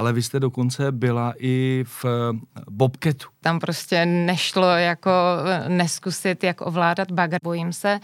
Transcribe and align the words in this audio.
ale 0.00 0.12
vy 0.12 0.22
jste 0.22 0.40
dokonce 0.40 0.92
byla 0.92 1.34
i 1.38 1.84
v 1.86 2.04
Bobketu. 2.70 3.28
Tam 3.40 3.60
prostě 3.60 4.06
nešlo 4.06 4.66
jako 4.66 5.10
neskusit, 5.68 6.44
jak 6.44 6.60
ovládat 6.60 7.10
bagr. 7.10 7.36
Bojím 7.42 7.72
se, 7.72 8.00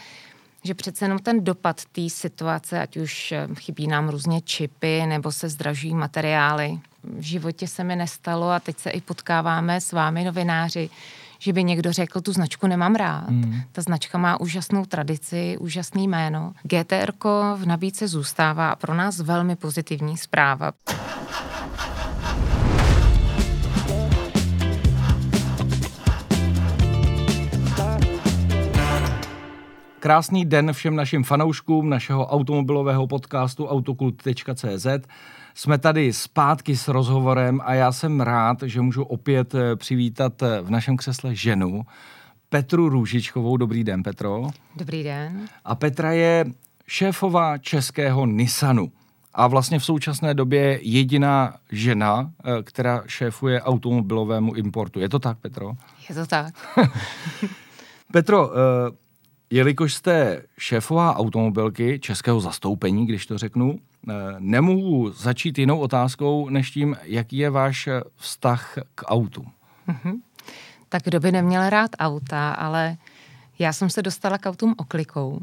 že 0.65 0.75
přece 0.75 1.05
jenom 1.05 1.19
ten 1.19 1.45
dopad 1.45 1.85
té 1.85 2.11
situace, 2.11 2.81
ať 2.81 2.97
už 2.97 3.35
chybí 3.59 3.87
nám 3.87 4.09
různě 4.09 4.41
čipy 4.41 5.07
nebo 5.07 5.33
se 5.33 5.49
zdražují 5.49 5.95
materiály. 5.95 6.79
V 7.03 7.23
životě 7.23 7.69
se 7.69 7.85
mi 7.85 7.97
nestalo 7.97 8.51
a 8.51 8.61
teď 8.61 8.79
se 8.79 8.91
i 8.91 9.01
potkáváme 9.01 9.81
s 9.81 9.93
vámi 9.93 10.25
novináři, 10.25 10.91
že 11.39 11.53
by 11.53 11.65
někdo 11.65 11.93
řekl, 11.93 12.21
tu 12.21 12.33
značku 12.33 12.67
nemám 12.67 12.95
rád. 12.95 13.29
Mm. 13.29 13.61
Ta 13.73 13.83
značka 13.83 14.19
má 14.19 14.41
úžasnou 14.41 14.85
tradici, 14.85 15.57
úžasný 15.61 16.09
jméno. 16.09 16.53
GTR 16.63 17.13
v 17.57 17.67
nabídce 17.67 18.09
zůstává 18.09 18.71
a 18.71 18.77
pro 18.77 18.95
nás 18.95 19.21
velmi 19.21 19.57
pozitivní 19.57 20.17
zpráva. 20.17 20.73
Krásný 30.07 30.45
den 30.45 30.73
všem 30.73 30.97
našim 30.97 31.25
fanouškům 31.25 31.89
našeho 31.91 32.27
automobilového 32.27 33.07
podcastu 33.07 33.67
autokult.cz. 33.67 34.87
Jsme 35.55 35.79
tady 35.79 36.13
zpátky 36.13 36.77
s 36.77 36.89
rozhovorem 36.89 37.61
a 37.65 37.75
já 37.75 37.93
jsem 37.93 38.21
rád, 38.21 38.63
že 38.63 38.81
můžu 38.81 39.03
opět 39.03 39.55
eh, 39.55 39.77
přivítat 39.77 40.43
eh, 40.43 40.61
v 40.63 40.71
našem 40.71 40.97
křesle 40.97 41.35
ženu, 41.35 41.83
Petru 42.49 42.89
Růžičkovou. 42.89 43.57
Dobrý 43.57 43.85
den, 43.85 44.03
Petro. 44.03 44.47
Dobrý 44.77 45.03
den. 45.03 45.49
A 45.65 45.75
Petra 45.75 46.13
je 46.13 46.45
šéfová 46.87 47.59
českého 47.59 48.27
Nissanu. 48.27 48.93
A 49.35 49.47
vlastně 49.47 49.79
v 49.79 49.85
současné 49.85 50.35
době 50.35 50.79
jediná 50.83 51.55
žena, 51.73 52.31
eh, 52.45 52.63
která 52.63 53.03
šéfuje 53.07 53.63
automobilovému 53.63 54.55
importu. 54.55 55.01
Je 55.01 55.09
to 55.09 55.19
tak, 55.19 55.39
Petro? 55.39 55.73
Je 56.09 56.15
to 56.15 56.27
tak. 56.27 56.55
Petro, 58.13 58.51
jelikož 59.51 59.95
jste 59.95 60.43
šéfová 60.59 61.17
automobilky 61.17 61.99
českého 61.99 62.41
zastoupení, 62.41 63.07
když 63.07 63.27
to 63.27 63.39
řeknu, 63.39 63.79
eh, 64.09 64.13
nemohu 64.39 65.13
začít 65.13 65.59
jinou 65.59 65.79
otázkou, 65.79 66.49
než 66.49 66.71
tím, 66.71 66.97
jaký 67.03 67.37
je 67.37 67.51
váš 67.51 67.89
vztah 68.17 68.79
k 68.95 69.05
autu. 69.07 69.47
Mm-hmm. 69.89 70.21
Tak 70.89 71.03
kdo 71.03 71.21
by 71.21 71.33
neměl 71.33 71.71
rád 71.71 71.91
auta, 71.99 72.53
ale 72.53 72.97
já 73.59 73.73
jsem 73.73 73.91
se 73.91 74.03
dostala 74.03 74.39
k 74.39 74.47
autům 74.47 74.75
oklikou. 74.79 75.41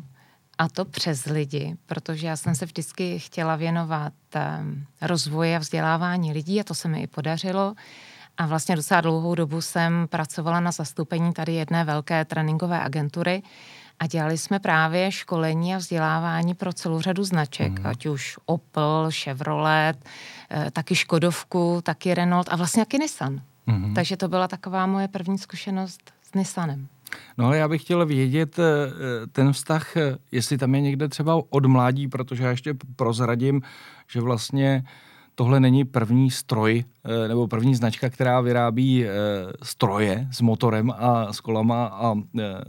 A 0.58 0.70
to 0.70 0.86
přes 0.86 1.26
lidi, 1.26 1.76
protože 1.86 2.28
já 2.28 2.38
jsem 2.38 2.56
se 2.56 2.66
vždycky 2.66 3.20
chtěla 3.20 3.56
věnovat 3.56 4.14
ehm, 4.34 4.86
rozvoji 5.02 5.56
a 5.56 5.60
vzdělávání 5.60 6.34
lidí 6.34 6.60
a 6.60 6.64
to 6.64 6.74
se 6.74 6.88
mi 6.88 7.02
i 7.02 7.08
podařilo. 7.08 7.76
A 8.38 8.46
vlastně 8.48 8.76
docela 8.76 9.02
dlouhou 9.02 9.36
dobu 9.36 9.62
jsem 9.62 10.08
pracovala 10.08 10.60
na 10.60 10.72
zastoupení 10.72 11.34
tady 11.34 11.54
jedné 11.54 11.84
velké 11.84 12.26
tréninkové 12.26 12.80
agentury 12.80 13.44
a 14.00 14.08
dělali 14.08 14.38
jsme 14.38 14.60
právě 14.60 15.12
školení 15.12 15.76
a 15.76 15.78
vzdělávání 15.78 16.54
pro 16.54 16.74
celou 16.74 17.02
řadu 17.02 17.24
značek, 17.24 17.80
mm. 17.80 17.88
ať 17.88 18.06
už 18.06 18.38
Opel, 18.46 19.10
Chevrolet, 19.24 20.06
eh, 20.52 20.72
taky 20.72 20.96
Škodovku, 20.96 21.82
taky 21.84 22.14
Renault 22.14 22.50
a 22.52 22.56
vlastně 22.56 22.86
taky 22.86 22.98
Nissan. 23.00 23.42
Mm. 23.66 23.94
Takže 23.94 24.18
to 24.18 24.28
byla 24.28 24.48
taková 24.48 24.86
moje 24.86 25.08
první 25.08 25.38
zkušenost 25.38 26.14
s 26.22 26.34
Nissanem. 26.34 26.88
No 27.38 27.46
ale 27.46 27.58
já 27.58 27.68
bych 27.68 27.82
chtěl 27.82 28.06
vědět 28.06 28.60
eh, 28.60 28.64
ten 29.32 29.54
vztah, 29.54 29.98
eh, 29.98 30.18
jestli 30.32 30.58
tam 30.58 30.76
je 30.76 30.82
někde 30.82 31.08
třeba 31.08 31.42
od 31.50 31.66
mládí, 31.66 32.08
protože 32.08 32.44
já 32.44 32.50
ještě 32.50 32.74
prozradím, 32.96 33.62
že 34.08 34.22
vlastně 34.22 34.84
tohle 35.36 35.60
není 35.60 35.86
první 35.86 36.32
stroj 36.32 36.84
nebo 37.28 37.48
první 37.48 37.76
značka, 37.76 38.10
která 38.10 38.42
vyrábí 38.42 39.06
stroje 39.64 40.28
s 40.32 40.42
motorem 40.42 40.92
a 40.98 41.34
s 41.34 41.40
kolama 41.40 41.86
a 41.86 42.16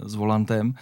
s 0.07 0.15
volantem, 0.15 0.75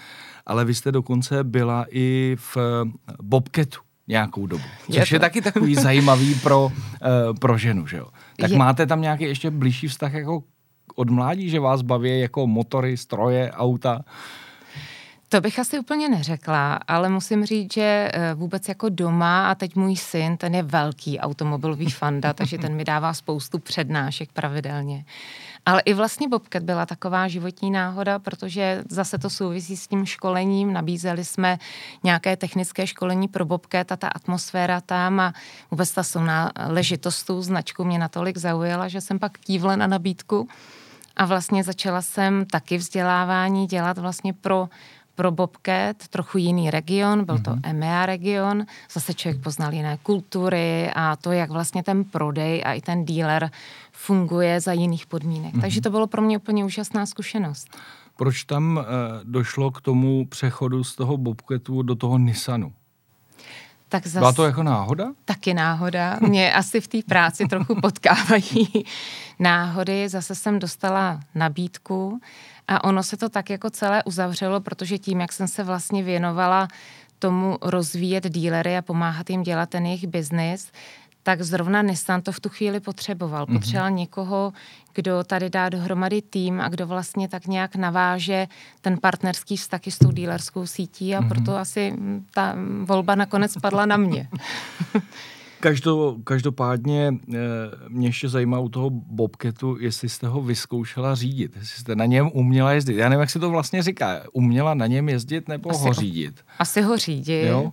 ale 0.47 0.65
vy 0.65 0.75
jste 0.75 0.93
dokonce 0.93 1.45
byla 1.45 1.87
i 1.91 2.37
v 2.39 2.57
eh, 2.57 2.91
Bobketu 3.23 3.81
nějakou 4.09 4.47
dobu. 4.47 4.65
Což 4.87 5.11
je, 5.11 5.17
je 5.17 5.21
taky 5.21 5.43
takový 5.43 5.75
zajímavý 5.75 6.35
pro, 6.35 6.65
uh, 6.65 6.73
pro 7.41 7.59
ženu, 7.59 7.87
že 7.87 7.97
jo? 7.97 8.07
Tak 8.37 8.51
je. 8.51 8.59
máte 8.59 8.87
tam 8.87 9.01
nějaký 9.01 9.25
ještě 9.25 9.51
blížší 9.51 9.89
vztah 9.89 10.13
jako 10.13 10.43
od 10.95 11.11
mládí, 11.11 11.51
že 11.51 11.61
vás 11.61 11.83
baví 11.83 12.21
jako 12.21 12.47
motory, 12.47 12.97
stroje, 12.97 13.53
auta? 13.53 14.05
To 15.33 15.41
bych 15.41 15.59
asi 15.59 15.79
úplně 15.79 16.09
neřekla, 16.09 16.79
ale 16.89 17.09
musím 17.09 17.45
říct, 17.45 17.75
že 17.75 18.11
eh, 18.13 18.35
vůbec 18.35 18.69
jako 18.69 18.89
doma 18.89 19.51
a 19.51 19.55
teď 19.55 19.77
můj 19.77 19.97
syn, 19.97 20.37
ten 20.37 20.55
je 20.55 20.63
velký 20.63 21.21
automobilový 21.21 21.91
fanda, 21.91 22.33
takže 22.39 22.59
ten 22.59 22.75
mi 22.75 22.85
dává 22.85 23.15
spoustu 23.15 23.59
přednášek 23.59 24.33
pravidelně. 24.33 25.05
Ale 25.67 25.81
i 25.81 25.95
vlastně 25.95 26.29
Bobcat 26.29 26.63
byla 26.63 26.87
taková 26.87 27.29
životní 27.29 27.71
náhoda, 27.71 28.19
protože 28.19 28.83
zase 28.89 29.19
to 29.19 29.31
souvisí 29.31 29.77
s 29.77 29.89
tím 29.89 30.07
školením. 30.07 30.73
Nabízeli 30.73 31.25
jsme 31.25 31.59
nějaké 32.05 32.37
technické 32.37 32.87
školení 32.87 33.29
pro 33.29 33.45
Bobcat 33.45 33.93
a 33.93 33.97
ta 33.97 34.09
atmosféra 34.09 34.81
tam 34.81 35.21
a 35.21 35.33
vůbec 35.71 35.93
ta 35.93 36.03
ležitost 36.67 37.25
tu 37.25 37.43
značku 37.43 37.85
mě 37.85 37.99
natolik 37.99 38.39
zaujala, 38.39 38.89
že 38.89 39.01
jsem 39.01 39.19
pak 39.19 39.39
kývla 39.39 39.77
na 39.77 39.87
nabídku 39.87 40.49
a 41.17 41.25
vlastně 41.25 41.65
začala 41.65 42.03
jsem 42.03 42.47
taky 42.47 42.77
vzdělávání 42.77 43.67
dělat 43.67 43.99
vlastně 43.99 44.33
pro 44.33 44.69
pro 45.23 45.31
Bobcat 45.31 46.09
trochu 46.11 46.39
jiný 46.39 46.71
region, 46.71 47.25
byl 47.25 47.39
to 47.39 47.51
mm-hmm. 47.51 47.71
EMEA 47.71 48.07
region, 48.07 48.67
zase 48.93 49.15
člověk 49.15 49.43
poznal 49.43 49.73
jiné 49.73 49.99
kultury 50.03 50.91
a 50.95 51.17
to, 51.17 51.33
jak 51.33 51.51
vlastně 51.51 51.83
ten 51.83 52.05
prodej 52.05 52.63
a 52.67 52.73
i 52.73 52.81
ten 52.81 53.05
dealer 53.05 53.51
funguje 53.93 54.61
za 54.61 54.73
jiných 54.73 55.07
podmínek. 55.07 55.55
Mm-hmm. 55.55 55.61
Takže 55.61 55.81
to 55.81 55.91
bylo 55.91 56.07
pro 56.07 56.23
mě 56.23 56.39
úplně 56.39 56.65
úžasná 56.65 57.07
zkušenost. 57.07 57.69
Proč 58.17 58.45
tam 58.45 58.77
uh, 58.77 58.85
došlo 59.25 59.71
k 59.71 59.81
tomu 59.81 60.27
přechodu 60.27 60.85
z 60.85 60.97
toho 60.97 61.17
Bobcatu 61.17 61.83
do 61.83 61.95
toho 61.95 62.19
Nissanu? 62.19 62.73
Tak 63.89 64.07
zas... 64.07 64.21
Byla 64.21 64.33
to 64.33 64.45
jako 64.45 64.63
náhoda? 64.63 65.13
Taky 65.25 65.55
náhoda. 65.55 66.19
Mě 66.29 66.53
asi 66.55 66.81
v 66.81 66.89
té 66.89 66.99
práci 67.07 67.47
trochu 67.47 67.81
potkávají 67.81 68.69
náhody. 69.39 70.09
Zase 70.09 70.35
jsem 70.35 70.59
dostala 70.59 71.21
nabídku 71.35 72.21
a 72.69 72.85
ono 72.85 73.03
se 73.03 73.17
to 73.17 73.29
tak 73.29 73.51
jako 73.51 73.71
celé 73.71 74.05
uzavřelo, 74.05 74.61
protože 74.61 74.99
tím, 74.99 75.21
jak 75.21 75.33
jsem 75.33 75.49
se 75.49 75.65
vlastně 75.65 76.03
věnovala 76.03 76.69
tomu 77.19 77.59
rozvíjet 77.63 78.31
dílery 78.31 78.77
a 78.77 78.83
pomáhat 78.83 79.31
jim 79.31 79.43
dělat 79.43 79.71
ten 79.71 79.87
jejich 79.87 80.07
biznis, 80.07 80.73
tak 81.23 81.43
zrovna 81.43 81.83
Nissan 81.83 82.23
to 82.23 82.33
v 82.33 82.41
tu 82.41 82.49
chvíli 82.49 82.81
potřeboval. 82.81 83.47
Mm-hmm. 83.47 83.53
Potřeboval 83.53 83.91
někoho, 83.91 84.53
kdo 84.95 85.25
tady 85.25 85.51
dá 85.51 85.69
dohromady 85.69 86.23
tým 86.23 86.61
a 86.61 86.69
kdo 86.69 86.87
vlastně 86.87 87.29
tak 87.29 87.47
nějak 87.47 87.77
naváže 87.77 88.47
ten 88.81 88.99
partnerský 88.99 89.57
vztah 89.57 89.81
s 89.89 89.99
tou 89.99 90.11
dílerskou 90.11 90.67
sítí 90.67 91.15
a 91.15 91.21
mm-hmm. 91.21 91.29
proto 91.29 91.57
asi 91.57 91.95
ta 92.35 92.57
volba 92.83 93.15
nakonec 93.15 93.57
padla 93.63 93.87
na 93.87 93.97
mě. 93.97 94.29
Každo, 95.63 96.17
každopádně 96.25 97.15
eh, 97.35 97.39
mě 97.89 98.09
ještě 98.09 98.29
zajímá 98.29 98.59
u 98.59 98.69
toho 98.69 98.91
Bobketu, 98.91 99.77
jestli 99.81 100.09
jste 100.09 100.27
ho 100.27 100.43
vyzkoušela 100.43 101.15
řídit, 101.15 101.57
jestli 101.57 101.81
jste 101.81 101.97
na 101.97 102.07
něm 102.07 102.31
uměla 102.35 102.73
jezdit. 102.73 102.97
Já 102.97 103.09
nevím, 103.09 103.21
jak 103.21 103.31
se 103.31 103.39
to 103.39 103.51
vlastně 103.51 103.83
říká. 103.83 104.21
Uměla 104.33 104.75
na 104.75 104.87
něm 104.87 105.09
jezdit 105.09 105.49
nebo 105.49 105.71
asi 105.71 105.83
ho 105.83 105.93
řídit? 105.93 106.41
Asi 106.59 106.83
ho 106.83 106.97
řídit. 106.97 107.47
Jo? 107.47 107.73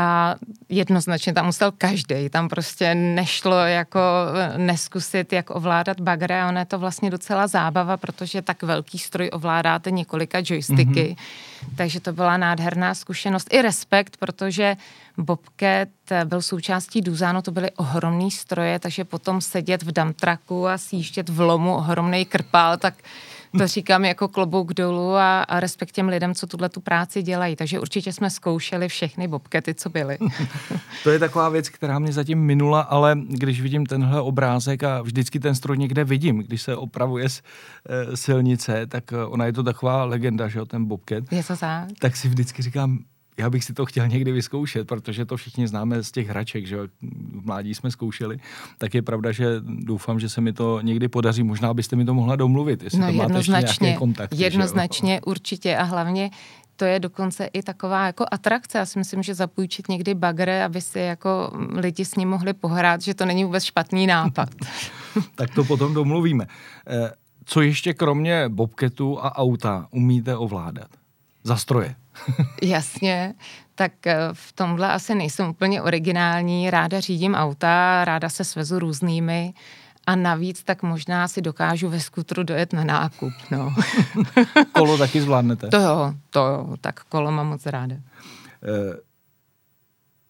A 0.00 0.34
jednoznačně 0.68 1.32
tam 1.32 1.46
musel 1.46 1.72
každý. 1.78 2.28
Tam 2.30 2.48
prostě 2.48 2.94
nešlo 2.94 3.56
jako 3.56 4.00
eh, 4.34 4.58
neskusit, 4.58 5.32
jak 5.32 5.50
ovládat 5.50 6.00
bagre 6.00 6.42
a 6.42 6.48
ono 6.48 6.58
je 6.58 6.64
to 6.64 6.78
vlastně 6.78 7.10
docela 7.10 7.46
zábava, 7.46 7.96
protože 7.96 8.42
tak 8.42 8.62
velký 8.62 8.98
stroj 8.98 9.30
ovládáte 9.32 9.90
několika 9.90 10.38
joysticky. 10.38 11.16
Mm-hmm. 11.16 11.76
Takže 11.76 12.00
to 12.00 12.12
byla 12.12 12.36
nádherná 12.36 12.94
zkušenost. 12.94 13.48
I 13.50 13.62
respekt, 13.62 14.16
protože 14.16 14.76
Bobcat 15.18 15.88
byl 16.24 16.42
součástí 16.42 17.00
Duzano, 17.00 17.42
to 17.42 17.50
byly 17.50 17.70
ohromný 17.70 18.30
stroje, 18.30 18.78
takže 18.78 19.04
potom 19.04 19.40
sedět 19.40 19.82
v 19.82 19.92
dumtraku 19.92 20.68
a 20.68 20.78
sjíždět 20.78 21.28
v 21.28 21.40
lomu 21.40 21.74
ohromný 21.74 22.24
krpál, 22.24 22.76
tak 22.76 22.94
to 23.58 23.66
říkám 23.66 24.04
jako 24.04 24.28
klobouk 24.28 24.74
dolů 24.74 25.14
a, 25.14 25.42
a 25.42 25.60
respekt 25.60 25.92
těm 25.92 26.08
lidem, 26.08 26.34
co 26.34 26.46
tuhle 26.46 26.68
tu 26.68 26.80
práci 26.80 27.22
dělají. 27.22 27.56
Takže 27.56 27.80
určitě 27.80 28.12
jsme 28.12 28.30
zkoušeli 28.30 28.88
všechny 28.88 29.28
bobkety, 29.28 29.74
co 29.74 29.90
byly. 29.90 30.18
to 31.04 31.10
je 31.10 31.18
taková 31.18 31.48
věc, 31.48 31.68
která 31.68 31.98
mě 31.98 32.12
zatím 32.12 32.38
minula, 32.38 32.80
ale 32.80 33.18
když 33.28 33.60
vidím 33.60 33.86
tenhle 33.86 34.20
obrázek 34.20 34.82
a 34.82 35.02
vždycky 35.02 35.40
ten 35.40 35.54
stroj 35.54 35.78
někde 35.78 36.04
vidím, 36.04 36.38
když 36.38 36.62
se 36.62 36.76
opravuje 36.76 37.28
z 37.28 37.42
e, 37.88 38.16
silnice, 38.16 38.86
tak 38.86 39.04
ona 39.26 39.46
je 39.46 39.52
to 39.52 39.62
taková 39.62 40.04
legenda, 40.04 40.48
že 40.48 40.58
jo, 40.58 40.64
ten 40.64 40.84
bobket. 40.84 41.32
Je 41.32 41.44
to 41.44 41.56
tak? 41.56 41.88
Tak 41.98 42.16
si 42.16 42.28
vždycky 42.28 42.62
říkám, 42.62 42.98
já 43.38 43.50
bych 43.50 43.64
si 43.64 43.72
to 43.72 43.86
chtěl 43.86 44.08
někdy 44.08 44.32
vyzkoušet, 44.32 44.86
protože 44.86 45.24
to 45.24 45.36
všichni 45.36 45.68
známe 45.68 46.02
z 46.02 46.10
těch 46.12 46.28
hraček, 46.28 46.66
že 46.66 46.76
v 46.76 47.46
mládí 47.46 47.74
jsme 47.74 47.90
zkoušeli, 47.90 48.38
tak 48.78 48.94
je 48.94 49.02
pravda, 49.02 49.32
že 49.32 49.46
doufám, 49.60 50.20
že 50.20 50.28
se 50.28 50.40
mi 50.40 50.52
to 50.52 50.80
někdy 50.80 51.08
podaří. 51.08 51.42
Možná 51.42 51.74
byste 51.74 51.96
mi 51.96 52.04
to 52.04 52.14
mohla 52.14 52.36
domluvit, 52.36 52.82
jestli 52.82 52.98
no, 52.98 53.06
to 53.06 53.12
máte 53.12 53.22
jednoznačně, 53.22 53.96
kontakty. 53.96 54.36
Jednoznačně, 54.42 55.20
určitě 55.20 55.76
a 55.76 55.82
hlavně 55.82 56.30
to 56.76 56.84
je 56.84 57.00
dokonce 57.00 57.46
i 57.46 57.62
taková 57.62 58.06
jako 58.06 58.24
atrakce. 58.30 58.78
Já 58.78 58.86
si 58.86 58.98
myslím, 58.98 59.22
že 59.22 59.34
zapůjčit 59.34 59.88
někdy 59.88 60.14
bagre, 60.14 60.64
aby 60.64 60.80
si 60.80 60.98
jako 60.98 61.52
lidi 61.72 62.04
s 62.04 62.16
ním 62.16 62.28
mohli 62.28 62.52
pohrát, 62.52 63.02
že 63.02 63.14
to 63.14 63.24
není 63.24 63.44
vůbec 63.44 63.64
špatný 63.64 64.06
nápad. 64.06 64.48
tak 65.34 65.54
to 65.54 65.64
potom 65.64 65.94
domluvíme. 65.94 66.46
Eh, 66.86 67.12
co 67.44 67.60
ještě 67.60 67.94
kromě 67.94 68.48
bobketu 68.48 69.24
a 69.24 69.36
auta 69.36 69.88
umíte 69.90 70.36
ovládat? 70.36 70.88
Za 71.44 71.56
stroje. 71.56 71.94
Jasně, 72.62 73.34
tak 73.74 74.06
eh, 74.06 74.16
v 74.32 74.52
tomhle 74.52 74.92
asi 74.92 75.14
nejsem 75.14 75.48
úplně 75.48 75.82
originální. 75.82 76.70
Ráda 76.70 77.00
řídím 77.00 77.34
auta, 77.34 78.04
ráda 78.04 78.28
se 78.28 78.44
svezu 78.44 78.78
různými 78.78 79.54
a 80.06 80.16
navíc 80.16 80.62
tak 80.64 80.82
možná 80.82 81.28
si 81.28 81.42
dokážu 81.42 81.88
ve 81.88 82.00
skutru 82.00 82.42
dojet 82.42 82.72
na 82.72 82.84
nákup. 82.84 83.32
No. 83.50 83.74
kolo 84.72 84.98
taky 84.98 85.20
zvládnete? 85.20 85.68
To 85.68 85.80
jo, 85.80 86.14
to 86.30 86.46
jo, 86.46 86.76
tak 86.80 87.04
kolo 87.04 87.30
mám 87.30 87.46
moc 87.46 87.66
ráda. 87.66 87.96
Eh, 87.96 88.96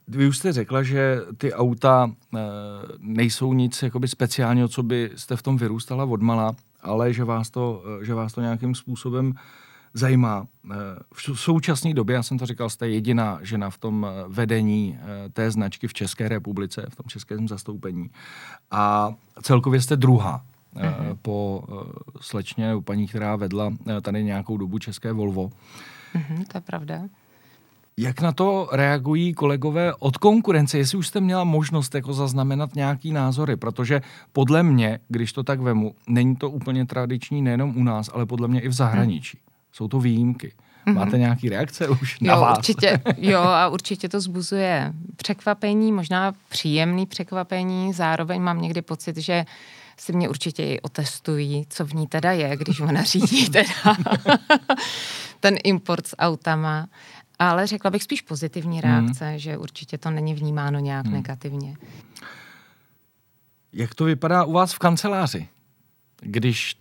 vy 0.08 0.28
už 0.28 0.38
jste 0.38 0.52
řekla, 0.52 0.82
že 0.82 1.18
ty 1.36 1.52
auta 1.52 2.10
eh, 2.10 2.38
nejsou 2.98 3.52
nic 3.52 3.82
jakoby 3.82 4.08
speciálního, 4.08 4.68
co 4.68 4.82
by 4.82 5.10
jste 5.16 5.36
v 5.36 5.42
tom 5.42 5.56
vyrůstala 5.56 6.04
odmala, 6.04 6.56
ale 6.80 7.12
že 7.12 7.24
vás 7.24 7.50
to, 7.50 7.82
že 8.02 8.14
vás 8.14 8.32
to 8.32 8.40
nějakým 8.40 8.74
způsobem 8.74 9.34
zajímá. 9.94 10.46
Eh, 10.70 10.76
v 11.14 11.40
současné 11.40 11.94
době, 11.94 12.14
já 12.14 12.22
jsem 12.22 12.38
to 12.38 12.46
říkal, 12.46 12.70
jste 12.70 12.88
jediná 12.88 13.38
žena 13.42 13.70
v 13.70 13.78
tom 13.78 14.06
eh, 14.06 14.24
vedení 14.28 14.98
eh, 14.98 15.28
té 15.28 15.50
značky 15.50 15.88
v 15.88 15.94
České 15.94 16.28
republice, 16.28 16.86
v 16.88 16.96
tom 16.96 17.04
českém 17.08 17.48
zastoupení. 17.48 18.10
A 18.70 19.14
celkově 19.42 19.80
jste 19.80 19.96
druhá 19.96 20.42
mm-hmm. 20.76 21.16
po 21.22 21.64
slečně 22.20 22.66
nebo 22.66 22.82
paní, 22.82 23.06
která 23.06 23.36
vedla 23.36 23.72
tady 24.02 24.24
nějakou 24.24 24.56
dobu 24.56 24.78
České 24.78 25.12
Volvo. 25.12 25.50
Mm-hmm, 26.14 26.44
to 26.48 26.56
je 26.56 26.60
pravda. 26.60 27.02
Jak 27.96 28.20
na 28.20 28.32
to 28.32 28.68
reagují 28.72 29.34
kolegové 29.34 29.94
od 29.94 30.18
konkurence? 30.18 30.78
Jestli 30.78 30.98
už 30.98 31.06
jste 31.06 31.20
měla 31.20 31.44
možnost 31.44 31.94
jako 31.94 32.12
zaznamenat 32.12 32.74
nějaký 32.74 33.12
názory, 33.12 33.56
protože 33.56 34.02
podle 34.32 34.62
mě, 34.62 34.98
když 35.08 35.32
to 35.32 35.42
tak 35.42 35.60
vemu, 35.60 35.94
není 36.08 36.36
to 36.36 36.50
úplně 36.50 36.86
tradiční 36.86 37.42
nejenom 37.42 37.76
u 37.76 37.84
nás, 37.84 38.10
ale 38.14 38.26
podle 38.26 38.48
mě 38.48 38.60
i 38.60 38.68
v 38.68 38.72
zahraničí. 38.72 39.38
Jsou 39.72 39.88
to 39.88 40.00
výjimky. 40.00 40.52
Mm-hmm. 40.86 40.94
Máte 40.94 41.18
nějaký 41.18 41.48
reakce 41.48 41.88
už 41.88 42.20
na 42.20 42.34
jo, 42.34 42.40
vás? 42.40 42.58
Určitě, 42.58 43.00
jo, 43.16 43.40
a 43.40 43.68
určitě 43.68 44.08
to 44.08 44.20
zbuzuje 44.20 44.92
překvapení, 45.16 45.92
možná 45.92 46.32
příjemný 46.48 47.06
překvapení. 47.06 47.92
Zároveň 47.92 48.42
mám 48.42 48.62
někdy 48.62 48.82
pocit, 48.82 49.16
že 49.16 49.44
si 49.96 50.12
mě 50.12 50.28
určitě 50.28 50.64
i 50.64 50.80
otestují, 50.80 51.66
co 51.68 51.86
v 51.86 51.94
ní 51.94 52.06
teda 52.06 52.32
je, 52.32 52.56
když 52.56 52.80
ona 52.80 53.02
řídí 53.02 53.48
teda 53.50 53.96
ten 55.40 55.56
import 55.64 56.06
s 56.06 56.16
autama. 56.16 56.88
Ale 57.38 57.66
řekla 57.66 57.90
bych 57.90 58.02
spíš 58.02 58.20
pozitivní 58.20 58.78
mhm. 58.78 58.90
reakce, 58.90 59.32
mm. 59.32 59.38
že 59.38 59.58
určitě 59.58 59.98
to 59.98 60.10
není 60.10 60.34
vnímáno 60.34 60.78
nějak 60.78 61.06
mm. 61.06 61.12
negativně. 61.12 61.76
Jak 63.72 63.94
to 63.94 64.04
vypadá 64.04 64.44
u 64.44 64.52
vás 64.52 64.72
v 64.72 64.78
kanceláři? 64.78 65.48
Když 66.20 66.76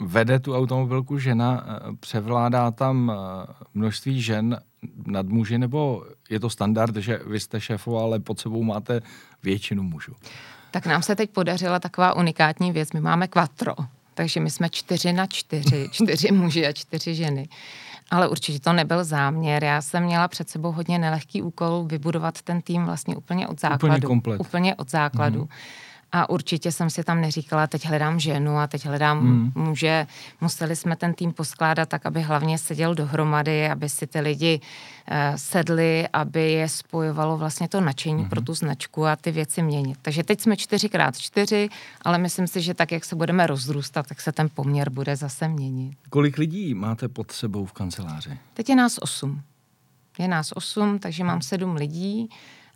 vede 0.00 0.38
tu 0.38 0.56
automobilku 0.56 1.18
žena, 1.18 1.64
eh, 1.66 1.96
převládá 2.00 2.70
tam 2.70 3.12
eh, 3.14 3.52
množství 3.74 4.22
žen 4.22 4.60
nad 5.06 5.26
muži, 5.26 5.58
nebo 5.58 6.04
je 6.30 6.40
to 6.40 6.50
standard, 6.50 6.96
že 6.96 7.20
vy 7.26 7.40
jste 7.40 7.60
šéfová, 7.60 8.02
ale 8.02 8.20
pod 8.20 8.40
sebou 8.40 8.62
máte 8.62 9.00
většinu 9.42 9.82
mužů? 9.82 10.12
Tak 10.70 10.86
nám 10.86 11.02
se 11.02 11.16
teď 11.16 11.30
podařila 11.30 11.80
taková 11.80 12.16
unikátní 12.16 12.72
věc. 12.72 12.92
My 12.92 13.00
máme 13.00 13.28
quattro, 13.28 13.74
takže 14.14 14.40
my 14.40 14.50
jsme 14.50 14.68
čtyři 14.68 15.12
na 15.12 15.26
čtyři, 15.26 15.88
čtyři 15.92 16.32
muži 16.32 16.66
a 16.66 16.72
čtyři 16.72 17.14
ženy. 17.14 17.48
Ale 18.10 18.28
určitě 18.28 18.60
to 18.60 18.72
nebyl 18.72 19.04
záměr. 19.04 19.64
Já 19.64 19.82
jsem 19.82 20.04
měla 20.04 20.28
před 20.28 20.50
sebou 20.50 20.72
hodně 20.72 20.98
nelehký 20.98 21.42
úkol 21.42 21.84
vybudovat 21.84 22.42
ten 22.42 22.62
tým 22.62 22.84
vlastně 22.84 23.16
úplně 23.16 23.48
od 23.48 23.60
základu. 23.60 23.86
Úplně 23.86 24.00
komplet. 24.00 24.40
Úplně 24.40 24.74
od 24.74 24.90
základu. 24.90 25.42
Mm-hmm 25.42 25.91
a 26.12 26.30
určitě 26.30 26.72
jsem 26.72 26.90
si 26.90 27.04
tam 27.04 27.20
neříkala, 27.20 27.66
teď 27.66 27.86
hledám 27.86 28.20
ženu 28.20 28.58
a 28.58 28.66
teď 28.66 28.86
hledám 28.86 29.20
hmm. 29.20 29.52
muže. 29.54 30.06
Museli 30.40 30.76
jsme 30.76 30.96
ten 30.96 31.14
tým 31.14 31.32
poskládat 31.32 31.88
tak, 31.88 32.06
aby 32.06 32.22
hlavně 32.22 32.58
seděl 32.58 32.94
dohromady, 32.94 33.68
aby 33.68 33.88
si 33.88 34.06
ty 34.06 34.20
lidi 34.20 34.60
uh, 34.60 35.16
sedli, 35.36 36.08
aby 36.12 36.52
je 36.52 36.68
spojovalo 36.68 37.38
vlastně 37.38 37.68
to 37.68 37.80
nadšení 37.80 38.20
hmm. 38.20 38.30
pro 38.30 38.40
tu 38.40 38.54
značku 38.54 39.06
a 39.06 39.16
ty 39.16 39.30
věci 39.30 39.62
měnit. 39.62 39.98
Takže 40.02 40.24
teď 40.24 40.40
jsme 40.40 40.56
čtyřikrát 40.56 41.18
čtyři, 41.18 41.68
ale 42.02 42.18
myslím 42.18 42.46
si, 42.46 42.60
že 42.60 42.74
tak, 42.74 42.92
jak 42.92 43.04
se 43.04 43.16
budeme 43.16 43.46
rozrůstat, 43.46 44.06
tak 44.06 44.20
se 44.20 44.32
ten 44.32 44.48
poměr 44.54 44.90
bude 44.90 45.16
zase 45.16 45.48
měnit. 45.48 45.96
Kolik 46.10 46.38
lidí 46.38 46.74
máte 46.74 47.08
pod 47.08 47.32
sebou 47.32 47.66
v 47.66 47.72
kanceláři? 47.72 48.38
Teď 48.54 48.68
je 48.68 48.76
nás 48.76 48.98
osm. 49.00 49.42
Je 50.18 50.28
nás 50.28 50.52
osm, 50.52 50.98
takže 50.98 51.24
mám 51.24 51.42
sedm 51.42 51.74
lidí 51.74 52.28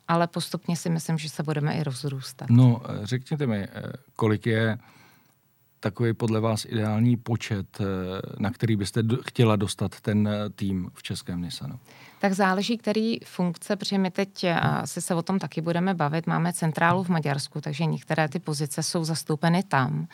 ale 0.09 0.27
postupně 0.27 0.77
si 0.77 0.91
myslím, 0.91 1.19
že 1.19 1.29
se 1.29 1.43
budeme 1.43 1.75
i 1.75 1.83
rozrůstat. 1.83 2.51
No, 2.51 2.83
eh, 2.85 3.07
řekněte 3.07 3.47
mi, 3.47 3.59
eh, 3.59 3.69
kolik 4.17 4.47
je 4.47 4.79
takový 5.81 6.13
podle 6.13 6.41
vás 6.41 6.65
ideální 6.65 7.17
počet, 7.17 7.81
eh, 7.81 7.85
na 8.39 8.51
který 8.51 8.77
byste 8.77 9.03
chtěla 9.27 9.57
dostat 9.57 10.01
ten 10.01 10.29
tým 10.57 10.91
v 10.95 11.03
českém 11.03 11.43
Nissanu? 11.43 11.79
Tak 12.21 12.33
záleží, 12.33 12.79
který 12.79 13.19
funkce, 13.25 13.77
protože 13.77 13.99
my 13.99 14.11
teď 14.11 14.45
asi 14.61 15.01
se 15.01 15.15
o 15.15 15.23
tom 15.23 15.39
taky 15.39 15.61
budeme 15.61 15.95
bavit. 15.95 16.27
Máme 16.27 16.53
centrálu 16.53 17.05
v 17.05 17.09
Maďarsku, 17.09 17.61
takže 17.61 17.85
některé 17.85 18.29
ty 18.29 18.39
pozice 18.39 18.83
jsou 18.83 19.05
zastoupeny 19.05 19.63
tam. 19.63 20.09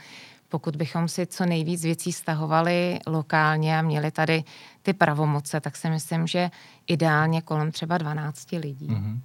Pokud 0.49 0.77
bychom 0.77 1.09
si 1.09 1.27
co 1.27 1.47
nejvíc 1.47 1.83
věcí 1.83 2.13
stahovali 2.13 2.99
lokálně 3.07 3.79
a 3.79 3.83
měli 3.83 4.11
tady 4.11 4.45
ty 4.83 4.93
pravomoce, 4.93 5.61
tak 5.61 5.77
si 5.77 5.91
myslím, 5.91 6.27
že 6.27 6.51
ideálně 6.87 7.43
kolem 7.43 7.73
třeba 7.73 7.99
12 7.99 8.53
lidí. 8.53 8.89
Mm-hmm. 8.89 9.21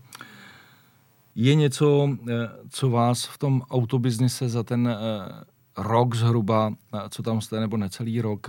Je 1.39 1.55
něco, 1.55 2.09
eh, 2.09 2.33
co 2.69 2.89
vás 2.89 3.25
v 3.25 3.37
tom 3.37 3.61
autobiznise 3.69 4.49
za 4.49 4.63
ten 4.63 4.87
eh, 4.87 4.95
rok 5.77 6.15
zhruba, 6.15 6.73
eh, 6.93 6.99
co 7.09 7.23
tam 7.23 7.41
jste, 7.41 7.59
nebo 7.59 7.77
necelý 7.77 8.21
rok, 8.21 8.47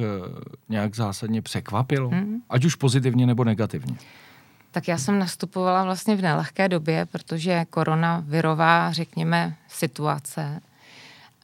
nějak 0.68 0.94
zásadně 0.94 1.42
překvapilo? 1.42 2.08
Hmm. 2.08 2.42
Ať 2.50 2.64
už 2.64 2.74
pozitivně 2.74 3.26
nebo 3.26 3.44
negativně. 3.44 3.96
Tak 4.70 4.88
já 4.88 4.98
jsem 4.98 5.18
nastupovala 5.18 5.84
vlastně 5.84 6.16
v 6.16 6.22
nelehké 6.22 6.68
době, 6.68 7.06
protože 7.06 7.64
koronavirová, 7.70 8.92
řekněme, 8.92 9.56
situace. 9.68 10.60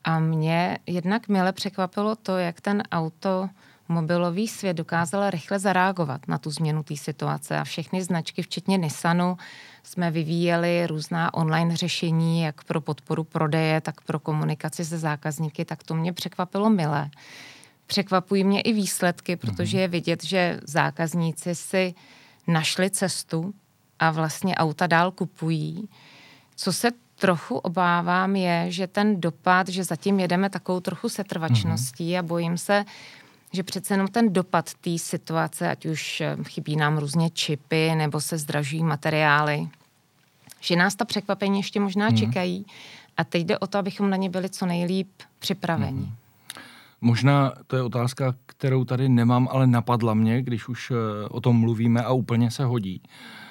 A 0.05 0.19
mě 0.19 0.79
jednak 0.87 1.29
mile 1.29 1.53
překvapilo 1.53 2.17
to, 2.17 2.39
jak 2.39 2.61
ten 2.61 2.83
auto 2.93 3.49
mobilový 3.89 4.49
svět 4.49 4.75
dokázal 4.75 5.31
rychle 5.31 5.59
zareagovat 5.59 6.29
na 6.29 6.39
tu 6.39 6.51
změnu 6.51 6.83
té 6.83 6.97
situace 6.97 7.59
a 7.59 7.65
všechny 7.65 8.03
značky, 8.03 8.43
včetně 8.43 8.77
Nissanu, 8.77 9.37
jsme 9.85 10.11
vyvíjeli 10.11 10.87
různá 10.87 11.35
online 11.35 11.77
řešení, 11.77 12.43
jak 12.43 12.65
pro 12.65 12.81
podporu 12.81 13.25
prodeje, 13.25 13.81
tak 13.81 14.01
pro 14.01 14.19
komunikaci 14.19 14.85
se 14.85 14.99
zákazníky, 14.99 15.65
tak 15.65 15.83
to 15.83 15.95
mě 15.95 16.13
překvapilo 16.13 16.71
milé. 16.71 17.11
Překvapují 17.87 18.45
mě 18.45 18.61
i 18.61 18.73
výsledky, 18.73 19.37
protože 19.37 19.81
je 19.81 19.89
vidět, 19.89 20.25
že 20.25 20.61
zákazníci 20.65 21.55
si 21.55 21.95
našli 22.47 22.91
cestu 22.91 23.55
a 23.99 24.11
vlastně 24.11 24.55
auta 24.55 24.87
dál 24.87 25.11
kupují. 25.11 25.89
Co 26.57 26.73
se 26.73 26.91
trochu 27.17 27.57
obávám 27.57 28.37
je, 28.37 28.67
že 28.69 28.87
ten 28.87 29.21
dopad, 29.21 29.69
že 29.69 29.85
zatím 29.85 30.21
jedeme 30.21 30.51
takovou 30.51 30.81
trochu 30.81 31.09
setrvačností 31.09 32.19
a 32.19 32.23
bojím 32.23 32.59
se, 32.59 32.85
že 33.55 33.63
přece 33.63 33.95
jenom 33.95 34.09
ten 34.09 34.33
dopad 34.33 34.75
té 34.75 34.99
situace, 34.99 35.71
ať 35.71 35.87
už 35.87 36.21
eh, 36.21 36.37
chybí 36.43 36.77
nám 36.77 36.99
různě 36.99 37.31
čipy 37.31 37.95
nebo 37.95 38.21
se 38.21 38.39
zdražují 38.39 38.85
materiály, 38.85 39.69
že 40.61 40.77
nás 40.77 40.95
ta 40.95 41.05
překvapení 41.05 41.59
ještě 41.59 41.81
možná 41.81 42.07
hmm. 42.07 42.17
čekají 42.17 42.67
a 43.17 43.25
teď 43.25 43.43
jde 43.47 43.59
o 43.59 43.67
to, 43.67 43.79
abychom 43.79 44.11
na 44.11 44.17
ně 44.17 44.31
byli 44.31 44.51
co 44.51 44.67
nejlíp 44.67 45.09
připraveni. 45.39 46.03
Hmm. 46.03 46.15
Možná 47.01 47.53
to 47.67 47.77
je 47.77 47.83
otázka, 47.83 48.35
kterou 48.47 48.85
tady 48.85 49.09
nemám, 49.09 49.49
ale 49.51 49.67
napadla 49.67 50.15
mě, 50.15 50.43
když 50.43 50.69
už 50.69 50.91
eh, 50.91 51.29
o 51.29 51.41
tom 51.41 51.61
mluvíme 51.61 52.03
a 52.03 52.13
úplně 52.13 52.51
se 52.51 52.65
hodí. 52.65 53.01
Uh, 53.05 53.44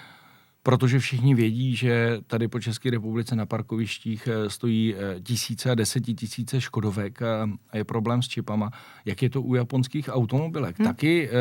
protože 0.64 1.00
všichni 1.00 1.36
vědí, 1.36 1.76
že 1.76 2.18
tady 2.28 2.48
po 2.48 2.60
České 2.60 2.90
republice 2.90 3.36
na 3.36 3.46
parkovištích 3.46 4.28
eh, 4.28 4.50
stojí 4.50 4.96
eh, 4.96 5.22
tisíce 5.22 5.72
a 5.72 5.76
desetitisíce 5.76 6.62
škodovek 6.62 7.22
a 7.22 7.50
je 7.74 7.84
problém 7.84 8.22
s 8.22 8.28
čipama. 8.28 8.72
Jak 9.06 9.22
je 9.22 9.30
to 9.30 9.42
u 9.42 9.56
japonských 9.56 10.10
automobilek? 10.12 10.80
Hmm. 10.80 10.88
Taky 10.88 11.30
eh, 11.30 11.32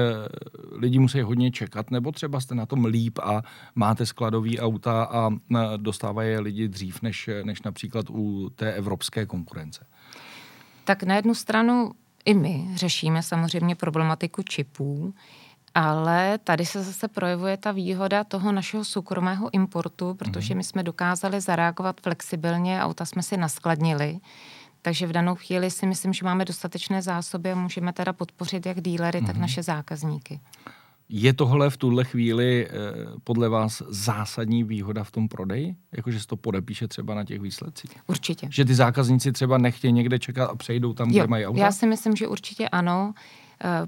lidi 0.73 0.99
musí 0.99 1.21
hodně 1.21 1.51
čekat, 1.51 1.91
nebo 1.91 2.13
třeba 2.13 2.41
jste 2.41 2.55
na 2.55 2.67
tom 2.67 2.85
líp 2.85 3.19
a 3.23 3.43
máte 3.75 4.07
skladový 4.07 4.61
auta 4.61 5.05
a 5.05 5.31
dostávají 5.77 6.31
je 6.31 6.41
lidi 6.41 6.69
dřív 6.69 7.03
než, 7.03 7.31
než 7.43 7.63
například 7.63 8.11
u 8.11 8.51
té 8.55 8.73
evropské 8.73 9.27
konkurence? 9.27 9.87
Tak 10.85 11.03
na 11.03 11.17
jednu 11.17 11.35
stranu 11.35 11.91
i 12.25 12.35
my 12.35 12.67
řešíme 12.75 13.23
samozřejmě 13.23 13.75
problematiku 13.75 14.43
čipů, 14.43 15.15
Ale 15.75 16.39
tady 16.39 16.67
se 16.67 16.83
zase 16.83 17.09
projevuje 17.09 17.57
ta 17.57 17.73
výhoda 17.73 18.25
toho 18.25 18.53
našeho 18.53 18.85
soukromého 18.85 19.55
importu, 19.55 20.15
protože 20.15 20.55
mhm. 20.55 20.59
my 20.59 20.65
jsme 20.65 20.83
dokázali 20.83 21.41
zareagovat 21.41 22.01
flexibilně, 22.01 22.83
auta 22.83 23.05
jsme 23.05 23.23
si 23.23 23.37
naskladnili. 23.37 24.21
Takže 24.83 25.07
v 25.07 25.13
danou 25.13 25.35
chvíli 25.35 25.71
si 25.71 25.87
myslím, 25.87 26.13
že 26.13 26.25
máme 26.25 26.45
dostatečné 26.45 27.03
zásoby 27.03 27.53
a 27.53 27.55
můžeme 27.55 27.93
teda 27.93 28.13
podpořit 28.13 28.67
jak 28.67 28.81
dílery, 28.81 29.21
mm-hmm. 29.21 29.27
tak 29.27 29.35
mhm. 29.35 29.43
naše 29.43 29.63
zákazníky. 29.63 30.41
Je 31.09 31.33
tohle 31.33 31.71
v 31.71 31.77
tuhle 31.77 32.05
chvíli 32.05 32.67
eh, 32.67 32.73
podle 33.25 33.49
vás 33.49 33.83
zásadní 33.89 34.65
výhoda 34.65 35.05
v 35.05 35.11
tom 35.11 35.29
prodeji? 35.29 35.77
Jakože 35.93 36.21
se 36.21 36.27
to 36.27 36.37
podepíše 36.37 36.89
třeba 36.89 37.15
na 37.15 37.25
těch 37.25 37.41
výsledcích? 37.41 37.91
Určitě. 38.07 38.49
Že 38.51 38.65
ty 38.65 38.75
zákazníci 38.75 39.33
třeba 39.33 39.59
nechtějí 39.59 39.93
někde 39.93 40.19
čekat 40.19 40.47
a 40.51 40.55
přejdou 40.55 40.93
tam, 40.93 41.11
jo, 41.11 41.21
kde 41.21 41.27
mají 41.27 41.47
auta? 41.47 41.61
Já 41.61 41.73
si 41.73 41.87
myslím, 41.87 42.17
že 42.17 42.29
určitě 42.29 42.69
ano, 42.69 43.15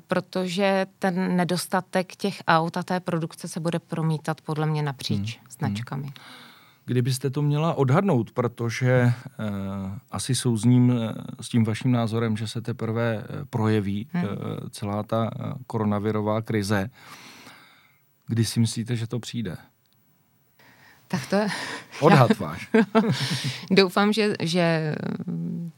protože 0.07 0.87
ten 0.99 1.37
nedostatek 1.37 2.17
těch 2.17 2.43
aut 2.49 2.77
a 2.77 2.83
té 2.83 3.01
produkce 3.01 3.49
se 3.49 3.61
bude 3.61 3.79
promítat 3.79 4.41
podle 4.41 4.67
mě 4.67 4.83
napříč 4.83 5.39
hmm. 5.39 5.47
značkami. 5.51 6.03
Hmm. 6.03 6.13
Kdybyste 6.87 7.31
to 7.31 7.43
měla 7.43 7.75
odhadnout, 7.75 8.31
protože 8.31 8.91
eh, 8.93 9.13
asi 10.11 10.35
jsou 10.35 10.57
s, 10.57 10.65
ním, 10.65 10.93
eh, 10.93 11.15
s 11.41 11.49
tím 11.49 11.65
vaším 11.65 11.93
názorem, 11.93 12.37
že 12.37 12.49
se 12.49 12.61
teprve 12.61 13.17
eh, 13.17 13.45
projeví 13.51 14.09
hmm. 14.13 14.25
eh, 14.25 14.71
celá 14.71 15.03
ta 15.03 15.31
eh, 15.31 15.53
koronavirová 15.67 16.43
krize, 16.43 16.91
kdy 18.27 18.45
si 18.45 18.61
myslíte, 18.61 18.97
že 18.97 19.07
to 19.07 19.21
přijde? 19.21 19.57
Tak 21.09 21.27
to 21.27 21.37
je... 21.37 21.49
Odhad 22.01 22.39
váš. 22.39 22.69
Doufám, 23.71 24.13
že, 24.13 24.35
že 24.41 24.95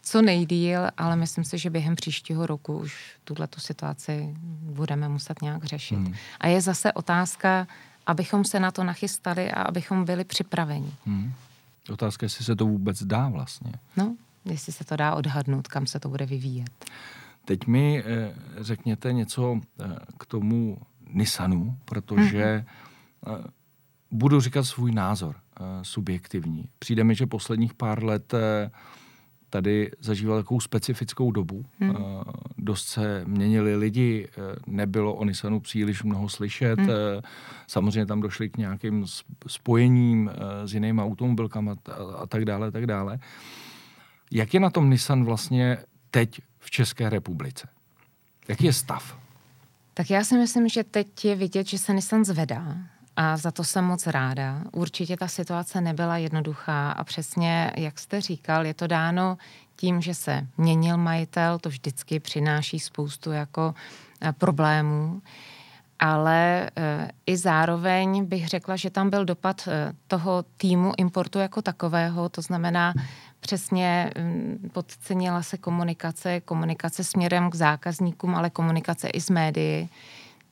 co 0.02 0.22
nejdíl, 0.22 0.80
ale 0.96 1.16
myslím 1.16 1.44
si, 1.44 1.58
že 1.58 1.70
během 1.70 1.96
příštího 1.96 2.46
roku 2.46 2.78
už 2.78 3.16
tuhle 3.24 3.48
situaci 3.58 4.34
budeme 4.62 5.08
muset 5.08 5.42
nějak 5.42 5.64
řešit. 5.64 5.96
Hmm. 5.96 6.14
A 6.40 6.46
je 6.46 6.60
zase 6.60 6.92
otázka, 6.92 7.66
abychom 8.06 8.44
se 8.44 8.60
na 8.60 8.70
to 8.70 8.84
nachystali 8.84 9.52
a 9.52 9.62
abychom 9.62 10.04
byli 10.04 10.24
připraveni. 10.24 10.92
Hmm. 11.06 11.32
Otázka, 11.92 12.26
jestli 12.26 12.44
se 12.44 12.56
to 12.56 12.66
vůbec 12.66 13.02
dá 13.02 13.28
vlastně. 13.28 13.72
No, 13.96 14.16
jestli 14.44 14.72
se 14.72 14.84
to 14.84 14.96
dá 14.96 15.14
odhadnout, 15.14 15.68
kam 15.68 15.86
se 15.86 16.00
to 16.00 16.08
bude 16.08 16.26
vyvíjet. 16.26 16.84
Teď 17.44 17.66
mi 17.66 18.04
eh, 18.04 18.34
řekněte 18.60 19.12
něco 19.12 19.60
eh, 19.80 19.84
k 20.18 20.26
tomu 20.26 20.78
Nissanu, 21.12 21.78
protože 21.84 22.64
mm-hmm. 23.24 23.50
Eh, 24.12 24.16
budu 24.16 24.40
říkat 24.40 24.64
svůj 24.64 24.92
názor, 24.92 25.36
eh, 25.36 25.64
subjektivní. 25.82 26.68
Přijde 26.78 27.04
mi, 27.04 27.14
že 27.14 27.26
posledních 27.26 27.74
pár 27.74 28.04
let 28.04 28.34
eh, 28.34 28.70
tady 29.50 29.90
zažíval 30.00 30.38
takovou 30.38 30.60
specifickou 30.60 31.30
dobu. 31.30 31.64
Hmm. 31.80 31.90
Uh, 31.90 32.22
dost 32.58 32.88
se 32.88 33.24
měnili 33.26 33.76
lidi, 33.76 34.28
nebylo 34.66 35.14
o 35.14 35.24
Nissanu 35.24 35.60
příliš 35.60 36.02
mnoho 36.02 36.28
slyšet. 36.28 36.78
Hmm. 36.78 36.90
Samozřejmě 37.66 38.06
tam 38.06 38.20
došli 38.20 38.50
k 38.50 38.56
nějakým 38.56 39.04
spojením 39.46 40.30
s 40.64 40.74
jinými 40.74 41.02
automobilkami 41.02 41.70
a, 41.70 41.74
a 42.18 42.26
tak 42.26 42.44
dále, 42.44 42.70
tak 42.70 42.86
dále. 42.86 43.18
Jak 44.30 44.54
je 44.54 44.60
na 44.60 44.70
tom 44.70 44.90
Nissan 44.90 45.24
vlastně 45.24 45.78
teď 46.10 46.40
v 46.58 46.70
České 46.70 47.10
republice? 47.10 47.68
Jaký 48.48 48.64
je 48.66 48.72
stav? 48.72 49.18
Tak 49.94 50.10
já 50.10 50.24
si 50.24 50.38
myslím, 50.38 50.68
že 50.68 50.84
teď 50.84 51.24
je 51.24 51.34
vidět, 51.34 51.66
že 51.66 51.78
se 51.78 51.94
Nissan 51.94 52.24
zvedá 52.24 52.76
a 53.16 53.36
za 53.36 53.50
to 53.50 53.64
jsem 53.64 53.84
moc 53.84 54.06
ráda. 54.06 54.62
Určitě 54.72 55.16
ta 55.16 55.28
situace 55.28 55.80
nebyla 55.80 56.16
jednoduchá 56.16 56.90
a 56.90 57.04
přesně, 57.04 57.72
jak 57.76 57.98
jste 57.98 58.20
říkal, 58.20 58.66
je 58.66 58.74
to 58.74 58.86
dáno 58.86 59.38
tím, 59.76 60.00
že 60.00 60.14
se 60.14 60.46
měnil 60.58 60.96
majitel, 60.96 61.58
to 61.58 61.68
vždycky 61.68 62.20
přináší 62.20 62.80
spoustu 62.80 63.32
jako 63.32 63.74
eh, 64.20 64.32
problémů, 64.32 65.22
ale 65.98 66.70
e, 66.76 67.10
i 67.26 67.36
zároveň 67.36 68.24
bych 68.24 68.48
řekla, 68.48 68.76
že 68.76 68.90
tam 68.90 69.10
byl 69.10 69.24
dopad 69.24 69.68
e, 69.68 69.92
toho 70.06 70.44
týmu 70.56 70.92
importu 70.96 71.38
jako 71.38 71.62
takového, 71.62 72.28
to 72.28 72.42
znamená, 72.42 72.94
přesně 73.40 74.10
mm, 74.18 74.70
podcenila 74.72 75.42
se 75.42 75.56
komunikace, 75.56 76.40
komunikace 76.40 77.04
směrem 77.04 77.50
k 77.50 77.54
zákazníkům, 77.54 78.34
ale 78.34 78.50
komunikace 78.50 79.08
i 79.08 79.20
s 79.20 79.30
médií. 79.30 79.88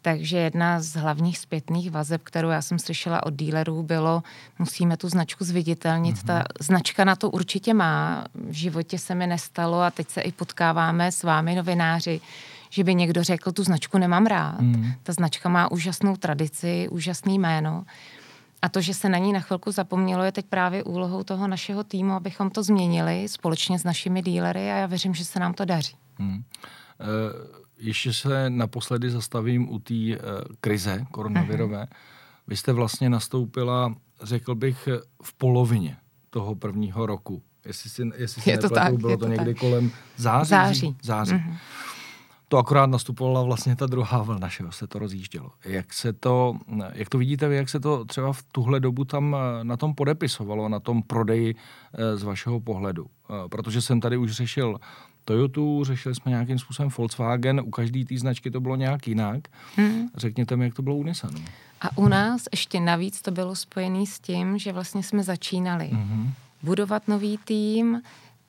Takže 0.05 0.39
jedna 0.39 0.81
z 0.81 0.97
hlavních 0.97 1.39
zpětných 1.39 1.91
vazeb, 1.91 2.23
kterou 2.25 2.49
já 2.49 2.63
jsem 2.63 2.79
slyšela 2.79 3.27
od 3.27 3.35
dílerů, 3.35 3.83
bylo, 3.83 4.23
musíme 4.59 4.97
tu 4.97 5.09
značku 5.09 5.45
zviditelnit. 5.45 6.17
Mm-hmm. 6.17 6.27
Ta 6.27 6.35
mhm. 6.35 6.45
značka 6.61 7.05
na 7.05 7.17
to 7.17 7.31
určitě 7.31 7.75
má. 7.75 8.25
V 8.35 8.53
životě 8.53 8.99
se 8.99 9.15
mi 9.15 9.27
nestalo 9.27 9.81
a 9.81 9.91
teď 9.91 10.11
se 10.11 10.21
i 10.21 10.33
potkáváme 10.33 11.13
s 11.13 11.23
vámi, 11.23 11.55
novináři, 11.55 12.21
že 12.71 12.85
by 12.85 12.95
někdo 12.95 13.25
řekl, 13.25 13.53
tu 13.53 13.65
značku 13.65 13.99
nemám 13.99 14.27
rád. 14.27 14.61
Mm. 14.61 14.93
Ta 15.03 15.13
značka 15.13 15.49
má 15.49 15.71
úžasnou 15.71 16.17
tradici, 16.17 16.89
úžasný 16.91 17.39
jméno. 17.39 17.85
A 18.63 18.69
to, 18.69 18.81
že 18.81 18.95
se 18.95 19.09
na 19.09 19.19
ní 19.19 19.33
na 19.33 19.41
chvilku 19.41 19.73
zapomnělo, 19.73 20.25
je 20.25 20.33
teď 20.33 20.47
právě 20.47 20.83
úlohou 20.83 21.23
toho 21.23 21.49
našeho 21.49 21.85
týmu, 21.85 22.13
abychom 22.13 22.51
to 22.51 22.63
změnili 22.63 23.29
společně 23.29 23.79
s 23.79 23.85
našimi 23.85 24.23
dílery 24.23 24.73
a 24.73 24.75
já 24.75 24.87
věřím, 24.87 25.15
že 25.15 25.25
se 25.25 25.41
nám 25.41 25.55
to 25.55 25.65
daří. 25.65 25.97
Mm. 26.19 26.35
Uh 26.37 27.64
ještě 27.79 28.13
se 28.13 28.51
naposledy 28.51 29.11
zastavím 29.11 29.73
u 29.73 29.79
té 29.79 29.95
uh, 29.95 30.17
krize 30.61 31.07
koronavirové. 31.11 31.83
Uh-huh. 31.83 31.97
Vy 32.47 32.57
jste 32.57 32.73
vlastně 32.73 33.11
nastoupila, 33.11 33.95
řekl 34.23 34.55
bych, 34.55 34.89
v 35.23 35.35
polovině 35.35 35.97
toho 36.31 36.55
prvního 36.55 37.07
roku. 37.07 37.43
Jestli 37.67 37.91
si, 37.91 38.03
jestli 38.17 38.43
si 38.43 38.51
je 38.51 38.59
to 38.59 38.67
nepletu, 38.67 38.75
tak, 38.75 38.97
bylo 38.97 39.11
je 39.11 39.17
to, 39.17 39.25
to 39.25 39.31
někdy 39.31 39.55
tak. 39.55 39.61
kolem 39.61 39.91
září. 40.17 40.51
Září. 40.51 40.97
září. 41.03 41.35
Uh-huh. 41.35 41.57
To 42.49 42.59
akorát 42.59 42.87
nastupovala 42.87 43.43
vlastně 43.43 43.77
ta 43.77 43.87
druhá 43.87 44.23
vlna, 44.23 44.49
že 44.49 44.65
se 44.71 44.87
to 44.87 44.99
rozjíždělo. 44.99 45.51
Jak, 45.65 45.93
se 45.93 46.13
to, 46.13 46.57
jak 46.93 47.09
to 47.09 47.19
vidíte 47.19 47.49
vy, 47.49 47.57
jak 47.57 47.69
se 47.69 47.81
to 47.81 48.05
třeba 48.05 48.33
v 48.33 48.43
tuhle 48.43 48.81
dobu 48.81 49.05
tam 49.05 49.37
eh, 49.37 49.65
na 49.65 49.77
tom 49.77 49.95
podepisovalo, 49.95 50.69
na 50.69 50.81
tom 50.81 51.03
prodeji 51.03 51.55
z 52.15 52.23
vašeho 52.23 52.61
pohledu? 52.61 53.07
Protože 53.51 53.83
jsem 53.83 54.01
tady 54.01 54.17
už 54.17 54.33
řešil 54.33 54.79
Toyota, 55.25 55.61
řešili 55.83 56.15
jsme 56.15 56.31
nějakým 56.31 56.59
způsobem 56.59 56.91
Volkswagen, 56.99 57.61
u 57.61 57.71
každé 57.71 58.05
té 58.05 58.19
značky 58.19 58.51
to 58.51 58.61
bylo 58.61 58.77
nějak 58.77 59.09
jinak. 59.09 59.41
Hmm. 59.77 60.09
Řekněte 60.17 60.57
mi, 60.57 60.65
jak 60.65 60.75
to 60.75 60.83
bylo 60.83 60.97
u 60.97 61.05
Nissanu. 61.05 61.45
A 61.81 61.99
u 61.99 62.09
nás 62.09 62.43
ještě 62.53 62.81
navíc 62.81 63.23
to 63.23 63.31
bylo 63.31 63.57
spojené 63.57 64.07
s 64.07 64.19
tím, 64.19 64.59
že 64.59 64.73
vlastně 64.73 65.03
jsme 65.03 65.23
začínali 65.23 65.89
hmm. 65.93 66.33
budovat 66.63 67.09
nový 67.09 67.39
tým, 67.45 68.03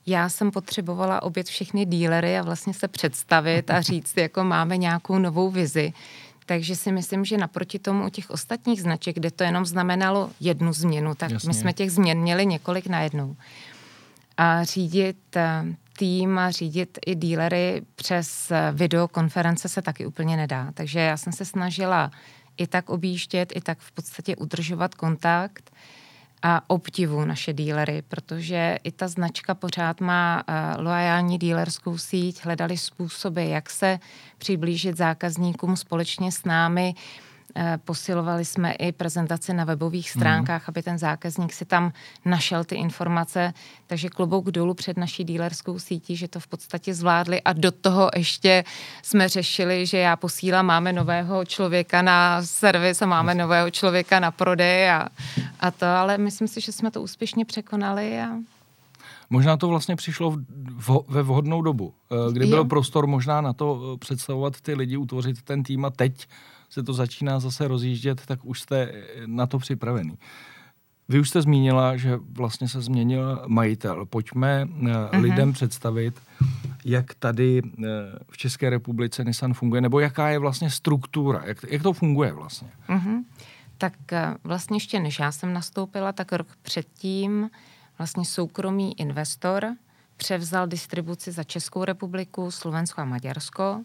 já 0.05 0.29
jsem 0.29 0.51
potřebovala 0.51 1.24
obět 1.24 1.48
všechny 1.48 1.86
dílery 1.86 2.38
a 2.38 2.41
vlastně 2.41 2.74
se 2.74 2.88
představit 2.88 3.72
a 3.72 3.82
říct, 3.82 4.17
jako 4.17 4.44
máme 4.44 4.77
nějakou 4.77 5.20
novou 5.20 5.50
vizi. 5.50 5.94
Takže 6.46 6.75
si 6.75 6.91
myslím, 6.91 7.25
že 7.25 7.38
naproti 7.38 7.79
tomu 7.79 8.05
u 8.05 8.10
těch 8.10 8.29
ostatních 8.29 8.82
značek, 8.82 9.15
kde 9.15 9.32
to 9.32 9.44
jenom 9.44 9.65
znamenalo 9.65 10.29
jednu 10.39 10.74
změnu, 10.74 11.15
tak 11.15 11.32
Jasně. 11.32 11.48
my 11.48 11.53
jsme 11.53 11.74
těch 11.74 11.91
změn 11.91 12.17
měli 12.17 12.46
několik 12.46 12.88
najednou. 12.88 13.36
A 14.38 14.63
řídit 14.63 15.17
eh, 15.36 15.65
tým 15.97 16.39
a 16.39 16.51
řídit 16.51 16.99
i 17.05 17.15
dílery 17.15 17.81
přes 17.95 18.51
videokonference 18.73 19.69
se 19.69 19.81
taky 19.81 20.05
úplně 20.05 20.37
nedá. 20.37 20.71
Takže 20.73 20.99
já 20.99 21.17
jsem 21.17 21.33
se 21.33 21.45
snažila 21.45 22.11
i 22.57 22.67
tak 22.67 22.89
objíždět, 22.89 23.53
i 23.55 23.61
tak 23.61 23.79
v 23.79 23.91
podstatě 23.91 24.35
udržovat 24.35 24.95
kontakt 24.95 25.71
a 26.41 26.69
obdivu 26.69 27.25
naše 27.25 27.53
dílery, 27.53 28.01
protože 28.07 28.77
i 28.83 28.91
ta 28.91 29.07
značka 29.07 29.55
pořád 29.55 30.01
má 30.01 30.43
uh, 30.47 30.83
loajální 30.83 31.37
dílerskou 31.37 31.97
síť, 31.97 32.45
hledali 32.45 32.77
způsoby, 32.77 33.49
jak 33.49 33.69
se 33.69 33.99
přiblížit 34.37 34.97
zákazníkům 34.97 35.77
společně 35.77 36.31
s 36.31 36.43
námi, 36.43 36.95
Eh, 36.95 37.34
posilovali 37.85 38.45
jsme 38.45 38.71
i 38.71 38.91
prezentaci 38.91 39.53
na 39.53 39.63
webových 39.63 40.09
stránkách, 40.09 40.62
mm. 40.62 40.65
aby 40.67 40.83
ten 40.83 40.97
zákazník 40.97 41.53
si 41.53 41.65
tam 41.65 41.91
našel 42.25 42.63
ty 42.63 42.75
informace. 42.75 43.53
Takže 43.88 44.09
klobouk 44.09 44.51
dolů 44.51 44.74
před 44.74 44.97
naší 44.97 45.24
dílerskou 45.24 45.79
sítí, 45.79 46.15
že 46.15 46.27
to 46.27 46.39
v 46.39 46.47
podstatě 46.47 46.93
zvládli 46.93 47.41
a 47.41 47.53
do 47.53 47.71
toho 47.71 48.09
ještě 48.15 48.63
jsme 49.03 49.29
řešili, 49.29 49.85
že 49.85 49.97
já 49.97 50.15
posílám, 50.15 50.65
máme 50.65 50.93
nového 50.93 51.45
člověka 51.45 52.01
na 52.01 52.43
servis 52.43 53.01
a 53.01 53.05
máme 53.05 53.35
nového 53.35 53.71
člověka 53.71 54.19
na 54.19 54.31
prodej 54.31 54.91
a, 54.91 55.07
a 55.59 55.71
to, 55.71 55.85
ale 55.85 56.17
myslím 56.17 56.47
si, 56.47 56.62
že 56.62 56.71
jsme 56.71 56.91
to 56.91 57.01
úspěšně 57.01 57.45
překonali 57.45 58.21
a 58.21 58.27
Možná 59.29 59.57
to 59.57 59.67
vlastně 59.67 59.95
přišlo 59.95 60.31
v, 60.31 60.43
v, 60.77 61.00
ve 61.07 61.24
vhodnou 61.24 61.62
dobu, 61.62 61.93
eh, 62.12 62.33
kdy 62.33 62.45
byl 62.45 62.57
jo. 62.57 62.65
prostor 62.65 63.07
možná 63.07 63.41
na 63.41 63.53
to 63.53 63.81
eh, 63.93 63.97
představovat 63.97 64.62
ty 64.62 64.74
lidi, 64.74 64.97
utvořit 64.97 65.41
ten 65.41 65.63
tým 65.63 65.85
a 65.85 65.89
teď 65.89 66.27
se 66.75 66.84
to 66.84 66.94
začíná 66.94 67.39
zase 67.39 67.67
rozjíždět, 67.67 68.25
tak 68.25 68.46
už 68.46 68.62
jste 68.62 68.91
na 69.25 69.48
to 69.48 69.60
připravený. 69.60 70.17
Vy 71.10 71.20
už 71.20 71.29
jste 71.29 71.41
zmínila, 71.41 71.98
že 71.98 72.20
vlastně 72.32 72.67
se 72.67 72.82
změnil 72.82 73.44
majitel. 73.48 74.05
Pojďme 74.05 74.65
uh-huh. 74.65 75.22
lidem 75.22 75.53
představit, 75.53 76.22
jak 76.86 77.13
tady 77.13 77.62
uh, 77.62 77.86
v 78.32 78.38
České 78.38 78.70
republice 78.70 79.24
Nissan 79.24 79.53
funguje, 79.53 79.82
nebo 79.82 80.00
jaká 80.00 80.29
je 80.29 80.39
vlastně 80.39 80.70
struktura, 80.70 81.41
jak, 81.46 81.58
jak 81.70 81.84
to 81.84 81.94
funguje 81.94 82.34
vlastně. 82.34 82.70
Uh-huh. 82.89 83.24
Tak 83.77 83.94
vlastně 84.44 84.75
ještě 84.75 85.00
než 85.00 85.20
já 85.20 85.32
jsem 85.32 85.53
nastoupila, 85.53 86.12
tak 86.12 86.34
rok 86.34 86.48
předtím 86.62 87.50
vlastně 87.98 88.25
soukromý 88.25 89.00
investor 89.00 89.75
převzal 90.17 90.67
distribuci 90.67 91.32
za 91.32 91.44
Českou 91.44 91.84
republiku, 91.84 92.51
Slovensko 92.51 93.01
a 93.01 93.05
Maďarsko 93.05 93.84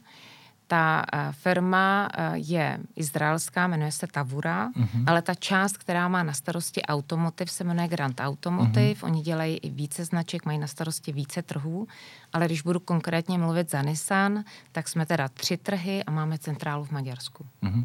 Ta 0.71 1.05
uh, 1.15 1.33
firma 1.33 2.09
uh, 2.09 2.35
je 2.35 2.79
izraelská, 2.97 3.67
jmenuje 3.67 3.93
se 3.93 4.07
Tavura, 4.07 4.71
uh-huh. 4.71 5.05
ale 5.07 5.23
ta 5.23 5.35
část, 5.35 5.77
která 5.77 6.09
má 6.09 6.23
na 6.23 6.33
starosti 6.33 6.83
automotiv, 6.83 7.51
se 7.51 7.65
jmenuje 7.65 7.89
Grand 7.89 8.21
Automotive. 8.21 8.95
Uh-huh. 8.95 9.05
Oni 9.05 9.23
dělají 9.23 9.57
i 9.57 9.71
více 9.71 10.05
značek, 10.05 10.47
mají 10.47 10.59
na 10.59 10.67
starosti 10.67 11.13
více 11.13 11.43
trhů, 11.43 11.89
ale 12.33 12.47
když 12.47 12.63
budu 12.63 12.81
konkrétně 12.81 13.39
mluvit 13.39 13.71
za 13.71 13.83
Nissan, 13.83 14.45
tak 14.73 14.89
jsme 14.89 15.07
teda 15.07 15.29
tři 15.29 15.57
trhy 15.57 16.05
a 16.05 16.11
máme 16.11 16.39
centrálu 16.39 16.85
v 16.85 16.91
Maďarsku. 16.91 17.47
Uh-huh 17.63 17.85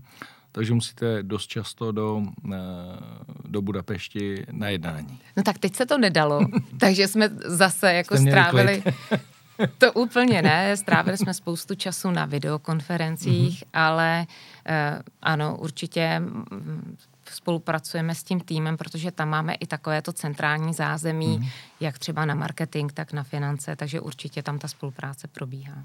takže 0.55 0.73
musíte 0.73 1.23
dost 1.23 1.47
často 1.47 1.91
do, 1.91 2.23
eh, 2.53 2.57
do 3.45 3.61
Budapešti 3.61 4.45
na 4.51 4.69
jednání. 4.69 5.19
No 5.37 5.43
tak 5.43 5.57
teď 5.57 5.75
se 5.75 5.85
to 5.85 5.97
nedalo, 5.97 6.39
takže 6.79 7.07
jsme 7.07 7.29
zase 7.45 7.93
jako 7.93 8.17
strávili... 8.17 8.83
To 9.77 9.93
úplně 9.93 10.41
ne, 10.41 10.77
strávili 10.77 11.17
jsme 11.17 11.33
spoustu 11.33 11.75
času 11.75 12.11
na 12.11 12.25
videokonferencích, 12.25 13.59
mm-hmm. 13.59 13.69
ale 13.73 14.27
uh, 14.69 15.01
ano, 15.21 15.57
určitě 15.57 16.21
spolupracujeme 17.29 18.15
s 18.15 18.23
tím 18.23 18.39
týmem, 18.39 18.77
protože 18.77 19.11
tam 19.11 19.29
máme 19.29 19.53
i 19.53 19.67
takovéto 19.67 20.13
centrální 20.13 20.73
zázemí, 20.73 21.39
mm-hmm. 21.39 21.49
jak 21.79 21.99
třeba 21.99 22.25
na 22.25 22.35
marketing, 22.35 22.91
tak 22.91 23.13
na 23.13 23.23
finance, 23.23 23.75
takže 23.75 23.99
určitě 23.99 24.43
tam 24.43 24.59
ta 24.59 24.67
spolupráce 24.67 25.27
probíhá 25.27 25.83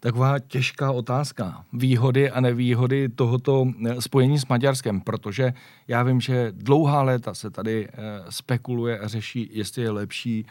taková 0.00 0.38
těžká 0.38 0.92
otázka. 0.92 1.64
Výhody 1.72 2.30
a 2.30 2.40
nevýhody 2.40 3.08
tohoto 3.08 3.66
eh, 3.86 4.00
spojení 4.00 4.38
s 4.38 4.46
Maďarskem, 4.46 5.00
protože 5.00 5.52
já 5.88 6.02
vím, 6.02 6.20
že 6.20 6.52
dlouhá 6.52 7.02
léta 7.02 7.34
se 7.34 7.50
tady 7.50 7.88
eh, 7.88 7.92
spekuluje 8.30 8.98
a 8.98 9.08
řeší, 9.08 9.50
jestli 9.52 9.82
je 9.82 9.90
lepší, 9.90 10.46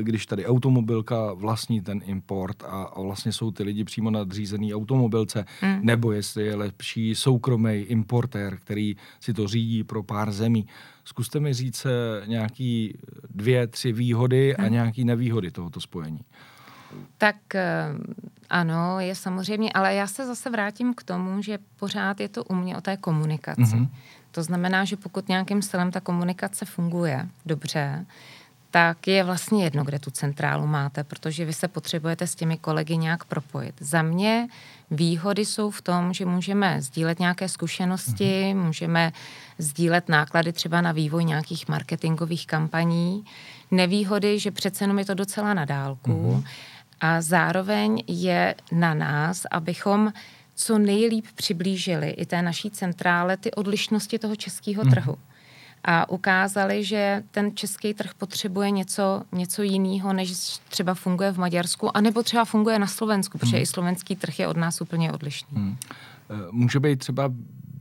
když 0.00 0.26
tady 0.26 0.46
automobilka 0.46 1.32
vlastní 1.32 1.80
ten 1.80 2.00
import 2.04 2.62
a, 2.64 3.00
vlastně 3.00 3.32
jsou 3.32 3.50
ty 3.50 3.62
lidi 3.62 3.84
přímo 3.84 4.10
nadřízený 4.10 4.74
automobilce, 4.74 5.44
hmm. 5.60 5.80
nebo 5.82 6.12
jestli 6.12 6.46
je 6.46 6.54
lepší 6.54 7.14
soukromý 7.14 7.74
importér, 7.74 8.56
který 8.56 8.96
si 9.20 9.34
to 9.34 9.48
řídí 9.48 9.84
pro 9.84 10.02
pár 10.02 10.32
zemí. 10.32 10.66
Zkuste 11.04 11.40
mi 11.40 11.54
říct 11.54 11.86
nějaký 12.26 12.98
dvě, 13.30 13.66
tři 13.66 13.92
výhody 13.92 14.54
hmm. 14.58 14.66
a 14.66 14.68
nějaký 14.68 15.04
nevýhody 15.04 15.50
tohoto 15.50 15.80
spojení. 15.80 16.20
Tak 17.18 17.54
eh, 17.54 17.88
ano, 18.50 19.00
je 19.00 19.14
samozřejmě, 19.14 19.72
ale 19.72 19.94
já 19.94 20.06
se 20.06 20.26
zase 20.26 20.50
vrátím 20.50 20.94
k 20.94 21.02
tomu, 21.02 21.42
že 21.42 21.58
pořád 21.76 22.20
je 22.20 22.28
to 22.28 22.44
u 22.44 22.54
mě 22.54 22.76
o 22.76 22.80
té 22.80 22.96
komunikaci. 22.96 23.62
Mm-hmm. 23.62 23.88
To 24.30 24.42
znamená, 24.42 24.84
že 24.84 24.96
pokud 24.96 25.28
nějakým 25.28 25.62
stylem 25.62 25.90
ta 25.90 26.00
komunikace 26.00 26.64
funguje 26.64 27.28
dobře, 27.46 28.06
tak 28.74 29.06
je 29.06 29.24
vlastně 29.24 29.64
jedno, 29.64 29.84
kde 29.84 29.98
tu 29.98 30.10
centrálu 30.10 30.66
máte, 30.66 31.04
protože 31.04 31.44
vy 31.44 31.52
se 31.52 31.68
potřebujete 31.68 32.26
s 32.26 32.34
těmi 32.34 32.56
kolegy 32.56 32.96
nějak 32.96 33.24
propojit. 33.24 33.74
Za 33.80 34.02
mě 34.02 34.48
výhody 34.90 35.44
jsou 35.44 35.70
v 35.70 35.82
tom, 35.82 36.12
že 36.12 36.26
můžeme 36.26 36.82
sdílet 36.82 37.20
nějaké 37.20 37.48
zkušenosti, 37.48 38.24
mm-hmm. 38.24 38.64
můžeme 38.66 39.12
sdílet 39.58 40.08
náklady 40.08 40.52
třeba 40.52 40.80
na 40.80 40.92
vývoj 40.92 41.24
nějakých 41.24 41.68
marketingových 41.68 42.46
kampaní. 42.46 43.24
Nevýhody, 43.70 44.38
že 44.38 44.50
přece 44.50 44.84
jenom 44.84 44.98
je 44.98 45.04
to 45.04 45.14
docela 45.14 45.54
na 45.54 45.64
dálku. 45.64 46.10
Mm-hmm 46.10 46.44
a 47.00 47.20
zároveň 47.20 48.02
je 48.06 48.54
na 48.72 48.94
nás, 48.94 49.46
abychom 49.50 50.12
co 50.54 50.78
nejlíp 50.78 51.26
přiblížili 51.34 52.10
i 52.10 52.26
té 52.26 52.42
naší 52.42 52.70
centrále 52.70 53.36
ty 53.36 53.50
odlišnosti 53.50 54.18
toho 54.18 54.36
českého 54.36 54.84
mm. 54.84 54.90
trhu. 54.90 55.16
A 55.84 56.08
ukázali, 56.08 56.84
že 56.84 57.22
ten 57.30 57.56
český 57.56 57.94
trh 57.94 58.14
potřebuje 58.14 58.70
něco, 58.70 59.22
něco 59.32 59.62
jiného, 59.62 60.12
než 60.12 60.58
třeba 60.68 60.94
funguje 60.94 61.32
v 61.32 61.38
Maďarsku, 61.38 61.96
anebo 61.96 62.22
třeba 62.22 62.44
funguje 62.44 62.78
na 62.78 62.86
Slovensku, 62.86 63.38
protože 63.38 63.56
mm. 63.56 63.62
i 63.62 63.66
slovenský 63.66 64.16
trh 64.16 64.38
je 64.38 64.48
od 64.48 64.56
nás 64.56 64.80
úplně 64.80 65.12
odlišný. 65.12 65.58
Mm. 65.58 65.76
Může 66.50 66.80
být 66.80 66.98
třeba 66.98 67.30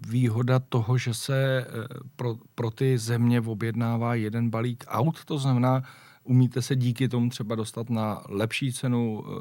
výhoda 0.07 0.59
toho, 0.59 0.97
že 0.97 1.13
se 1.13 1.65
eh, 1.67 1.87
pro, 2.15 2.35
pro 2.55 2.71
ty 2.71 2.97
země 2.97 3.41
objednává 3.41 4.15
jeden 4.15 4.49
balík 4.49 4.83
aut, 4.87 5.25
to 5.25 5.37
znamená, 5.37 5.83
umíte 6.23 6.61
se 6.61 6.75
díky 6.75 7.07
tomu 7.07 7.29
třeba 7.29 7.55
dostat 7.55 7.89
na 7.89 8.23
lepší 8.29 8.73
cenu, 8.73 9.23
eh, 9.25 9.31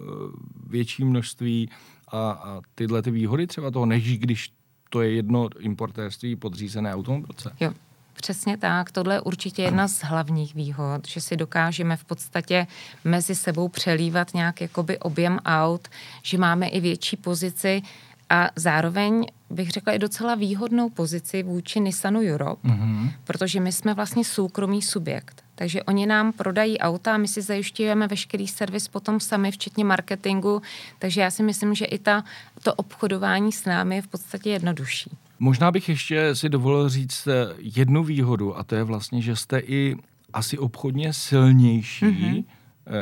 větší 0.66 1.04
množství 1.04 1.70
a, 2.08 2.30
a 2.30 2.60
tyhle 2.74 3.02
ty 3.02 3.10
výhody 3.10 3.46
třeba 3.46 3.70
toho, 3.70 3.86
než 3.86 4.18
když 4.18 4.52
to 4.90 5.02
je 5.02 5.10
jedno 5.10 5.48
importérství 5.58 6.36
podřízené 6.36 6.94
automobilce. 6.94 7.56
Jo. 7.60 7.72
Přesně 8.12 8.56
tak, 8.56 8.90
tohle 8.90 9.14
je 9.14 9.20
určitě 9.20 9.62
jedna 9.62 9.88
z 9.88 10.02
hlavních 10.02 10.54
výhod, 10.54 11.08
že 11.08 11.20
si 11.20 11.36
dokážeme 11.36 11.96
v 11.96 12.04
podstatě 12.04 12.66
mezi 13.04 13.34
sebou 13.34 13.68
přelívat 13.68 14.34
nějak 14.34 14.60
jakoby 14.60 14.98
objem 14.98 15.38
aut, 15.44 15.88
že 16.22 16.38
máme 16.38 16.68
i 16.68 16.80
větší 16.80 17.16
pozici 17.16 17.82
a 18.30 18.48
zároveň 18.56 19.26
bych 19.50 19.70
řekla 19.70 19.92
i 19.92 19.98
docela 19.98 20.34
výhodnou 20.34 20.90
pozici 20.90 21.42
vůči 21.42 21.80
Nissanu 21.80 22.20
Europe, 22.20 22.68
mm-hmm. 22.68 23.12
protože 23.24 23.60
my 23.60 23.72
jsme 23.72 23.94
vlastně 23.94 24.24
soukromý 24.24 24.82
subjekt. 24.82 25.42
Takže 25.54 25.82
oni 25.82 26.06
nám 26.06 26.32
prodají 26.32 26.78
auta 26.78 27.14
a 27.14 27.16
my 27.16 27.28
si 27.28 27.42
zajišťujeme 27.42 28.08
veškerý 28.08 28.48
servis 28.48 28.88
potom 28.88 29.20
sami, 29.20 29.50
včetně 29.50 29.84
marketingu. 29.84 30.62
Takže 30.98 31.20
já 31.20 31.30
si 31.30 31.42
myslím, 31.42 31.74
že 31.74 31.84
i 31.84 31.98
ta, 31.98 32.24
to 32.62 32.74
obchodování 32.74 33.52
s 33.52 33.64
námi 33.64 33.96
je 33.96 34.02
v 34.02 34.08
podstatě 34.08 34.50
jednodušší. 34.50 35.10
Možná 35.42 35.70
bych 35.70 35.88
ještě 35.88 36.34
si 36.34 36.48
dovolil 36.48 36.88
říct 36.88 37.26
eh, 37.26 37.54
jednu 37.58 38.04
výhodu 38.04 38.58
a 38.58 38.64
to 38.64 38.74
je 38.74 38.84
vlastně, 38.84 39.22
že 39.22 39.36
jste 39.36 39.58
i 39.58 39.96
asi 40.32 40.58
obchodně 40.58 41.12
silnější, 41.12 42.04
mm-hmm 42.04 42.44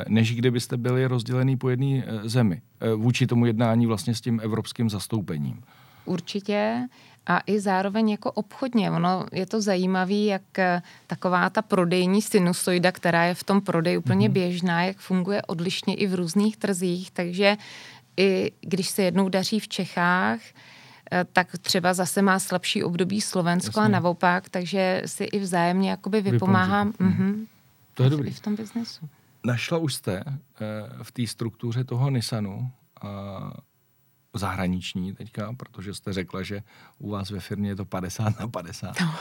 než 0.09 0.35
kdybyste 0.35 0.77
byli 0.77 1.07
rozdělený 1.07 1.57
po 1.57 1.69
jedné 1.69 2.05
eh, 2.07 2.29
zemi 2.29 2.63
vůči 2.97 3.27
tomu 3.27 3.47
jednání 3.47 3.87
vlastně 3.87 4.15
s 4.15 4.21
tím 4.21 4.41
evropským 4.43 4.91
zastoupením. 4.91 5.63
Určitě 6.05 6.89
a 7.27 7.41
i 7.47 7.61
zároveň 7.61 8.11
jako 8.11 8.33
obchodně. 8.33 8.91
Ono 8.91 9.27
je 9.33 9.47
to 9.47 9.61
zajímavé, 9.61 10.15
jak 10.15 10.43
taková 11.07 11.51
ta 11.51 11.63
prodejní 11.63 12.23
sinusoida, 12.23 12.93
která 12.93 13.25
je 13.25 13.35
v 13.35 13.45
tom 13.45 13.61
prodeji 13.61 13.99
úplně 13.99 14.29
mm-hmm. 14.29 14.33
běžná, 14.33 14.83
jak 14.83 14.99
funguje 14.99 15.43
odlišně 15.43 15.95
i 15.95 16.07
v 16.07 16.15
různých 16.15 16.57
trzích, 16.57 17.11
takže 17.11 17.57
i 18.17 18.53
když 18.61 18.89
se 18.89 19.03
jednou 19.03 19.29
daří 19.29 19.61
v 19.61 19.69
Čechách, 19.69 20.41
tak 21.33 21.59
třeba 21.59 21.95
zase 21.95 22.23
má 22.23 22.39
slabší 22.39 22.85
období 22.85 23.21
Slovensko 23.21 23.81
Jasně. 23.81 23.97
a 23.97 24.01
naopak, 24.01 24.49
takže 24.49 25.03
si 25.07 25.25
i 25.25 25.39
vzájemně 25.39 25.91
jakoby 25.91 26.21
vypomáhám. 26.21 26.93
Mm-hmm. 26.93 27.47
To 27.95 28.03
je 28.03 28.11
dobrý. 28.11 28.31
v 28.31 28.41
tom 28.41 28.57
biznesu. 28.57 29.09
Našla 29.45 29.79
už 29.79 29.95
jste 29.95 30.25
eh, 30.25 30.35
v 31.03 31.13
té 31.13 31.27
struktuře 31.27 31.85
toho 31.85 32.11
Nissanu 32.11 32.71
zahraniční 34.35 35.15
teďka, 35.15 35.53
protože 35.53 35.95
jste 35.95 36.13
řekla, 36.13 36.43
že 36.43 36.63
u 36.99 37.11
vás 37.11 37.31
ve 37.31 37.41
firmě 37.41 37.71
je 37.71 37.77
to 37.77 37.85
50 37.85 38.41
na 38.41 38.49
50. 38.49 38.97
No. 39.01 39.15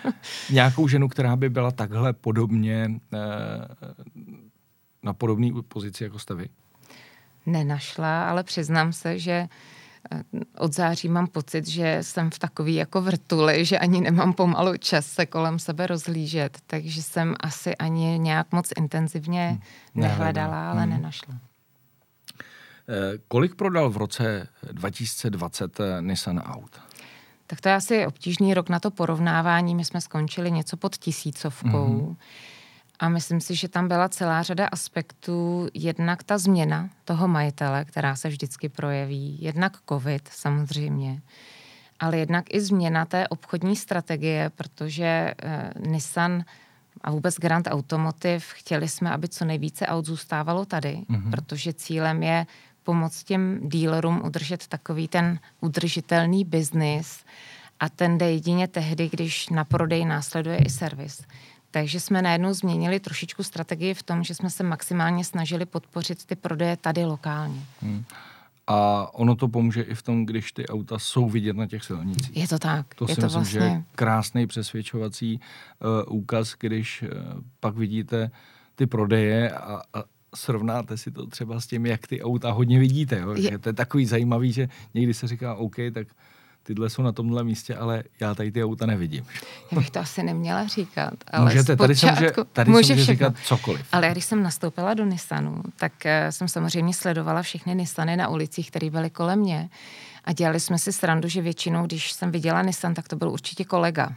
Nějakou 0.50 0.88
ženu, 0.88 1.08
která 1.08 1.36
by 1.36 1.48
byla 1.48 1.70
takhle 1.70 2.12
podobně 2.12 2.90
eh, 3.12 3.18
na 5.02 5.12
podobné 5.12 5.62
pozici, 5.68 6.04
jako 6.04 6.18
jste 6.18 6.34
vy? 6.34 6.48
Nenašla, 7.46 8.30
ale 8.30 8.42
přiznám 8.44 8.92
se, 8.92 9.18
že 9.18 9.32
eh, 9.32 9.48
od 10.58 10.74
září 10.74 11.08
mám 11.08 11.26
pocit, 11.26 11.66
že 11.66 11.98
jsem 12.00 12.30
v 12.30 12.38
takový 12.38 12.74
jako 12.74 13.02
vrtuli, 13.02 13.64
že 13.64 13.78
ani 13.78 14.00
nemám 14.00 14.32
pomalu 14.32 14.76
čas 14.76 15.06
se 15.06 15.26
kolem 15.26 15.58
sebe 15.58 15.86
rozhlížet, 15.86 16.58
takže 16.66 17.02
jsem 17.02 17.34
asi 17.40 17.76
ani 17.76 18.18
nějak 18.18 18.52
moc 18.52 18.68
intenzivně 18.76 19.48
hmm. 19.48 19.60
nehledala, 19.94 20.70
ale 20.70 20.82
hmm. 20.82 20.90
nenašla. 20.90 21.34
Eh, 22.88 23.18
kolik 23.28 23.54
prodal 23.54 23.90
v 23.90 23.96
roce 23.96 24.48
2020 24.72 25.80
eh, 25.80 26.02
Nissan 26.02 26.38
Aut? 26.38 26.80
Tak 27.46 27.60
to 27.60 27.68
je 27.68 27.74
asi 27.74 28.06
obtížný 28.06 28.54
rok 28.54 28.68
na 28.68 28.80
to 28.80 28.90
porovnávání. 28.90 29.74
My 29.74 29.84
jsme 29.84 30.00
skončili 30.00 30.50
něco 30.50 30.76
pod 30.76 30.96
tisícovkou. 30.96 31.68
Mm-hmm. 31.70 32.16
A 33.00 33.08
myslím 33.08 33.40
si, 33.40 33.54
že 33.54 33.68
tam 33.68 33.88
byla 33.88 34.08
celá 34.08 34.42
řada 34.42 34.66
aspektů. 34.66 35.68
Jednak 35.74 36.22
ta 36.22 36.38
změna 36.38 36.90
toho 37.04 37.28
majitele, 37.28 37.84
která 37.84 38.16
se 38.16 38.28
vždycky 38.28 38.68
projeví. 38.68 39.38
Jednak 39.40 39.76
covid 39.88 40.28
samozřejmě. 40.32 41.22
Ale 42.00 42.18
jednak 42.18 42.54
i 42.54 42.60
změna 42.60 43.04
té 43.04 43.28
obchodní 43.28 43.76
strategie, 43.76 44.50
protože 44.50 45.34
eh, 45.42 45.72
Nissan 45.78 46.44
a 47.00 47.10
vůbec 47.10 47.36
Grand 47.36 47.66
Automotive 47.70 48.40
chtěli 48.40 48.88
jsme, 48.88 49.10
aby 49.10 49.28
co 49.28 49.44
nejvíce 49.44 49.86
aut 49.86 50.06
zůstávalo 50.06 50.64
tady, 50.64 51.04
mm-hmm. 51.10 51.30
protože 51.30 51.72
cílem 51.72 52.22
je 52.22 52.46
pomoct 52.82 53.24
těm 53.24 53.68
dílerům 53.68 54.22
udržet 54.24 54.66
takový 54.66 55.08
ten 55.08 55.38
udržitelný 55.60 56.44
biznis 56.44 57.24
a 57.80 57.88
ten 57.88 58.18
jde 58.18 58.30
jedině 58.30 58.68
tehdy, 58.68 59.08
když 59.08 59.48
na 59.48 59.64
prodej 59.64 60.04
následuje 60.04 60.58
i 60.58 60.70
servis. 60.70 61.22
Takže 61.70 62.00
jsme 62.00 62.22
najednou 62.22 62.54
změnili 62.54 63.00
trošičku 63.00 63.42
strategii 63.42 63.94
v 63.94 64.02
tom, 64.02 64.24
že 64.24 64.34
jsme 64.34 64.50
se 64.50 64.62
maximálně 64.62 65.24
snažili 65.24 65.66
podpořit 65.66 66.24
ty 66.24 66.36
prodeje 66.36 66.76
tady 66.76 67.04
lokálně. 67.04 67.60
Hmm. 67.82 68.04
A 68.66 69.08
ono 69.14 69.36
to 69.36 69.48
pomůže 69.48 69.82
i 69.82 69.94
v 69.94 70.02
tom, 70.02 70.26
když 70.26 70.52
ty 70.52 70.66
auta 70.66 70.98
jsou 70.98 71.30
vidět 71.30 71.56
na 71.56 71.66
těch 71.66 71.84
silnicích. 71.84 72.36
Je 72.36 72.48
to 72.48 72.58
tak. 72.58 72.94
To 72.94 73.04
je 73.08 73.14
si 73.14 73.20
to 73.20 73.26
myslím, 73.26 73.42
vlastně... 73.42 73.60
že 73.60 73.66
je 73.66 73.84
krásný 73.94 74.46
přesvědčovací 74.46 75.40
uh, 76.08 76.16
úkaz, 76.18 76.54
když 76.60 77.02
uh, 77.02 77.08
pak 77.60 77.74
vidíte 77.76 78.30
ty 78.74 78.86
prodeje 78.86 79.50
a, 79.50 79.82
a 79.94 80.04
srovnáte 80.34 80.96
si 80.96 81.10
to 81.10 81.26
třeba 81.26 81.60
s 81.60 81.66
tím, 81.66 81.86
jak 81.86 82.06
ty 82.06 82.22
auta 82.22 82.50
hodně 82.50 82.78
vidíte. 82.78 83.18
Jo? 83.18 83.34
Je. 83.34 83.42
Že 83.42 83.58
to 83.58 83.68
je 83.68 83.72
takový 83.72 84.06
zajímavý, 84.06 84.52
že 84.52 84.68
někdy 84.94 85.14
se 85.14 85.28
říká, 85.28 85.54
OK, 85.54 85.76
tak 85.94 86.08
tyhle 86.70 86.90
jsou 86.90 87.02
na 87.02 87.12
tomhle 87.12 87.44
místě, 87.44 87.76
ale 87.76 88.02
já 88.20 88.34
tady 88.34 88.52
ty 88.52 88.64
auta 88.64 88.86
nevidím. 88.86 89.24
Já 89.70 89.78
bych 89.78 89.90
to 89.90 90.00
asi 90.00 90.22
neměla 90.22 90.66
říkat. 90.66 91.14
Ale 91.32 91.44
Můžete, 91.44 91.76
tady 91.76 91.96
se 91.96 92.10
může, 92.10 92.30
tady 92.52 92.70
může, 92.70 92.84
se 92.84 92.92
může 92.92 93.04
říkat 93.04 93.34
cokoliv. 93.44 93.86
Ale 93.92 94.10
když 94.10 94.24
jsem 94.24 94.42
nastoupila 94.42 94.94
do 94.94 95.04
Nissanu, 95.04 95.62
tak 95.76 95.92
uh, 96.04 96.30
jsem 96.30 96.48
samozřejmě 96.48 96.94
sledovala 96.94 97.42
všechny 97.42 97.74
Nissany 97.74 98.16
na 98.16 98.28
ulicích, 98.28 98.70
které 98.70 98.90
byly 98.90 99.10
kolem 99.10 99.38
mě. 99.38 99.70
A 100.24 100.32
dělali 100.32 100.60
jsme 100.60 100.78
si 100.78 100.92
srandu, 100.92 101.28
že 101.28 101.42
většinou, 101.42 101.86
když 101.86 102.12
jsem 102.12 102.30
viděla 102.30 102.62
Nissan, 102.62 102.94
tak 102.94 103.08
to 103.08 103.16
byl 103.16 103.30
určitě 103.30 103.64
kolega. 103.64 104.10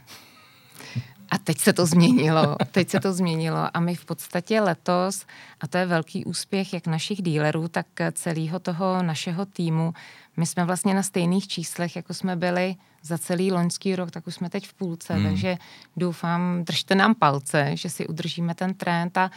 A 1.30 1.38
teď 1.38 1.58
se 1.58 1.72
to 1.72 1.86
změnilo, 1.86 2.56
teď 2.70 2.90
se 2.90 3.00
to 3.00 3.12
změnilo 3.12 3.76
a 3.76 3.80
my 3.80 3.94
v 3.94 4.04
podstatě 4.04 4.60
letos, 4.60 5.26
a 5.60 5.66
to 5.66 5.78
je 5.78 5.86
velký 5.86 6.24
úspěch 6.24 6.74
jak 6.74 6.86
našich 6.86 7.22
dílerů, 7.22 7.68
tak 7.68 7.86
celého 8.12 8.58
toho 8.58 9.02
našeho 9.02 9.46
týmu, 9.46 9.94
my 10.36 10.46
jsme 10.46 10.64
vlastně 10.64 10.94
na 10.94 11.02
stejných 11.02 11.48
číslech, 11.48 11.96
jako 11.96 12.14
jsme 12.14 12.36
byli 12.36 12.76
za 13.02 13.18
celý 13.18 13.52
loňský 13.52 13.96
rok, 13.96 14.10
tak 14.10 14.26
už 14.26 14.34
jsme 14.34 14.50
teď 14.50 14.68
v 14.68 14.74
půlce, 14.74 15.14
hmm. 15.14 15.24
takže 15.24 15.56
doufám, 15.96 16.64
držte 16.64 16.94
nám 16.94 17.14
palce, 17.14 17.70
že 17.76 17.90
si 17.90 18.06
udržíme 18.06 18.54
ten 18.54 18.74
trend 18.74 19.18
a 19.18 19.30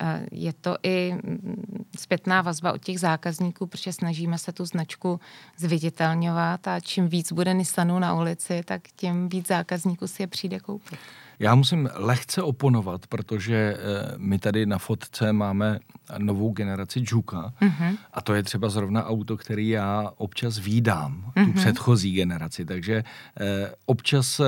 e, 0.00 0.26
je 0.32 0.52
to 0.52 0.76
i 0.82 1.12
mm, 1.12 1.84
zpětná 1.98 2.42
vazba 2.42 2.72
od 2.72 2.84
těch 2.84 3.00
zákazníků, 3.00 3.66
protože 3.66 3.92
snažíme 3.92 4.38
se 4.38 4.52
tu 4.52 4.64
značku 4.64 5.20
zviditelňovat 5.56 6.68
a 6.68 6.80
čím 6.80 7.08
víc 7.08 7.32
bude 7.32 7.54
Nissanu 7.54 7.98
na 7.98 8.14
ulici, 8.14 8.62
tak 8.64 8.82
tím 8.96 9.28
víc 9.28 9.46
zákazníků 9.48 10.06
si 10.06 10.22
je 10.22 10.26
přijde 10.26 10.60
koupit. 10.60 10.98
Já 11.42 11.54
musím 11.54 11.88
lehce 11.94 12.42
oponovat, 12.42 13.06
protože 13.06 13.56
eh, 13.56 13.78
my 14.16 14.38
tady 14.38 14.66
na 14.66 14.78
fotce 14.78 15.32
máme 15.32 15.78
novou 16.18 16.52
generaci 16.52 17.04
Juka 17.06 17.52
mm-hmm. 17.60 17.96
a 18.12 18.20
to 18.20 18.34
je 18.34 18.42
třeba 18.42 18.68
zrovna 18.68 19.06
auto, 19.06 19.36
který 19.36 19.68
já 19.68 20.10
občas 20.16 20.58
výdám, 20.58 21.24
mm-hmm. 21.26 21.44
tu 21.44 21.50
mhm. 21.50 21.52
předchozí 21.52 22.12
generaci. 22.12 22.64
Takže 22.64 23.04
eh, 23.40 23.72
občas 23.86 24.40
eh, 24.40 24.44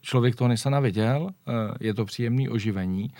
člověk 0.00 0.36
toho 0.36 0.48
Nissana 0.48 0.80
viděl, 0.80 1.28
je 1.80 1.94
to 1.94 2.04
příjemný 2.04 2.48
oživení 2.48 3.10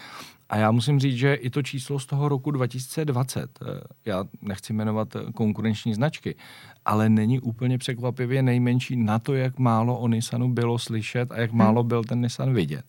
a 0.49 0.57
já 0.57 0.71
musím 0.71 1.01
říct, 1.01 1.17
že 1.17 1.35
i 1.35 1.51
to 1.51 1.63
číslo 1.63 1.99
z 1.99 2.07
toho 2.07 2.29
roku 2.29 2.51
2020, 2.51 3.59
eh, 3.63 3.81
já 4.05 4.25
nechci 4.43 4.73
jmenovat 4.73 5.17
eh, 5.17 5.33
konkurenční 5.33 5.95
značky, 5.95 6.37
ale 6.85 7.09
není 7.09 7.41
úplně 7.41 7.79
překvapivě 7.79 8.43
nejmenší 8.43 8.97
na 8.97 9.19
to, 9.19 9.35
jak 9.35 9.59
málo 9.59 9.99
o 9.99 10.09
Nissanu 10.09 10.53
bylo 10.53 10.79
slyšet 10.79 11.33
a 11.33 11.41
jak 11.41 11.51
hmm. 11.51 11.59
málo 11.59 11.83
byl 11.83 12.05
ten 12.05 12.21
Nissan 12.21 12.55
vidět. 12.55 12.85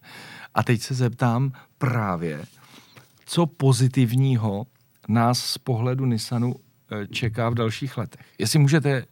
A 0.56 0.63
teď 0.63 0.82
se 0.82 0.93
zeptám 0.93 1.52
právě, 1.78 2.41
co 3.26 3.45
pozitivního 3.45 4.65
nás 5.08 5.39
z 5.39 5.58
pohledu 5.58 6.06
Nissanu 6.06 6.56
čeká 7.12 7.49
v 7.49 7.54
dalších 7.54 7.97
letech. 7.97 8.25
Jestli 8.38 8.60
můžete, 8.60 8.89
eh, 8.89 9.06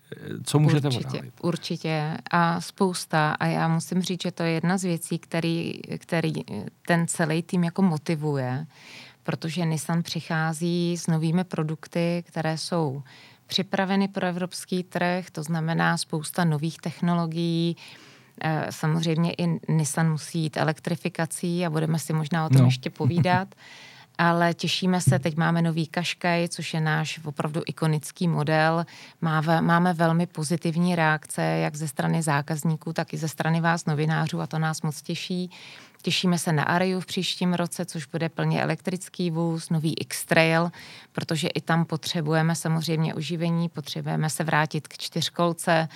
co 0.44 0.60
můžete 0.60 0.88
určitě, 0.88 1.08
odhalit? 1.08 1.34
Určitě 1.42 2.18
a 2.32 2.62
spousta 2.62 3.32
a 3.32 3.46
já 3.46 3.68
musím 3.68 4.02
říct, 4.02 4.24
že 4.24 4.32
to 4.32 4.44
je 4.44 4.52
jedna 4.52 4.78
z 4.78 4.84
věcí, 4.84 5.20
který, 5.20 5.80
který 5.98 6.34
ten 6.88 7.08
celý 7.08 7.44
tým 7.44 7.64
jako 7.64 7.82
motivuje, 7.82 8.66
protože 9.24 9.66
Nissan 9.66 10.04
přichází 10.04 10.98
s 10.98 11.08
novými 11.08 11.44
produkty, 11.44 12.24
které 12.28 12.58
jsou 12.58 13.04
připraveny 13.48 14.08
pro 14.08 14.28
evropský 14.28 14.84
trh, 14.84 15.30
to 15.32 15.44
znamená 15.44 15.98
spousta 15.98 16.44
nových 16.44 16.78
technologií, 16.78 17.78
eh, 18.42 18.68
Samozřejmě 18.70 19.34
i 19.34 19.72
Nissan 19.72 20.12
musí 20.12 20.40
jít 20.40 20.58
elektrifikací 20.58 21.66
a 21.66 21.70
budeme 21.70 22.00
si 22.00 22.14
možná 22.14 22.46
o 22.46 22.50
tom 22.50 22.62
no. 22.62 22.66
ještě 22.66 22.90
povídat. 22.90 23.56
ale 24.18 24.54
těšíme 24.54 25.02
se, 25.02 25.20
teď 25.20 25.38
máme 25.38 25.62
nový 25.62 25.88
Kaškaj, 25.88 26.48
což 26.48 26.74
je 26.74 26.82
náš 26.82 27.20
opravdu 27.26 27.62
ikonický 27.66 28.28
model. 28.28 28.86
Máme, 29.22 29.62
máme 29.62 29.94
velmi 29.94 30.28
pozitivní 30.28 30.96
reakce, 30.96 31.42
jak 31.42 31.76
ze 31.76 31.88
strany 31.88 32.22
zákazníků, 32.22 32.94
tak 32.94 33.14
i 33.14 33.18
ze 33.18 33.28
strany 33.28 33.62
vás 33.62 33.86
novinářů 33.86 34.42
a 34.42 34.48
to 34.48 34.60
nás 34.60 34.82
moc 34.82 35.02
těší. 35.02 35.52
Těšíme 36.02 36.40
se 36.40 36.52
na 36.52 36.64
Ariu 36.64 37.00
v 37.00 37.06
příštím 37.06 37.54
roce, 37.54 37.86
což 37.86 38.06
bude 38.06 38.30
plně 38.30 38.62
elektrický 38.62 39.32
vůz, 39.32 39.70
nový 39.70 39.94
X-Trail, 39.94 40.72
protože 41.12 41.48
i 41.48 41.62
tam 41.62 41.86
potřebujeme 41.86 42.56
samozřejmě 42.56 43.16
oživení, 43.16 43.70
potřebujeme 43.70 44.30
se 44.30 44.44
vrátit 44.44 44.88
k 44.88 44.98
čtyřkolce, 44.98 45.88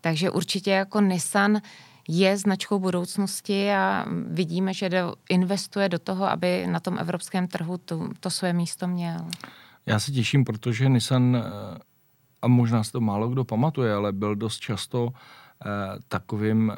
takže 0.00 0.30
určitě 0.30 0.70
jako 0.70 1.00
Nissan 1.00 1.60
je 2.08 2.36
značkou 2.36 2.78
budoucnosti 2.78 3.72
a 3.72 4.06
vidíme, 4.26 4.74
že 4.74 4.90
investuje 5.28 5.88
do 5.88 5.98
toho, 5.98 6.24
aby 6.30 6.66
na 6.66 6.80
tom 6.80 6.98
evropském 6.98 7.48
trhu 7.48 7.78
to, 7.78 8.08
to 8.20 8.30
své 8.30 8.52
místo 8.52 8.88
měl. 8.88 9.26
Já 9.86 9.98
se 9.98 10.12
těším, 10.12 10.44
protože 10.44 10.88
Nissan, 10.88 11.36
eh, 11.36 11.78
a 12.42 12.48
možná 12.48 12.84
se 12.84 12.92
to 12.92 13.00
málo 13.00 13.28
kdo 13.28 13.44
pamatuje, 13.44 13.94
ale 13.94 14.12
byl 14.12 14.36
dost 14.36 14.58
často 14.58 15.08
eh, 15.12 15.68
takovým 16.08 16.72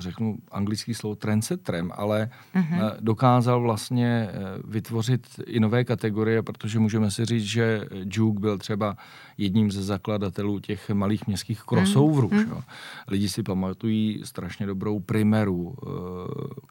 řeknu 0.00 0.38
anglický 0.50 0.94
slovo 0.94 1.14
trendsetterem, 1.14 1.92
ale 1.94 2.30
mm-hmm. 2.54 2.92
dokázal 3.00 3.60
vlastně 3.60 4.28
eh, 4.30 4.38
vytvořit 4.64 5.26
i 5.46 5.60
nové 5.60 5.84
kategorie, 5.84 6.42
protože 6.42 6.78
můžeme 6.78 7.10
si 7.10 7.24
říct, 7.24 7.44
že 7.44 7.84
Juke 8.04 8.40
byl 8.40 8.58
třeba 8.58 8.96
jedním 9.38 9.70
ze 9.70 9.82
zakladatelů 9.82 10.58
těch 10.58 10.90
malých 10.90 11.26
městských 11.26 11.62
crossoverů. 11.62 12.28
Mm-hmm. 12.28 12.62
Lidi 13.08 13.28
si 13.28 13.42
pamatují 13.42 14.20
strašně 14.24 14.66
dobrou 14.66 15.00
Primeru, 15.00 15.62
uh, 15.62 15.74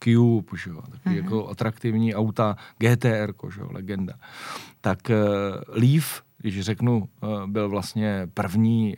Cube, 0.04 0.58
že? 0.58 0.70
takový 0.92 1.16
mm-hmm. 1.16 1.24
jako 1.24 1.50
atraktivní 1.50 2.16
auta, 2.16 2.58
GTR, 2.78 3.34
že? 3.50 3.62
legenda. 3.72 4.14
Tak 4.82 5.00
uh, 5.10 5.82
Leaf 5.82 6.27
když 6.38 6.62
řeknu, 6.62 7.10
byl 7.48 7.70
vlastně 7.70 8.28
první 8.34 8.96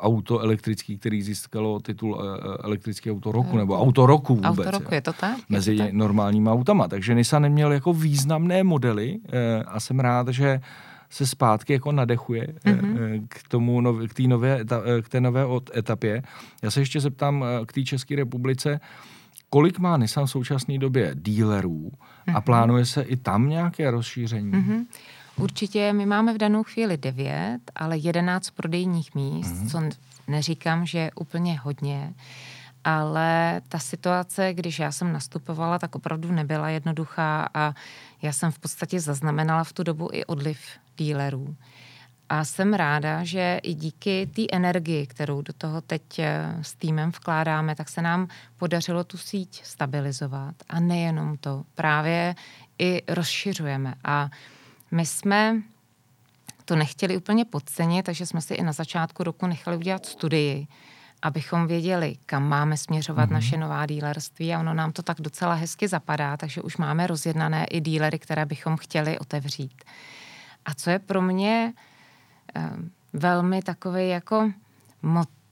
auto 0.00 0.40
elektrický, 0.40 0.98
který 0.98 1.22
získalo 1.22 1.80
titul 1.80 2.20
eh, 2.20 2.40
eh, 2.40 2.56
elektrický 2.64 3.10
auto 3.10 3.32
roku, 3.32 3.56
nebo 3.56 3.78
auto 3.78 4.06
roku 4.06 4.34
vůbec. 4.34 4.58
Auto 4.58 4.70
roku, 4.70 4.94
je 4.94 5.00
to 5.00 5.12
tak? 5.12 5.38
Mezi 5.48 5.76
to 5.76 5.82
tak? 5.82 5.92
normálními 5.92 6.48
autama. 6.48 6.88
Takže 6.88 7.14
Nissan 7.14 7.42
neměl 7.42 7.72
jako 7.72 7.92
významné 7.92 8.64
modely 8.64 9.18
eh, 9.28 9.62
a 9.62 9.80
jsem 9.80 10.00
rád, 10.00 10.28
že 10.28 10.60
se 11.10 11.26
zpátky 11.26 11.72
jako 11.72 11.92
nadechuje 11.92 12.46
mm-hmm. 12.46 13.26
k 13.28 13.48
tomu 13.48 13.82
k, 14.08 14.14
té 14.14 14.22
nové, 14.22 14.64
k 15.02 15.08
té 15.08 15.20
nové 15.20 15.44
etapě. 15.76 16.22
Já 16.62 16.70
se 16.70 16.80
ještě 16.80 17.00
zeptám 17.00 17.44
k 17.66 17.72
té 17.72 17.82
České 17.82 18.16
republice, 18.16 18.80
kolik 19.50 19.78
má 19.78 19.96
Nissan 19.96 20.26
v 20.26 20.30
současné 20.30 20.78
době 20.78 21.14
dílerů 21.14 21.90
mm-hmm. 21.90 22.30
a 22.30 22.38
mhm. 22.38 22.42
plánuje 22.42 22.84
se 22.84 23.02
i 23.02 23.16
tam 23.16 23.48
nějaké 23.48 23.90
rozšíření? 23.90 24.52
Mm-hmm. 24.52 24.84
Určitě 25.40 25.92
my 25.92 26.06
máme 26.06 26.34
v 26.34 26.38
danou 26.38 26.62
chvíli 26.62 26.96
devět, 26.96 27.60
ale 27.74 27.98
jedenáct 27.98 28.50
prodejních 28.50 29.14
míst, 29.14 29.52
mm-hmm. 29.52 29.70
co 29.70 29.96
neříkám, 30.28 30.86
že 30.86 30.98
je 30.98 31.10
úplně 31.14 31.58
hodně, 31.58 32.14
ale 32.84 33.60
ta 33.68 33.78
situace, 33.78 34.54
když 34.54 34.78
já 34.78 34.92
jsem 34.92 35.12
nastupovala, 35.12 35.78
tak 35.78 35.94
opravdu 35.94 36.32
nebyla 36.32 36.68
jednoduchá 36.68 37.48
a 37.54 37.74
já 38.22 38.32
jsem 38.32 38.52
v 38.52 38.58
podstatě 38.58 39.00
zaznamenala 39.00 39.64
v 39.64 39.72
tu 39.72 39.82
dobu 39.82 40.08
i 40.12 40.24
odliv 40.24 40.60
dílerů. 40.96 41.56
A 42.28 42.44
jsem 42.44 42.74
ráda, 42.74 43.24
že 43.24 43.60
i 43.62 43.74
díky 43.74 44.30
té 44.34 44.42
energii, 44.52 45.06
kterou 45.06 45.42
do 45.42 45.52
toho 45.52 45.80
teď 45.80 46.18
eh, 46.18 46.56
s 46.62 46.74
týmem 46.74 47.10
vkládáme, 47.10 47.74
tak 47.74 47.88
se 47.88 48.02
nám 48.02 48.28
podařilo 48.58 49.04
tu 49.04 49.18
síť 49.18 49.64
stabilizovat. 49.64 50.54
A 50.68 50.80
nejenom 50.80 51.36
to, 51.36 51.64
právě 51.74 52.34
i 52.78 53.02
rozšiřujeme. 53.08 53.94
A 54.04 54.30
my 54.90 55.06
jsme 55.06 55.62
to 56.64 56.76
nechtěli 56.76 57.16
úplně 57.16 57.44
podcenit, 57.44 58.06
takže 58.06 58.26
jsme 58.26 58.40
si 58.40 58.54
i 58.54 58.62
na 58.62 58.72
začátku 58.72 59.24
roku 59.24 59.46
nechali 59.46 59.76
udělat 59.76 60.06
studii, 60.06 60.66
abychom 61.22 61.66
věděli, 61.66 62.16
kam 62.26 62.48
máme 62.48 62.76
směřovat 62.76 63.28
mm-hmm. 63.28 63.32
naše 63.32 63.56
nová 63.56 63.86
dílerství 63.86 64.54
a 64.54 64.60
ono 64.60 64.74
nám 64.74 64.92
to 64.92 65.02
tak 65.02 65.20
docela 65.20 65.54
hezky 65.54 65.88
zapadá, 65.88 66.36
takže 66.36 66.62
už 66.62 66.76
máme 66.76 67.06
rozjednané 67.06 67.64
i 67.64 67.80
dílery, 67.80 68.18
které 68.18 68.46
bychom 68.46 68.76
chtěli 68.76 69.18
otevřít. 69.18 69.84
A 70.64 70.74
co 70.74 70.90
je 70.90 70.98
pro 70.98 71.22
mě 71.22 71.72
eh, 72.56 72.70
velmi 73.12 73.62
takový 73.62 74.08
jako 74.08 74.52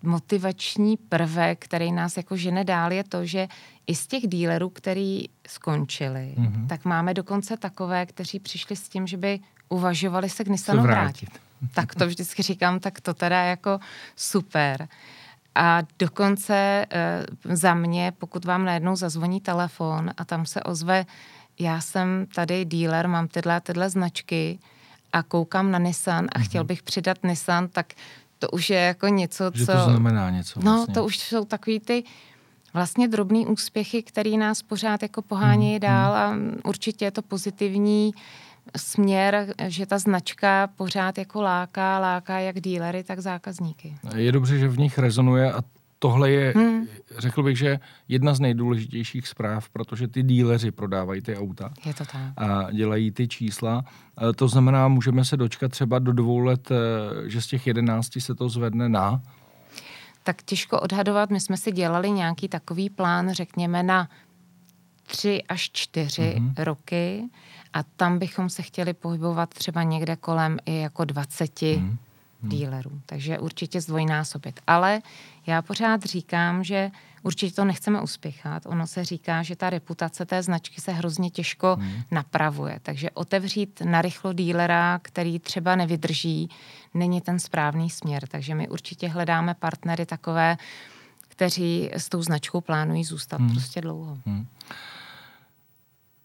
motivační 0.02 0.96
prvek, 0.96 1.64
který 1.64 1.92
nás 1.92 2.16
jako 2.16 2.37
žene 2.37 2.64
dál, 2.64 2.92
je 2.92 3.04
to, 3.04 3.26
že 3.26 3.48
i 3.87 3.94
z 3.94 4.06
těch 4.06 4.28
dílerů, 4.28 4.70
který 4.70 5.24
skončili, 5.46 6.34
mm-hmm. 6.38 6.66
tak 6.66 6.84
máme 6.84 7.14
dokonce 7.14 7.56
takové, 7.56 8.06
kteří 8.06 8.40
přišli 8.40 8.76
s 8.76 8.88
tím, 8.88 9.06
že 9.06 9.16
by 9.16 9.40
uvažovali 9.68 10.30
se 10.30 10.44
k 10.44 10.48
Nissanu 10.48 10.82
vrátit. 10.82 11.28
vrátit. 11.28 11.48
tak 11.74 11.94
to 11.94 12.06
vždycky 12.06 12.42
říkám, 12.42 12.80
tak 12.80 13.00
to 13.00 13.14
teda 13.14 13.42
jako 13.42 13.78
super. 14.16 14.88
A 15.54 15.82
dokonce 15.98 16.54
e, 16.54 16.87
za 17.44 17.74
mě, 17.74 18.12
pokud 18.18 18.44
vám 18.44 18.64
najednou 18.64 18.96
zazvoní 18.96 19.40
telefon 19.40 20.11
a 20.16 20.24
tam 20.24 20.46
se 20.46 20.62
ozve, 20.62 21.06
já 21.58 21.80
jsem 21.80 22.26
tady 22.34 22.64
dealer, 22.64 23.08
mám 23.08 23.28
tyhle 23.28 23.61
tyhle 23.61 23.90
značky 23.90 24.58
a 25.12 25.22
koukám 25.22 25.70
na 25.70 25.78
Nissan 25.78 26.26
a 26.32 26.38
chtěl 26.38 26.64
bych 26.64 26.82
přidat 26.82 27.18
Nissan, 27.22 27.68
tak 27.68 27.87
to 28.38 28.51
už 28.51 28.70
je 28.70 28.79
jako 28.79 29.09
něco, 29.09 29.51
že 29.55 29.66
co... 29.66 29.72
to 29.72 29.85
znamená 29.85 30.31
něco. 30.31 30.61
No, 30.61 30.72
vlastně. 30.72 30.94
No, 30.94 31.01
to 31.01 31.05
už 31.05 31.18
jsou 31.18 31.44
takový 31.44 31.81
ty 31.81 32.05
vlastně 32.74 33.09
drobný 33.09 33.46
úspěchy, 33.46 34.03
který 34.03 34.38
nás 34.38 34.62
pořád 34.62 35.03
jako 35.03 35.22
pohánějí 35.22 35.72
hmm. 35.72 35.81
dál 35.81 36.12
a 36.12 36.37
určitě 36.64 37.05
je 37.05 37.11
to 37.11 37.22
pozitivní 37.22 38.14
směr, 38.77 39.55
že 39.68 39.87
ta 39.87 39.98
značka 39.98 40.66
pořád 40.77 41.18
jako 41.18 41.42
láká, 41.42 41.98
láká 41.98 42.38
jak 42.38 42.61
dílery, 42.61 43.05
tak 43.05 43.20
zákazníky. 43.20 43.96
Je 44.16 44.33
dobře, 44.33 44.59
že 44.59 44.68
v 44.68 44.79
nich 44.79 44.98
rezonuje 44.98 45.53
a 45.53 45.62
tohle 45.98 46.30
je, 46.30 46.52
hmm. 46.56 46.87
řekl 47.18 47.42
bych, 47.42 47.58
že 47.58 47.80
jedna 48.08 48.34
z 48.34 48.40
nejdůležitějších 48.40 49.28
zpráv, 49.28 49.68
protože 49.68 50.08
ty 50.08 50.22
díleři 50.22 50.70
prodávají 50.70 51.22
ty 51.22 51.37
auta. 51.37 51.70
Je 51.84 51.94
to 51.94 52.04
tak. 52.04 52.32
A 52.37 52.70
dělají 52.72 53.11
ty 53.11 53.28
čísla. 53.28 53.84
To 54.37 54.48
znamená, 54.48 54.88
můžeme 54.88 55.24
se 55.24 55.37
dočkat 55.37 55.70
třeba 55.70 55.98
do 55.98 56.12
dvou 56.12 56.38
let, 56.38 56.68
eh, 56.70 57.30
že 57.30 57.42
z 57.42 57.46
těch 57.46 57.66
jedenácti 57.66 58.20
se 58.20 58.34
to 58.34 58.48
zvedne 58.48 58.88
na? 58.88 59.22
Tak 60.22 60.42
těžko 60.42 60.80
odhadovat. 60.80 61.30
My 61.30 61.40
jsme 61.40 61.56
si 61.56 61.72
dělali 61.72 62.11
nějaký 62.11 62.48
takový 62.48 62.90
plán, 62.90 63.32
řekněme, 63.32 63.82
na 63.82 64.08
tři 65.06 65.42
až 65.48 65.70
čtyři 65.72 66.34
mm-hmm. 66.38 66.64
roky 66.64 67.24
a 67.72 67.82
tam 67.82 68.18
bychom 68.18 68.50
se 68.50 68.62
chtěli 68.62 68.92
pohybovat 68.92 69.48
třeba 69.48 69.82
někde 69.82 70.16
kolem 70.16 70.58
i 70.66 70.80
jako 70.80 71.04
20 71.04 71.44
mm-hmm. 71.44 71.96
Dílerů. 72.42 73.01
Takže 73.07 73.38
určitě 73.38 73.81
zdvojnásobit. 73.81 74.61
Ale 74.66 75.01
já 75.46 75.62
pořád 75.62 76.03
říkám, 76.05 76.64
že 76.64 76.90
určitě 77.22 77.55
to 77.55 77.64
nechceme 77.64 78.03
uspěchat. 78.03 78.66
Ono 78.66 78.87
se 78.87 79.05
říká, 79.05 79.42
že 79.42 79.57
ta 79.57 79.70
reputace 79.70 80.27
té 80.27 80.42
značky 80.42 80.81
se 80.81 80.92
hrozně 80.92 81.31
těžko 81.31 81.77
hmm. 81.81 82.03
napravuje. 82.11 82.81
Takže 82.83 83.11
otevřít 83.11 83.83
narychlo 83.85 84.33
dílera, 84.33 84.98
který 85.03 85.38
třeba 85.38 85.77
nevydrží, 85.77 86.48
není 86.94 87.20
ten 87.20 87.38
správný 87.38 87.90
směr. 87.90 88.27
Takže 88.29 88.55
my 88.55 88.68
určitě 88.68 89.09
hledáme 89.09 89.55
partnery 89.55 90.07
takové, 90.07 90.57
kteří 91.29 91.90
s 91.92 92.09
tou 92.09 92.22
značkou 92.22 92.61
plánují 92.61 93.05
zůstat 93.05 93.40
hmm. 93.40 93.51
prostě 93.51 93.81
dlouho. 93.81 94.18
Hmm. 94.27 94.46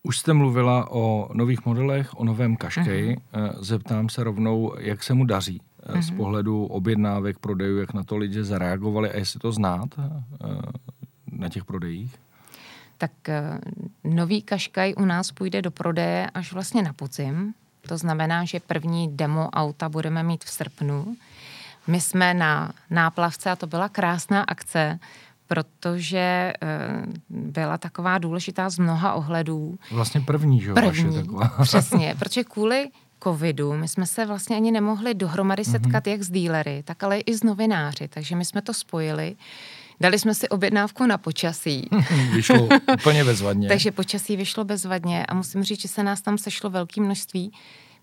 Už 0.04 0.18
jste 0.18 0.34
mluvila 0.34 0.92
o 0.92 1.30
nových 1.34 1.66
modelech, 1.66 2.20
o 2.20 2.24
novém 2.24 2.56
Kaškej. 2.56 3.18
Uh-huh. 3.34 3.54
Zeptám 3.60 4.10
se 4.10 4.24
rovnou, 4.24 4.76
jak 4.80 5.04
se 5.04 5.14
mu 5.14 5.26
daří 5.26 5.62
uh-huh. 5.88 6.02
z 6.02 6.12
pohledu 6.12 6.66
objednávek, 6.66 7.40
prodejů, 7.40 7.78
jak 7.78 7.94
na 7.94 8.04
to 8.04 8.18
lidi 8.18 8.44
zareagovali 8.44 9.12
a 9.12 9.18
jestli 9.18 9.40
to 9.40 9.52
znát 9.52 9.90
uh, 9.98 10.06
na 11.32 11.50
těch 11.50 11.66
prodejích? 11.66 12.16
Tak 12.98 13.12
uh, 14.04 14.14
nový 14.16 14.42
Kaškaj 14.42 14.94
u 14.98 15.06
nás 15.06 15.32
půjde 15.32 15.62
do 15.62 15.72
prodeje 15.72 16.30
až 16.34 16.54
vlastně 16.54 16.84
na 16.84 16.94
podzim. 16.94 17.54
To 17.88 17.98
znamená, 17.98 18.46
že 18.46 18.60
první 18.60 19.18
demo 19.18 19.50
auta 19.50 19.90
budeme 19.90 20.24
mít 20.24 20.44
v 20.44 20.50
srpnu. 20.50 21.16
My 21.88 22.02
jsme 22.02 22.34
na 22.34 22.74
náplavce 22.90 23.52
a 23.52 23.56
to 23.56 23.68
byla 23.68 23.90
krásná 23.90 24.42
akce, 24.42 25.00
protože 25.48 26.54
byla 27.30 27.78
taková 27.78 28.18
důležitá 28.18 28.70
z 28.70 28.80
mnoha 28.80 29.14
ohledů. 29.14 29.78
Vlastně 29.92 30.22
první, 30.22 30.62
že 30.62 30.70
jo? 30.70 30.76
První, 30.76 31.04
vaše 31.04 31.22
taková. 31.22 31.52
přesně, 31.62 32.16
protože 32.20 32.44
kvůli 32.44 32.90
covidu 33.24 33.74
my 33.74 33.88
jsme 33.88 34.06
se 34.06 34.26
vlastně 34.26 34.56
ani 34.56 34.72
nemohli 34.72 35.14
dohromady 35.14 35.64
mhm. 35.66 35.72
setkat 35.72 36.04
mm-hmm. 36.04 36.12
jak 36.12 36.24
s 36.24 36.32
dílery, 36.32 36.84
tak 36.86 37.04
ale 37.04 37.20
i 37.20 37.34
s 37.36 37.44
novináři, 37.44 38.08
takže 38.08 38.36
my 38.36 38.46
jsme 38.46 38.62
to 38.62 38.74
spojili. 38.74 39.36
Dali 40.00 40.20
jsme 40.20 40.36
si 40.36 40.50
objednávku 40.50 41.06
na 41.06 41.18
počasí. 41.18 41.90
vyšlo 42.34 42.68
úplně 42.94 43.24
bezvadně. 43.24 43.68
takže 43.74 43.92
počasí 43.92 44.38
vyšlo 44.38 44.64
bezvadně 44.64 45.26
a 45.26 45.34
musím 45.34 45.64
říct, 45.64 45.82
že 45.82 45.88
se 45.88 46.04
nás 46.04 46.22
tam 46.22 46.38
sešlo 46.38 46.70
velké 46.70 47.02
množství. 47.02 47.52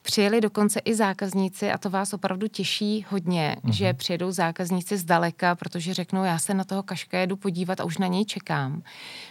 Přijeli 0.02 0.40
dokonce 0.40 0.80
i 0.80 0.94
zákazníci 0.94 1.70
a 1.70 1.78
to 1.78 1.90
vás 1.90 2.12
opravdu 2.12 2.48
těší 2.48 3.06
hodně, 3.08 3.56
mm-hmm. 3.64 3.72
že 3.72 3.94
přijedou 3.94 4.30
zákazníci 4.30 4.96
zdaleka, 4.96 5.54
protože 5.54 5.94
řeknou, 5.94 6.24
já 6.24 6.38
se 6.38 6.54
na 6.54 6.64
toho 6.64 6.82
kaška 6.82 7.18
jedu 7.18 7.36
podívat 7.36 7.80
a 7.80 7.84
už 7.84 7.98
na 7.98 8.06
něj 8.06 8.24
čekám. 8.24 8.82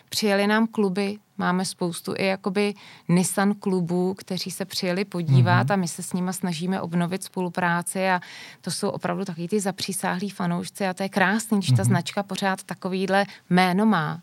Přijeli 0.09 0.47
nám 0.47 0.67
kluby, 0.67 1.17
máme 1.37 1.65
spoustu 1.65 2.13
i 2.17 2.25
jakoby 2.25 2.73
Nissan 3.07 3.53
klubů, 3.53 4.13
kteří 4.13 4.51
se 4.51 4.65
přijeli 4.65 5.05
podívat 5.05 5.67
mm-hmm. 5.67 5.73
a 5.73 5.75
my 5.75 5.87
se 5.87 6.03
s 6.03 6.13
nimi 6.13 6.33
snažíme 6.33 6.81
obnovit 6.81 7.23
spolupráci 7.23 8.09
a 8.09 8.21
to 8.61 8.71
jsou 8.71 8.89
opravdu 8.89 9.25
takový 9.25 9.47
ty 9.47 9.59
zapřísáhlí 9.59 10.29
fanoušci 10.29 10.87
a 10.87 10.93
to 10.93 11.03
je 11.03 11.09
krásný, 11.09 11.57
když 11.57 11.71
mm-hmm. 11.71 11.77
ta 11.77 11.83
mhm. 11.83 11.89
značka 11.89 12.23
pořád 12.23 12.63
takovýhle 12.63 13.25
jméno 13.49 13.85
má. 13.85 14.21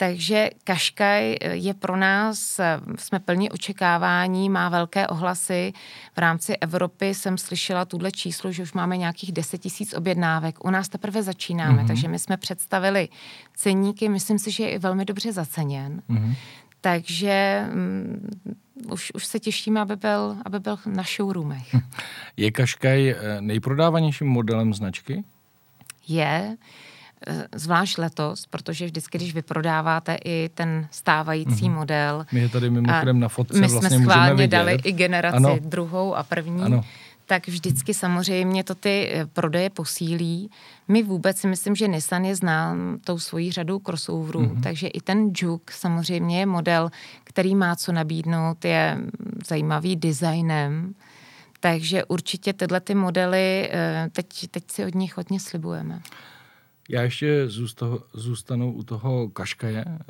Takže 0.00 0.50
Kaškaj 0.64 1.36
je 1.50 1.74
pro 1.74 1.96
nás, 1.96 2.60
jsme 2.98 3.18
plní 3.20 3.50
očekávání, 3.50 4.48
má 4.48 4.68
velké 4.68 5.08
ohlasy. 5.08 5.72
V 6.16 6.18
rámci 6.18 6.56
Evropy 6.56 7.14
jsem 7.14 7.38
slyšela 7.38 7.84
tuhle 7.84 8.12
číslo, 8.12 8.52
že 8.52 8.62
už 8.62 8.72
máme 8.72 8.96
nějakých 8.96 9.32
10 9.32 9.58
tisíc 9.58 9.94
objednávek. 9.94 10.64
U 10.64 10.70
nás 10.70 10.88
teprve 10.88 11.22
začínáme, 11.22 11.82
mm-hmm. 11.82 11.86
takže 11.86 12.08
my 12.08 12.18
jsme 12.18 12.36
představili 12.36 13.08
ceníky, 13.54 14.08
myslím 14.08 14.38
si, 14.38 14.50
že 14.50 14.64
je 14.64 14.78
velmi 14.78 15.04
dobře 15.04 15.32
zaceněn. 15.32 16.02
Mm-hmm. 16.10 16.34
Takže 16.80 17.66
um, 17.72 18.92
už, 18.92 19.12
už 19.14 19.26
se 19.26 19.40
těšíme, 19.40 19.80
aby 19.80 19.96
byl, 19.96 20.36
aby 20.44 20.60
byl 20.60 20.78
na 20.86 21.02
showroomech. 21.02 21.74
Je 22.36 22.50
Kaškaj 22.50 23.10
eh, 23.10 23.16
nejprodávanějším 23.40 24.26
modelem 24.26 24.74
značky? 24.74 25.24
Je. 26.08 26.56
Eh, 26.56 26.89
zvlášť 27.54 27.98
letos, 27.98 28.46
protože 28.46 28.84
vždycky, 28.84 29.18
když 29.18 29.34
vyprodáváte 29.34 30.18
i 30.24 30.50
ten 30.54 30.88
stávající 30.90 31.64
mm-hmm. 31.64 31.74
model. 31.74 32.26
My 32.32 32.40
je 32.40 32.48
tady 32.48 32.70
mimochodem 32.70 33.20
na 33.20 33.28
fotce 33.28 33.60
my 33.60 33.68
vlastně 33.68 33.90
jsme 33.90 33.98
schválně 33.98 34.32
můžeme 34.32 34.48
dali 34.48 34.78
i 34.84 34.92
generaci 34.92 35.36
ano. 35.36 35.58
druhou 35.60 36.14
a 36.14 36.22
první. 36.22 36.62
Ano 36.62 36.84
tak 37.30 37.48
vždycky 37.48 37.94
samozřejmě 37.94 38.64
to 38.64 38.74
ty 38.74 39.10
eh, 39.12 39.26
prodeje 39.26 39.70
posílí. 39.70 40.50
My 40.88 41.02
vůbec 41.02 41.38
si 41.38 41.46
myslím, 41.46 41.74
že 41.74 41.88
Nissan 41.88 42.24
je 42.24 42.36
znám 42.36 42.98
tou 43.04 43.18
svojí 43.18 43.52
řadou 43.52 43.78
crossoverů, 43.78 44.40
mm-hmm. 44.40 44.62
takže 44.62 44.86
i 44.86 45.00
ten 45.00 45.30
Juke 45.36 45.74
samozřejmě 45.76 46.40
je 46.40 46.46
model, 46.46 46.90
který 47.24 47.54
má 47.54 47.76
co 47.76 47.92
nabídnout, 47.92 48.64
je 48.64 48.98
zajímavý 49.46 49.96
designem, 49.96 50.94
takže 51.60 52.04
určitě 52.04 52.52
tyhle 52.52 52.80
ty 52.80 52.94
modely 52.94 53.68
eh, 53.70 54.08
teď, 54.12 54.26
teď 54.50 54.64
si 54.70 54.84
od 54.84 54.94
nich 54.94 55.16
hodně 55.16 55.40
slibujeme. 55.40 56.00
Já 56.90 57.02
ještě 57.02 57.48
zůstanu 58.12 58.72
u 58.72 58.82
toho 58.82 59.28
Kaškaje, 59.28 59.84
eh, 59.86 60.04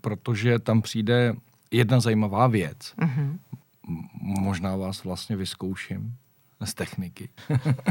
protože 0.00 0.58
tam 0.58 0.82
přijde 0.82 1.34
jedna 1.70 2.00
zajímavá 2.00 2.46
věc. 2.46 2.94
Mm-hmm. 2.98 3.38
Možná 4.22 4.76
vás 4.76 5.04
vlastně 5.04 5.36
vyzkouším 5.36 6.16
z 6.64 6.74
techniky. 6.74 7.28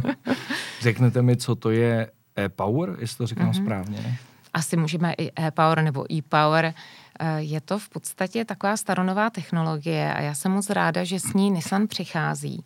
Řeknete 0.82 1.22
mi, 1.22 1.38
co 1.38 1.56
to 1.56 1.72
je 1.72 2.12
e-power, 2.40 2.96
jestli 3.00 3.18
to 3.18 3.28
říkám 3.28 3.52
mm-hmm. 3.52 3.64
správně? 3.64 4.18
Asi 4.54 4.78
můžeme 4.78 5.14
i 5.14 5.32
e-power 5.46 5.82
nebo 5.82 6.14
e-power. 6.14 6.74
Eh, 7.20 7.42
je 7.42 7.62
to 7.62 7.80
v 7.80 7.90
podstatě 7.90 8.46
taková 8.46 8.78
staronová 8.78 9.30
technologie 9.30 10.14
a 10.14 10.22
já 10.22 10.34
jsem 10.34 10.52
moc 10.52 10.70
ráda, 10.70 11.04
že 11.04 11.20
s 11.20 11.34
ní 11.34 11.52
Nissan 11.52 11.88
přichází 11.88 12.66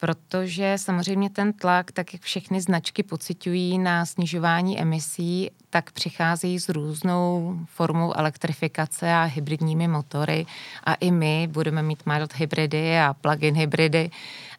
protože 0.00 0.74
samozřejmě 0.76 1.30
ten 1.30 1.52
tlak, 1.52 1.92
tak 1.92 2.12
jak 2.12 2.22
všechny 2.22 2.60
značky 2.60 3.02
pocitují 3.02 3.78
na 3.78 4.06
snižování 4.06 4.80
emisí, 4.80 5.50
tak 5.70 5.92
přicházejí 5.92 6.58
s 6.58 6.68
různou 6.68 7.58
formou 7.66 8.12
elektrifikace 8.16 9.12
a 9.12 9.24
hybridními 9.24 9.88
motory 9.88 10.46
a 10.84 10.94
i 10.94 11.10
my 11.10 11.48
budeme 11.52 11.82
mít 11.82 12.06
mild 12.06 12.34
hybridy 12.34 12.98
a 12.98 13.14
plug-in 13.14 13.54
hybridy, 13.54 14.10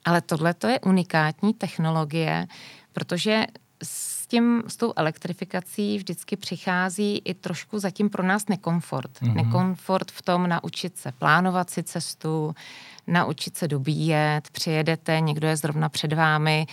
ale 0.04 0.20
tohle 0.20 0.54
to 0.54 0.66
je 0.66 0.80
unikátní 0.80 1.54
technologie, 1.54 2.46
protože 2.92 3.44
s 3.82 4.26
tím, 4.26 4.62
s 4.66 4.76
tou 4.76 4.92
elektrifikací 4.96 5.98
vždycky 5.98 6.36
přichází 6.36 7.22
i 7.24 7.34
trošku 7.34 7.78
zatím 7.78 8.10
pro 8.10 8.22
nás 8.22 8.48
nekomfort. 8.48 9.10
Mm-hmm. 9.10 9.34
Nekomfort 9.34 10.10
v 10.10 10.22
tom 10.22 10.48
naučit 10.48 10.98
se 10.98 11.12
plánovat 11.12 11.70
si 11.70 11.82
cestu, 11.82 12.54
naučit 13.06 13.56
se 13.56 13.68
dobíjet, 13.68 14.50
přijedete, 14.50 15.20
někdo 15.20 15.48
je 15.48 15.56
zrovna 15.56 15.88
před 15.88 16.12
vámi 16.12 16.66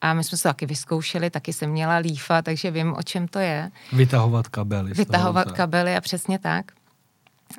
a 0.00 0.14
my 0.14 0.24
jsme 0.24 0.38
se 0.38 0.42
taky 0.42 0.66
vyzkoušeli, 0.66 1.30
taky 1.30 1.52
jsem 1.52 1.70
měla 1.70 1.96
lífa, 1.96 2.42
takže 2.42 2.70
vím, 2.70 2.94
o 2.96 3.02
čem 3.02 3.28
to 3.28 3.38
je. 3.38 3.70
Vytahovat 3.92 4.48
kabely. 4.48 4.92
Vytahovat 4.92 5.52
kabely 5.52 5.96
a 5.96 6.00
přesně 6.00 6.38
tak. 6.38 6.72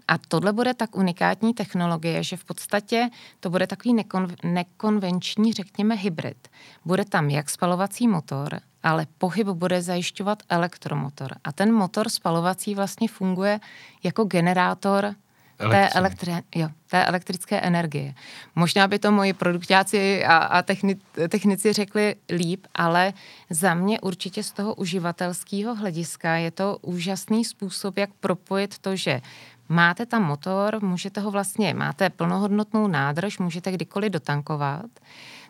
A 0.07 0.17
tohle 0.17 0.53
bude 0.53 0.73
tak 0.73 0.95
unikátní 0.95 1.53
technologie, 1.53 2.23
že 2.23 2.37
v 2.37 2.43
podstatě 2.43 3.09
to 3.39 3.49
bude 3.49 3.67
takový 3.67 3.93
nekon, 3.93 4.27
nekonvenční, 4.43 5.53
řekněme, 5.53 5.95
hybrid. 5.95 6.47
Bude 6.85 7.05
tam 7.05 7.29
jak 7.29 7.49
spalovací 7.49 8.07
motor, 8.07 8.59
ale 8.83 9.07
pohyb 9.17 9.47
bude 9.47 9.81
zajišťovat 9.81 10.43
elektromotor. 10.49 11.35
A 11.43 11.51
ten 11.51 11.73
motor 11.73 12.09
spalovací 12.09 12.75
vlastně 12.75 13.07
funguje 13.07 13.59
jako 14.03 14.23
generátor 14.23 15.15
té, 15.57 15.89
elektri- 15.95 16.43
jo, 16.55 16.69
té 16.89 17.05
elektrické 17.05 17.59
energie. 17.59 18.13
Možná 18.55 18.87
by 18.87 18.99
to 18.99 19.11
moji 19.11 19.33
produktáci 19.33 20.25
a, 20.25 20.37
a 20.37 20.61
techni- 20.61 20.99
technici 21.29 21.73
řekli 21.73 22.15
líp, 22.29 22.67
ale 22.75 23.13
za 23.49 23.73
mě 23.73 23.99
určitě 23.99 24.43
z 24.43 24.51
toho 24.51 24.75
uživatelského 24.75 25.75
hlediska 25.75 26.35
je 26.35 26.51
to 26.51 26.77
úžasný 26.81 27.45
způsob, 27.45 27.97
jak 27.97 28.09
propojit 28.19 28.77
to, 28.79 28.95
že 28.95 29.21
máte 29.69 30.05
tam 30.05 30.23
motor, 30.23 30.83
můžete 30.83 31.21
ho 31.21 31.31
vlastně, 31.31 31.73
máte 31.73 32.09
plnohodnotnou 32.09 32.87
nádrž, 32.87 33.37
můžete 33.37 33.71
kdykoliv 33.71 34.11
dotankovat. 34.11 34.85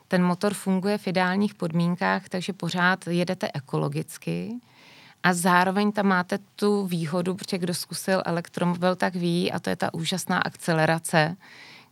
Ten 0.08 0.24
motor 0.24 0.54
funguje 0.54 0.98
v 0.98 1.06
ideálních 1.06 1.54
podmínkách, 1.54 2.28
takže 2.28 2.52
pořád 2.52 3.06
jedete 3.06 3.50
ekologicky 3.54 4.52
a 5.26 5.32
zároveň 5.32 5.92
tam 5.92 6.06
máte 6.06 6.38
tu 6.56 6.86
výhodu, 6.86 7.34
protože 7.34 7.58
kdo 7.58 7.74
zkusil 7.74 8.22
elektromobil, 8.24 8.96
tak 8.96 9.14
ví, 9.14 9.52
a 9.52 9.58
to 9.58 9.70
je 9.70 9.76
ta 9.76 9.94
úžasná 9.94 10.38
akcelerace, 10.38 11.36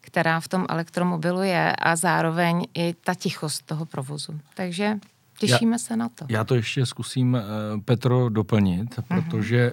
která 0.00 0.40
v 0.40 0.48
tom 0.48 0.66
elektromobilu 0.68 1.42
je 1.42 1.76
a 1.76 1.96
zároveň 1.96 2.66
i 2.74 2.94
ta 3.04 3.14
tichost 3.14 3.66
toho 3.66 3.86
provozu. 3.86 4.40
Takže 4.54 4.98
Těšíme 5.38 5.74
já, 5.74 5.78
se 5.78 5.96
na 5.96 6.08
to. 6.08 6.26
Já 6.28 6.44
to 6.44 6.54
ještě 6.54 6.86
zkusím, 6.86 7.38
Petro, 7.84 8.28
doplnit, 8.28 8.96
uh-huh. 8.96 9.04
protože 9.08 9.72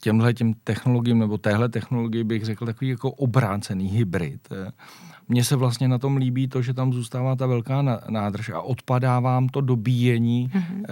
těmhle 0.00 0.34
těm 0.34 0.54
technologiím 0.54 1.18
nebo 1.18 1.38
téhle 1.38 1.68
technologii 1.68 2.24
bych 2.24 2.44
řekl 2.44 2.66
takový 2.66 2.90
jako 2.90 3.10
obrácený 3.10 3.88
hybrid. 3.88 4.48
Mně 5.32 5.44
se 5.44 5.56
vlastně 5.56 5.88
na 5.88 5.98
tom 5.98 6.16
líbí 6.16 6.48
to, 6.48 6.62
že 6.62 6.74
tam 6.74 6.92
zůstává 6.92 7.36
ta 7.36 7.46
velká 7.46 7.82
nádrž 8.08 8.48
a 8.48 8.60
odpadá 8.60 9.20
vám 9.20 9.48
to 9.48 9.60
dobíjení 9.60 10.48
mm-hmm. 10.48 10.84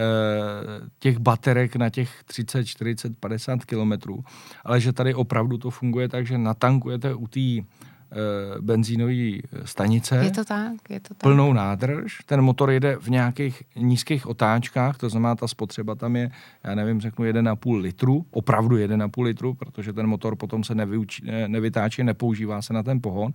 těch 0.98 1.18
baterek 1.18 1.76
na 1.76 1.90
těch 1.90 2.24
30, 2.24 2.64
40, 2.64 3.18
50 3.18 3.64
kilometrů, 3.64 4.24
ale 4.64 4.80
že 4.80 4.92
tady 4.92 5.14
opravdu 5.14 5.58
to 5.58 5.70
funguje 5.70 6.08
tak, 6.08 6.26
že 6.26 6.38
natankujete 6.38 7.14
u 7.14 7.26
té 7.26 7.40
benzínové 8.60 9.38
stanice. 9.64 10.16
Je 10.24 10.30
to 10.30 10.44
tak, 10.44 10.90
je 10.90 11.00
to 11.00 11.08
tak. 11.08 11.18
Plnou 11.18 11.52
nádrž. 11.52 12.18
Ten 12.26 12.42
motor 12.42 12.70
jede 12.70 12.96
v 12.96 13.08
nějakých 13.08 13.62
nízkých 13.76 14.26
otáčkách, 14.26 14.96
to 14.96 15.08
znamená, 15.08 15.34
ta 15.34 15.48
spotřeba 15.48 15.94
tam 15.94 16.16
je, 16.16 16.30
já 16.64 16.74
nevím, 16.74 17.00
řeknu 17.00 17.24
1,5 17.24 17.80
litru, 17.80 18.26
opravdu 18.30 18.76
1,5 18.76 19.22
litru, 19.22 19.54
protože 19.54 19.92
ten 19.92 20.06
motor 20.06 20.36
potom 20.36 20.64
se 20.64 20.74
nevyučí, 20.74 21.22
nevytáčí, 21.46 22.04
nepoužívá 22.04 22.62
se 22.62 22.72
na 22.72 22.82
ten 22.82 23.00
pohon 23.00 23.32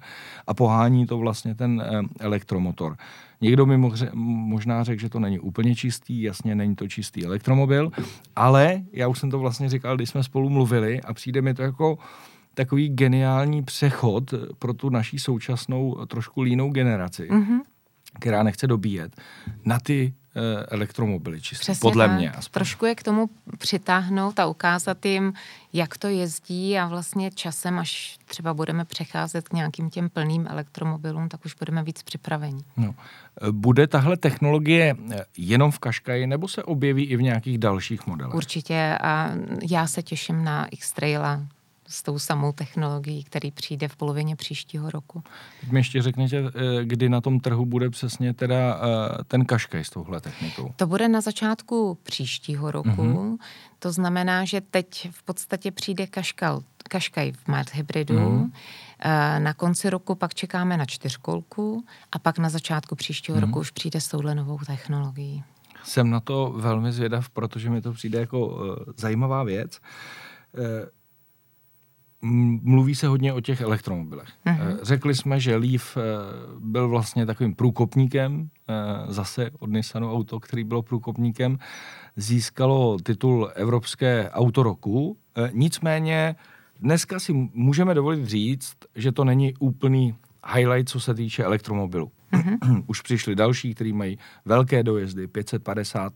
a 0.47 0.53
pohání 0.53 1.05
to 1.05 1.17
vlastně 1.17 1.55
ten 1.55 1.83
eh, 1.85 2.01
elektromotor. 2.19 2.97
Někdo 3.41 3.65
mi 3.65 3.77
možná 4.23 4.83
řekl, 4.83 5.01
že 5.01 5.09
to 5.09 5.19
není 5.19 5.39
úplně 5.39 5.75
čistý, 5.75 6.21
jasně 6.21 6.55
není 6.55 6.75
to 6.75 6.87
čistý 6.87 7.25
elektromobil, 7.25 7.91
ale 8.35 8.81
já 8.93 9.07
už 9.07 9.19
jsem 9.19 9.31
to 9.31 9.39
vlastně 9.39 9.69
říkal, 9.69 9.95
když 9.95 10.09
jsme 10.09 10.23
spolu 10.23 10.49
mluvili 10.49 11.01
a 11.01 11.13
přijde 11.13 11.41
mi 11.41 11.53
to 11.53 11.61
jako 11.61 11.97
takový 12.55 12.89
geniální 12.89 13.63
přechod 13.63 14.33
pro 14.59 14.73
tu 14.73 14.89
naší 14.89 15.19
současnou 15.19 16.05
trošku 16.05 16.41
línou 16.41 16.71
generaci, 16.71 17.29
mm-hmm. 17.31 17.59
která 18.19 18.43
nechce 18.43 18.67
dobíjet, 18.67 19.21
na 19.65 19.79
ty 19.79 20.13
eh, 20.35 20.65
elektromobily 20.65 21.41
čistě, 21.41 21.63
Přesně 21.63 21.81
podle 21.81 22.07
tak. 22.07 22.17
mě. 22.17 22.31
Aspoň. 22.31 22.51
Trošku 22.53 22.85
je 22.85 22.95
k 22.95 23.03
tomu 23.03 23.29
přitáhnout 23.57 24.39
a 24.39 24.45
ukázat 24.45 25.05
jim, 25.05 25.33
jak 25.73 25.97
to 25.97 26.07
jezdí 26.07 26.77
a 26.77 26.87
vlastně 26.87 27.31
časem, 27.31 27.79
až 27.79 28.17
třeba 28.25 28.53
budeme 28.53 28.85
přecházet 28.85 29.49
k 29.49 29.53
nějakým 29.53 29.89
těm 29.89 30.09
plným 30.09 30.47
elektromobilům, 30.49 31.29
tak 31.29 31.45
už 31.45 31.53
budeme 31.53 31.83
víc 31.83 32.03
připraveni. 32.03 32.63
No. 32.77 32.95
Bude 33.51 33.87
tahle 33.87 34.17
technologie 34.17 34.95
eh, 35.11 35.25
jenom 35.37 35.71
v 35.71 35.79
Kaškaji 35.79 36.27
nebo 36.27 36.47
se 36.47 36.63
objeví 36.63 37.03
i 37.03 37.17
v 37.17 37.21
nějakých 37.21 37.57
dalších 37.57 38.07
modelech? 38.07 38.35
Určitě 38.35 38.97
a 39.01 39.31
já 39.71 39.87
se 39.87 40.03
těším 40.03 40.43
na 40.43 40.65
X-Traila, 40.65 41.47
s 41.87 42.03
tou 42.03 42.19
samou 42.19 42.51
technologií, 42.51 43.23
který 43.23 43.51
přijde 43.51 43.87
v 43.87 43.95
polovině 43.95 44.35
příštího 44.35 44.89
roku. 44.89 45.23
Teď 45.61 45.71
mi 45.71 45.79
ještě 45.79 46.01
řekněte, 46.01 46.37
eh, 46.37 46.85
kdy 46.85 47.09
na 47.09 47.21
tom 47.21 47.39
trhu 47.39 47.65
bude 47.65 47.89
přesně 47.89 48.33
teda 48.33 48.55
eh, 48.55 49.23
ten 49.23 49.45
kaškaj 49.45 49.83
s 49.83 49.89
touhle 49.89 50.21
technikou? 50.21 50.73
To 50.75 50.87
bude 50.87 51.07
na 51.07 51.21
začátku 51.21 51.97
příštího 52.03 52.71
roku. 52.71 52.89
Mm-hmm. 52.89 53.37
To 53.79 53.91
znamená, 53.91 54.45
že 54.45 54.61
teď 54.61 55.09
v 55.11 55.23
podstatě 55.23 55.71
přijde 55.71 56.07
kaškal, 56.07 56.61
kaškaj 56.89 57.31
v 57.31 57.47
Mart 57.47 57.73
hybridu. 57.73 58.13
Mm-hmm. 58.13 58.51
Na 59.39 59.53
konci 59.53 59.89
roku 59.89 60.15
pak 60.15 60.33
čekáme 60.33 60.77
na 60.77 60.85
čtyřkolku 60.85 61.85
a 62.11 62.19
pak 62.19 62.39
na 62.39 62.49
začátku 62.49 62.95
příštího 62.95 63.37
mm-hmm. 63.37 63.41
roku 63.41 63.59
už 63.59 63.71
přijde 63.71 64.01
s 64.01 64.07
touhle 64.07 64.35
novou 64.35 64.57
technologií. 64.67 65.43
Jsem 65.83 66.09
na 66.09 66.19
to 66.19 66.53
velmi 66.57 66.91
zvědav, 66.91 67.29
protože 67.29 67.69
mi 67.69 67.81
to 67.81 67.93
přijde 67.93 68.19
jako 68.19 68.47
uh, 68.47 68.75
zajímavá 68.97 69.43
věc. 69.43 69.79
Mluví 72.63 72.95
se 72.95 73.07
hodně 73.07 73.33
o 73.33 73.41
těch 73.41 73.61
elektromobilech. 73.61 74.29
Uh-huh. 74.45 74.77
Řekli 74.81 75.15
jsme, 75.15 75.39
že 75.39 75.55
Leaf 75.55 75.97
eh, 75.97 76.01
byl 76.59 76.89
vlastně 76.89 77.25
takovým 77.25 77.55
průkopníkem, 77.55 78.49
eh, 78.67 78.73
zase 79.13 79.49
od 79.59 79.69
Nissanu 79.69 80.13
auto, 80.13 80.39
který 80.39 80.63
bylo 80.63 80.81
průkopníkem, 80.81 81.57
získalo 82.15 82.97
titul 83.03 83.51
Evropské 83.55 84.29
auto 84.29 84.63
roku. 84.63 85.17
Nicméně 85.51 86.35
dneska 86.79 87.19
si 87.19 87.33
můžeme 87.53 87.93
dovolit 87.93 88.25
říct, 88.25 88.75
že 88.95 89.11
to 89.11 89.23
není 89.23 89.53
úplný 89.59 90.15
highlight, 90.53 90.89
co 90.89 90.99
se 90.99 91.13
týče 91.13 91.43
elektromobilu. 91.43 92.11
Uh-huh. 92.33 92.83
Už 92.87 93.01
přišli 93.01 93.35
další, 93.35 93.73
kteří 93.73 93.93
mají 93.93 94.17
velké 94.45 94.83
dojezdy, 94.83 95.27
550 95.27 96.13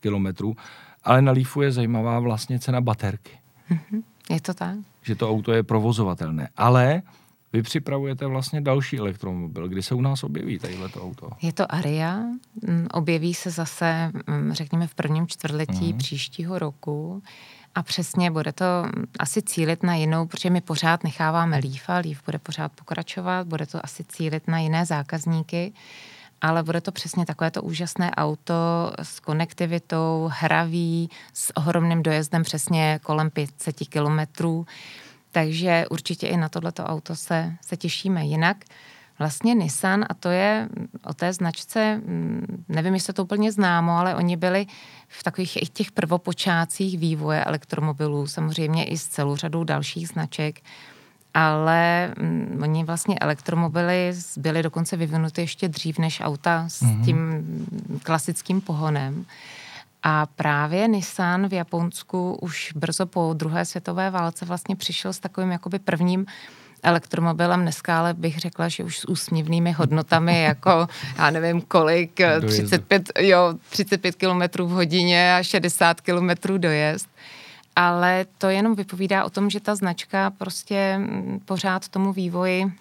kilometrů, 0.00 0.56
ale 1.04 1.22
na 1.22 1.32
Leafu 1.32 1.62
je 1.62 1.72
zajímavá 1.72 2.20
vlastně 2.20 2.58
cena 2.58 2.80
baterky. 2.80 3.32
Uh-huh. 3.70 4.02
Je 4.30 4.40
to 4.40 4.54
tak? 4.54 4.78
Že 5.02 5.14
to 5.14 5.30
auto 5.30 5.52
je 5.52 5.62
provozovatelné. 5.62 6.48
Ale 6.56 7.02
vy 7.52 7.62
připravujete 7.62 8.26
vlastně 8.26 8.60
další 8.60 8.98
elektromobil. 8.98 9.68
Kdy 9.68 9.82
se 9.82 9.94
u 9.94 10.00
nás 10.00 10.24
objeví 10.24 10.58
tadyhle 10.58 10.88
to 10.88 11.02
auto? 11.02 11.30
Je 11.42 11.52
to 11.52 11.74
Aria. 11.74 12.16
Mm, 12.62 12.86
objeví 12.92 13.34
se 13.34 13.50
zase, 13.50 14.12
mm, 14.26 14.52
řekněme, 14.52 14.86
v 14.86 14.94
prvním 14.94 15.26
čtvrtletí 15.26 15.92
mm. 15.92 15.98
příštího 15.98 16.58
roku. 16.58 17.22
A 17.74 17.82
přesně 17.82 18.30
bude 18.30 18.52
to 18.52 18.64
asi 19.18 19.42
cílit 19.42 19.82
na 19.82 19.94
jinou, 19.94 20.26
protože 20.26 20.50
my 20.50 20.60
pořád 20.60 21.04
necháváme 21.04 21.58
Lífa, 21.58 21.96
Líf 21.96 22.22
bude 22.26 22.38
pořád 22.38 22.72
pokračovat, 22.72 23.46
bude 23.46 23.66
to 23.66 23.84
asi 23.84 24.04
cílit 24.04 24.48
na 24.48 24.58
jiné 24.58 24.86
zákazníky 24.86 25.72
ale 26.40 26.62
bude 26.62 26.80
to 26.80 26.92
přesně 26.92 27.26
takové 27.26 27.50
to 27.50 27.62
úžasné 27.62 28.10
auto 28.10 28.54
s 29.02 29.20
konektivitou, 29.20 30.30
hravý, 30.32 31.10
s 31.32 31.56
ohromným 31.56 32.02
dojezdem 32.02 32.42
přesně 32.42 33.00
kolem 33.02 33.30
500 33.30 33.76
kilometrů. 33.88 34.66
Takže 35.30 35.86
určitě 35.90 36.26
i 36.26 36.36
na 36.36 36.48
tohleto 36.48 36.84
auto 36.84 37.16
se, 37.16 37.52
se 37.60 37.76
těšíme. 37.76 38.24
Jinak 38.24 38.56
vlastně 39.18 39.54
Nissan, 39.54 40.04
a 40.08 40.14
to 40.14 40.28
je 40.28 40.68
o 41.04 41.14
té 41.14 41.32
značce, 41.32 42.00
mm, 42.04 42.64
nevím, 42.68 42.94
jestli 42.94 43.12
to 43.12 43.22
úplně 43.22 43.52
známo, 43.52 43.92
ale 43.92 44.14
oni 44.14 44.36
byli 44.36 44.66
v 45.08 45.22
takových 45.22 45.62
i 45.62 45.66
těch 45.66 45.92
prvopočátcích 45.92 46.98
vývoje 46.98 47.44
elektromobilů, 47.44 48.26
samozřejmě 48.26 48.84
i 48.84 48.98
s 48.98 49.06
celou 49.06 49.36
řadou 49.36 49.64
dalších 49.64 50.08
značek 50.08 50.60
ale 51.34 52.12
mm, 52.18 52.60
oni 52.62 52.84
vlastně 52.84 53.18
elektromobily 53.18 54.12
byly 54.36 54.62
dokonce 54.62 54.96
vyvinuty 54.96 55.40
ještě 55.40 55.68
dřív 55.68 55.98
než 55.98 56.20
auta 56.20 56.64
s 56.68 56.82
mm-hmm. 56.82 57.04
tím 57.04 57.44
klasickým 58.02 58.60
pohonem. 58.60 59.26
A 60.02 60.26
právě 60.26 60.88
Nissan 60.88 61.48
v 61.48 61.52
Japonsku 61.52 62.38
už 62.40 62.72
brzo 62.76 63.06
po 63.06 63.34
druhé 63.36 63.64
světové 63.64 64.10
válce 64.10 64.44
vlastně 64.44 64.76
přišel 64.76 65.12
s 65.12 65.18
takovým 65.18 65.50
jakoby 65.50 65.78
prvním 65.78 66.26
elektromobilem 66.82 67.62
dneska, 67.62 67.98
ale 67.98 68.14
bych 68.14 68.38
řekla, 68.38 68.68
že 68.68 68.84
už 68.84 68.98
s 68.98 69.08
úsměvnými 69.08 69.72
hodnotami, 69.72 70.42
jako 70.48 70.88
já 71.18 71.30
nevím 71.30 71.60
kolik, 71.60 72.20
35, 72.46 73.12
jo, 73.18 73.54
35 73.70 74.14
km 74.14 74.62
v 74.62 74.70
hodině 74.70 75.34
a 75.34 75.42
60 75.42 76.00
km 76.00 76.30
dojezd 76.56 77.08
ale 77.76 78.26
to 78.38 78.48
jenom 78.48 78.74
vypovídá 78.74 79.24
o 79.24 79.30
tom, 79.30 79.50
že 79.50 79.60
ta 79.60 79.74
značka 79.74 80.30
prostě 80.30 80.98
mm, 80.98 81.40
pořád 81.44 81.88
tomu 81.88 82.12
vývoji 82.12 82.72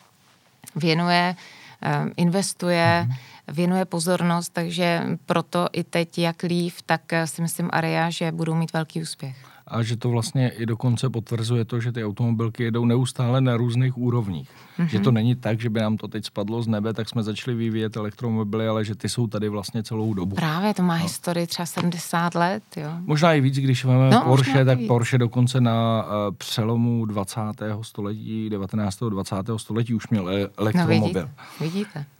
věnuje, 0.75 1.35
eh, 1.81 2.05
investuje, 2.17 3.07
mm-hmm. 3.07 3.53
věnuje 3.53 3.85
pozornost, 3.85 4.49
takže 4.49 5.03
proto 5.25 5.67
i 5.71 5.83
teď 5.83 6.17
jak 6.17 6.43
Leaf, 6.43 6.81
tak 6.85 7.13
eh, 7.13 7.27
si 7.27 7.41
myslím 7.41 7.69
Aria, 7.73 8.09
že 8.09 8.31
budou 8.31 8.55
mít 8.55 8.73
velký 8.73 9.01
úspěch 9.01 9.35
a 9.69 9.83
že 9.83 9.97
to 9.97 10.09
vlastně 10.09 10.49
i 10.49 10.65
dokonce 10.65 11.09
potvrzuje 11.09 11.65
to, 11.65 11.79
že 11.79 11.91
ty 11.91 12.05
automobilky 12.05 12.63
jedou 12.63 12.85
neustále 12.85 13.41
na 13.41 13.57
různých 13.57 13.97
úrovních. 13.97 14.49
Mm-hmm. 14.79 14.85
Že 14.85 14.99
to 14.99 15.11
není 15.11 15.35
tak, 15.35 15.59
že 15.59 15.69
by 15.69 15.79
nám 15.79 15.97
to 15.97 16.07
teď 16.07 16.25
spadlo 16.25 16.61
z 16.61 16.67
nebe, 16.67 16.93
tak 16.93 17.09
jsme 17.09 17.23
začali 17.23 17.57
vyvíjet 17.57 17.97
elektromobily, 17.97 18.67
ale 18.67 18.85
že 18.85 18.95
ty 18.95 19.09
jsou 19.09 19.27
tady 19.27 19.49
vlastně 19.49 19.83
celou 19.83 20.13
dobu. 20.13 20.35
Právě, 20.35 20.73
to 20.73 20.83
má 20.83 20.97
no. 20.97 21.03
historii 21.03 21.47
třeba 21.47 21.65
70 21.65 22.35
let, 22.35 22.63
jo. 22.77 22.89
Možná 23.05 23.33
i 23.33 23.41
víc, 23.41 23.55
když 23.55 23.85
máme 23.85 24.09
no, 24.09 24.21
Porsche, 24.21 24.65
tak 24.65 24.77
víc. 24.77 24.87
Porsche 24.87 25.17
dokonce 25.17 25.61
na 25.61 26.03
uh, 26.03 26.35
přelomu 26.35 27.05
20. 27.05 27.41
století, 27.81 28.49
19. 28.49 28.99
20. 28.99 29.35
století 29.57 29.93
už 29.93 30.07
měl 30.07 30.29
elektromobil. 30.57 30.97
No, 30.99 31.07
vidíte, 31.07 31.29
vidíte. 31.59 32.18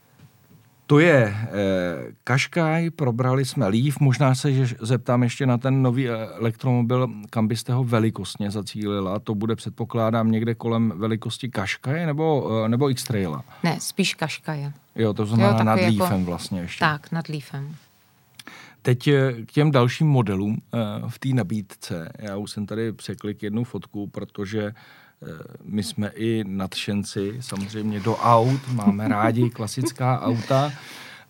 To 0.90 1.00
je 1.00 1.22
eh, 1.26 1.48
Kaškaj, 2.24 2.90
probrali 2.90 3.46
jsme 3.46 3.68
Leaf, 3.68 4.00
možná 4.00 4.36
se 4.36 4.54
že 4.54 4.76
zeptám 4.82 5.24
ještě 5.24 5.46
na 5.46 5.58
ten 5.58 5.82
nový 5.82 6.10
eh, 6.10 6.14
elektromobil, 6.40 7.10
kam 7.30 7.48
byste 7.48 7.74
ho 7.74 7.84
velikostně 7.84 8.52
zacílila. 8.52 9.20
To 9.20 9.36
bude, 9.36 9.56
předpokládám, 9.56 10.32
někde 10.32 10.56
kolem 10.56 10.94
velikosti 10.96 11.50
Kaškaje 11.50 12.06
nebo, 12.06 12.52
eh, 12.66 12.70
nebo 12.70 12.90
X-Traila? 12.90 13.44
Ne, 13.64 13.78
spíš 13.80 14.14
Kaškaje. 14.14 14.74
Jo, 14.96 15.14
to 15.14 15.26
znamená 15.26 15.58
jo, 15.58 15.64
nad 15.64 15.80
jako... 15.80 15.98
Leafem 15.98 16.26
vlastně 16.26 16.62
ještě. 16.62 16.80
Tak, 16.80 17.12
nad 17.12 17.30
Leafem. 17.30 17.76
Teď 18.82 19.08
eh, 19.08 19.34
k 19.46 19.52
těm 19.52 19.72
dalším 19.72 20.08
modelům 20.08 20.62
eh, 20.74 20.78
v 21.08 21.20
té 21.20 21.30
nabídce. 21.30 22.12
Já 22.20 22.38
už 22.38 22.52
jsem 22.52 22.66
tady 22.66 22.92
překlik 22.92 23.44
jednu 23.44 23.64
fotku, 23.64 24.08
protože 24.08 24.64
Eh, 24.64 24.74
my 25.64 25.84
jsme 25.84 26.08
i 26.08 26.44
nadšenci 26.48 27.38
samozřejmě 27.40 28.00
do 28.00 28.16
aut, 28.16 28.62
máme 28.74 29.08
rádi 29.08 29.50
klasická 29.54 30.22
auta 30.22 30.72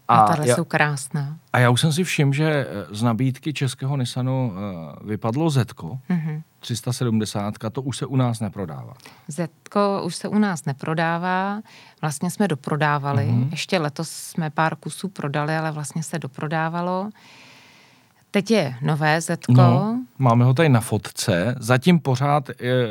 A, 0.08 0.18
a 0.18 0.46
já, 0.46 0.56
jsou 0.56 0.64
krásná. 0.64 1.38
A 1.54 1.60
já 1.60 1.70
už 1.70 1.82
jsem 1.82 1.94
si 1.94 2.04
všiml, 2.04 2.34
že 2.34 2.50
eh, 2.50 2.96
z 2.96 3.04
nabídky 3.04 3.54
českého 3.54 3.98
Nissanu 3.98 4.52
uh, 4.52 5.08
vypadlo 5.10 5.50
Zetko, 5.50 6.00
mm-hmm. 6.10 6.42
370, 6.60 7.54
to 7.72 7.82
už 7.82 7.98
se 7.98 8.06
u 8.06 8.16
nás 8.16 8.40
neprodává. 8.40 8.94
Zetko 9.28 10.02
už 10.06 10.16
se 10.16 10.28
u 10.28 10.38
nás 10.38 10.66
neprodává, 10.66 11.62
vlastně 12.02 12.32
jsme 12.32 12.48
doprodávali, 12.48 13.26
mm-hmm. 13.26 13.48
ještě 13.52 13.80
letos 13.80 14.10
jsme 14.10 14.50
pár 14.50 14.76
kusů 14.76 15.10
prodali, 15.10 15.56
ale 15.58 15.72
vlastně 15.72 16.04
se 16.04 16.20
doprodávalo. 16.20 17.10
Teď 18.32 18.52
je 18.52 18.76
nové 18.82 19.22
Zetko. 19.22 19.54
No, 19.54 20.00
máme 20.18 20.46
ho 20.46 20.54
tady 20.54 20.70
na 20.70 20.80
fotce, 20.80 21.56
zatím 21.60 22.00
pořád 22.00 22.50
je, 22.50 22.88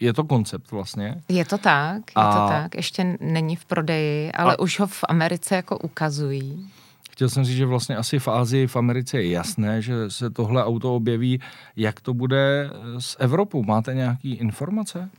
je 0.00 0.12
to 0.12 0.24
koncept 0.24 0.70
vlastně. 0.70 1.22
Je 1.28 1.44
to 1.44 1.58
tak, 1.58 1.96
je 1.96 2.14
a... 2.14 2.32
to 2.32 2.52
tak. 2.52 2.74
Ještě 2.74 3.16
není 3.20 3.56
v 3.56 3.64
prodeji, 3.64 4.32
ale 4.32 4.56
a... 4.56 4.60
už 4.60 4.80
ho 4.80 4.86
v 4.86 5.04
Americe 5.08 5.56
jako 5.56 5.78
ukazují. 5.78 6.70
Chtěl 7.10 7.28
jsem 7.28 7.44
říct, 7.44 7.56
že 7.56 7.66
vlastně 7.66 7.96
asi 7.96 8.18
v 8.18 8.28
Ázii, 8.28 8.66
v 8.66 8.76
Americe 8.76 9.22
je 9.22 9.30
jasné, 9.30 9.82
že 9.82 10.10
se 10.10 10.30
tohle 10.30 10.64
auto 10.64 10.94
objeví. 10.94 11.40
Jak 11.76 12.00
to 12.00 12.14
bude 12.14 12.70
s 12.98 13.16
Evropou? 13.20 13.62
Máte 13.62 13.94
nějaké 13.94 14.28
informace? 14.28 15.10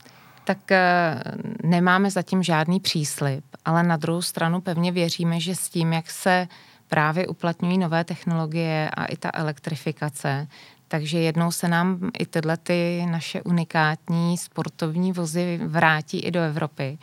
Tak 0.44 0.72
eh, 0.72 1.22
nemáme 1.64 2.10
zatím 2.10 2.42
žádný 2.42 2.80
příslip, 2.80 3.44
ale 3.64 3.82
na 3.82 3.96
druhou 3.96 4.22
stranu 4.22 4.60
pevně 4.60 4.92
věříme, 4.92 5.40
že 5.40 5.54
s 5.54 5.68
tím, 5.68 5.92
jak 5.92 6.10
se 6.10 6.48
právě 6.88 7.26
uplatňují 7.26 7.78
nové 7.78 8.04
technologie 8.04 8.90
a 8.90 9.04
i 9.04 9.16
ta 9.16 9.30
elektrifikace, 9.34 10.48
takže 10.90 11.18
jednou 11.18 11.52
se 11.52 11.68
nám 11.68 12.10
i 12.18 12.26
tyhle 12.26 12.56
ty 12.56 13.06
naše 13.10 13.42
unikátní 13.42 14.38
sportovní 14.38 15.12
vozy 15.12 15.60
vrátí 15.66 16.18
i 16.20 16.30
do 16.30 16.40
Evropy. 16.40 16.98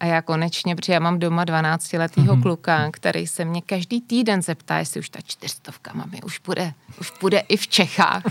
A 0.00 0.06
já 0.06 0.22
konečně, 0.22 0.76
protože 0.76 0.92
já 0.92 1.00
mám 1.00 1.18
doma 1.18 1.44
12-letýho 1.44 2.34
mm-hmm. 2.34 2.42
kluka, 2.42 2.90
který 2.90 3.26
se 3.26 3.44
mě 3.44 3.62
každý 3.62 4.00
týden 4.00 4.42
zeptá, 4.42 4.78
jestli 4.78 5.00
už 5.00 5.08
ta 5.08 5.20
čtyřstovka 5.24 5.92
mami 5.94 6.22
už 6.24 6.38
bude, 6.38 6.72
už 7.00 7.12
bude 7.20 7.38
i 7.38 7.56
v 7.56 7.68
Čechách. 7.68 8.22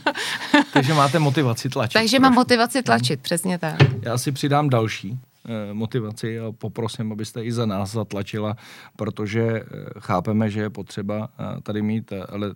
Takže 0.72 0.94
máte 0.94 1.18
motivaci 1.18 1.68
tlačit. 1.68 1.92
Takže 1.92 2.16
trošku. 2.16 2.22
mám 2.22 2.34
motivaci 2.34 2.82
tlačit, 2.82 3.18
mm. 3.18 3.22
přesně 3.22 3.58
tak. 3.58 3.76
Já 4.02 4.18
si 4.18 4.32
přidám 4.32 4.68
další. 4.68 5.18
Eh, 5.48 5.74
motivaci 5.74 6.40
a 6.40 6.52
poprosím, 6.52 7.12
abyste 7.12 7.44
i 7.44 7.52
za 7.52 7.66
nás 7.66 7.92
zatlačila, 7.92 8.56
protože 8.96 9.42
eh, 9.42 9.64
chápeme, 9.98 10.50
že 10.50 10.60
je 10.60 10.70
potřeba 10.70 11.28
eh, 11.28 11.60
tady 11.62 11.82
mít 11.82 12.12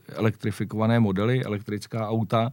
elektrifikované 0.09 1.01
modely, 1.01 1.45
elektrická 1.45 2.09
auta, 2.09 2.53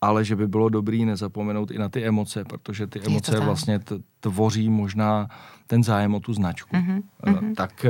ale 0.00 0.24
že 0.24 0.36
by 0.36 0.48
bylo 0.48 0.68
dobré 0.68 0.96
nezapomenout 0.96 1.70
i 1.70 1.78
na 1.78 1.88
ty 1.88 2.04
emoce, 2.04 2.44
protože 2.44 2.86
ty 2.86 3.00
emoce 3.06 3.40
vlastně 3.40 3.80
tvoří 4.20 4.70
možná 4.70 5.28
ten 5.66 5.84
zájem 5.84 6.14
o 6.14 6.20
tu 6.20 6.34
značku. 6.34 6.76
Mm-hmm. 6.76 7.54
Tak 7.54 7.86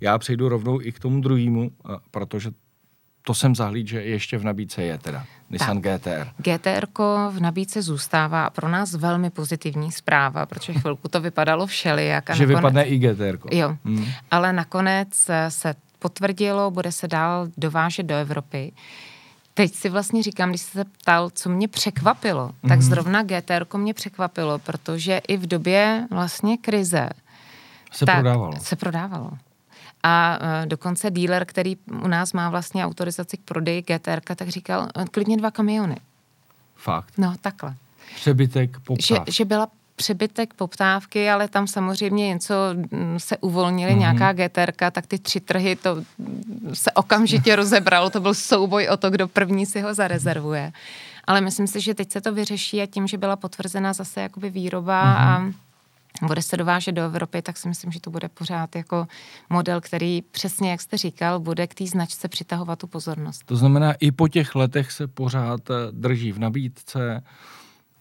já 0.00 0.18
přejdu 0.18 0.48
rovnou 0.48 0.80
i 0.80 0.92
k 0.92 0.98
tomu 0.98 1.20
druhému, 1.20 1.70
protože 2.10 2.50
to 3.22 3.34
jsem 3.34 3.54
zahlíd, 3.54 3.88
že 3.88 4.02
ještě 4.02 4.38
v 4.38 4.44
nabídce 4.44 4.82
je 4.82 4.98
teda 4.98 5.24
Nissan 5.50 5.80
tak. 5.82 6.00
GTR. 6.00 6.28
GTR 6.36 6.86
v 7.30 7.40
nabídce 7.40 7.82
zůstává 7.82 8.50
pro 8.50 8.68
nás 8.68 8.94
velmi 8.94 9.30
pozitivní 9.30 9.92
zpráva, 9.92 10.46
protože 10.46 10.72
chvilku 10.72 11.08
to 11.08 11.20
vypadalo 11.20 11.66
všelijak. 11.66 12.30
A 12.30 12.34
že 12.36 12.46
nakonec, 12.46 12.58
vypadne 12.58 12.84
i 12.84 12.98
GTR. 12.98 13.38
Jo, 13.50 13.76
hmm. 13.84 14.06
ale 14.30 14.52
nakonec 14.52 15.30
se 15.48 15.74
potvrdilo, 15.98 16.70
bude 16.70 16.92
se 16.92 17.08
dál 17.08 17.48
dovážet 17.56 18.06
do 18.06 18.14
Evropy. 18.14 18.72
Teď 19.54 19.74
si 19.74 19.88
vlastně 19.88 20.22
říkám, 20.22 20.48
když 20.48 20.60
jsi 20.60 20.70
se 20.70 20.84
ptal, 20.84 21.30
co 21.30 21.48
mě 21.48 21.68
překvapilo, 21.68 22.48
mm-hmm. 22.48 22.68
tak 22.68 22.78
mhm. 22.78 22.88
zrovna 22.88 23.22
GTR 23.22 23.76
mě 23.76 23.94
překvapilo, 23.94 24.58
protože 24.58 25.20
i 25.28 25.36
v 25.36 25.46
době 25.46 26.06
vlastně 26.10 26.56
krize 26.56 27.08
se 27.92 28.06
prodávalo. 28.06 28.52
Se 28.60 28.76
prodávalo. 28.76 29.30
A 30.02 30.38
uh, 30.40 30.66
dokonce 30.66 31.10
dealer, 31.10 31.44
který 31.44 31.76
u 32.04 32.08
nás 32.08 32.32
má 32.32 32.50
vlastně 32.50 32.86
autorizaci 32.86 33.36
k 33.36 33.40
prodeji 33.40 33.82
GTR, 33.82 34.20
tak 34.20 34.48
říkal, 34.48 34.88
e, 34.96 35.04
klidně 35.04 35.36
dva 35.36 35.50
kamiony. 35.50 35.96
Fakt? 36.76 37.18
No, 37.18 37.34
takhle. 37.40 37.74
Přebytek 38.14 38.80
poptávky. 38.80 39.32
Že, 39.32 39.36
že 39.36 39.44
byla 39.44 39.68
přebytek 39.96 40.54
poptávky, 40.54 41.30
ale 41.30 41.48
tam 41.48 41.66
samozřejmě 41.66 42.28
něco 42.28 42.54
mm, 42.74 43.14
se 43.18 43.36
uvolnili, 43.36 43.92
mm-hmm. 43.92 43.98
nějaká 43.98 44.32
GTR, 44.32 44.72
tak 44.90 45.06
ty 45.06 45.18
tři 45.18 45.40
trhy, 45.40 45.76
to 45.76 46.02
se 46.72 46.92
okamžitě 46.92 47.56
rozebralo, 47.62 48.10
to 48.10 48.20
byl 48.20 48.34
souboj 48.34 48.88
o 48.88 48.96
to, 48.96 49.10
kdo 49.10 49.28
první 49.28 49.66
si 49.66 49.80
ho 49.80 49.94
zarezervuje. 49.94 50.72
Ale 51.24 51.40
myslím 51.40 51.66
si, 51.66 51.80
že 51.80 51.94
teď 51.94 52.12
se 52.12 52.20
to 52.20 52.32
vyřeší 52.32 52.82
a 52.82 52.86
tím, 52.86 53.06
že 53.06 53.18
byla 53.18 53.36
potvrzena 53.36 53.92
zase 53.92 54.20
jakoby 54.20 54.50
výroba 54.50 55.04
mm-hmm. 55.04 55.48
a 55.48 55.52
bude 56.26 56.42
se 56.42 56.56
dovážet 56.56 56.92
do 56.92 57.02
Evropy, 57.02 57.42
tak 57.42 57.56
si 57.56 57.68
myslím, 57.68 57.92
že 57.92 58.00
to 58.00 58.10
bude 58.10 58.28
pořád 58.28 58.76
jako 58.76 59.06
model, 59.50 59.80
který 59.80 60.22
přesně, 60.22 60.70
jak 60.70 60.80
jste 60.80 60.96
říkal, 60.96 61.40
bude 61.40 61.66
k 61.66 61.74
té 61.74 61.86
značce 61.86 62.28
přitahovat 62.28 62.78
tu 62.78 62.86
pozornost. 62.86 63.42
To 63.46 63.56
znamená, 63.56 63.92
i 63.92 64.12
po 64.12 64.28
těch 64.28 64.54
letech 64.54 64.92
se 64.92 65.06
pořád 65.06 65.70
eh, 65.70 65.74
drží 65.90 66.32
v 66.32 66.38
nabídce, 66.38 67.22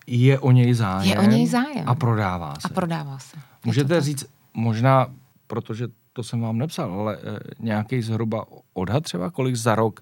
je 0.08 0.40
o 0.40 0.52
něj 0.52 0.74
zájem. 0.74 1.10
Je 1.10 1.20
o 1.20 1.32
něj 1.32 1.48
zájem. 1.48 1.84
A 1.86 1.96
prodává 1.96 2.54
se. 2.56 2.60
A 2.64 2.70
prodává 2.70 3.20
se. 3.20 3.38
Můžete 3.66 4.02
říct, 4.02 4.26
možná, 4.54 5.08
protože 5.48 5.88
to 6.14 6.24
jsem 6.24 6.42
vám 6.42 6.58
nepsal, 6.58 6.94
ale 6.94 7.16
e, 7.16 7.20
nějaký 7.60 8.02
zhruba 8.02 8.46
odhad 8.74 9.04
třeba, 9.04 9.30
kolik 9.30 9.56
za 9.56 9.76
rok 9.76 10.02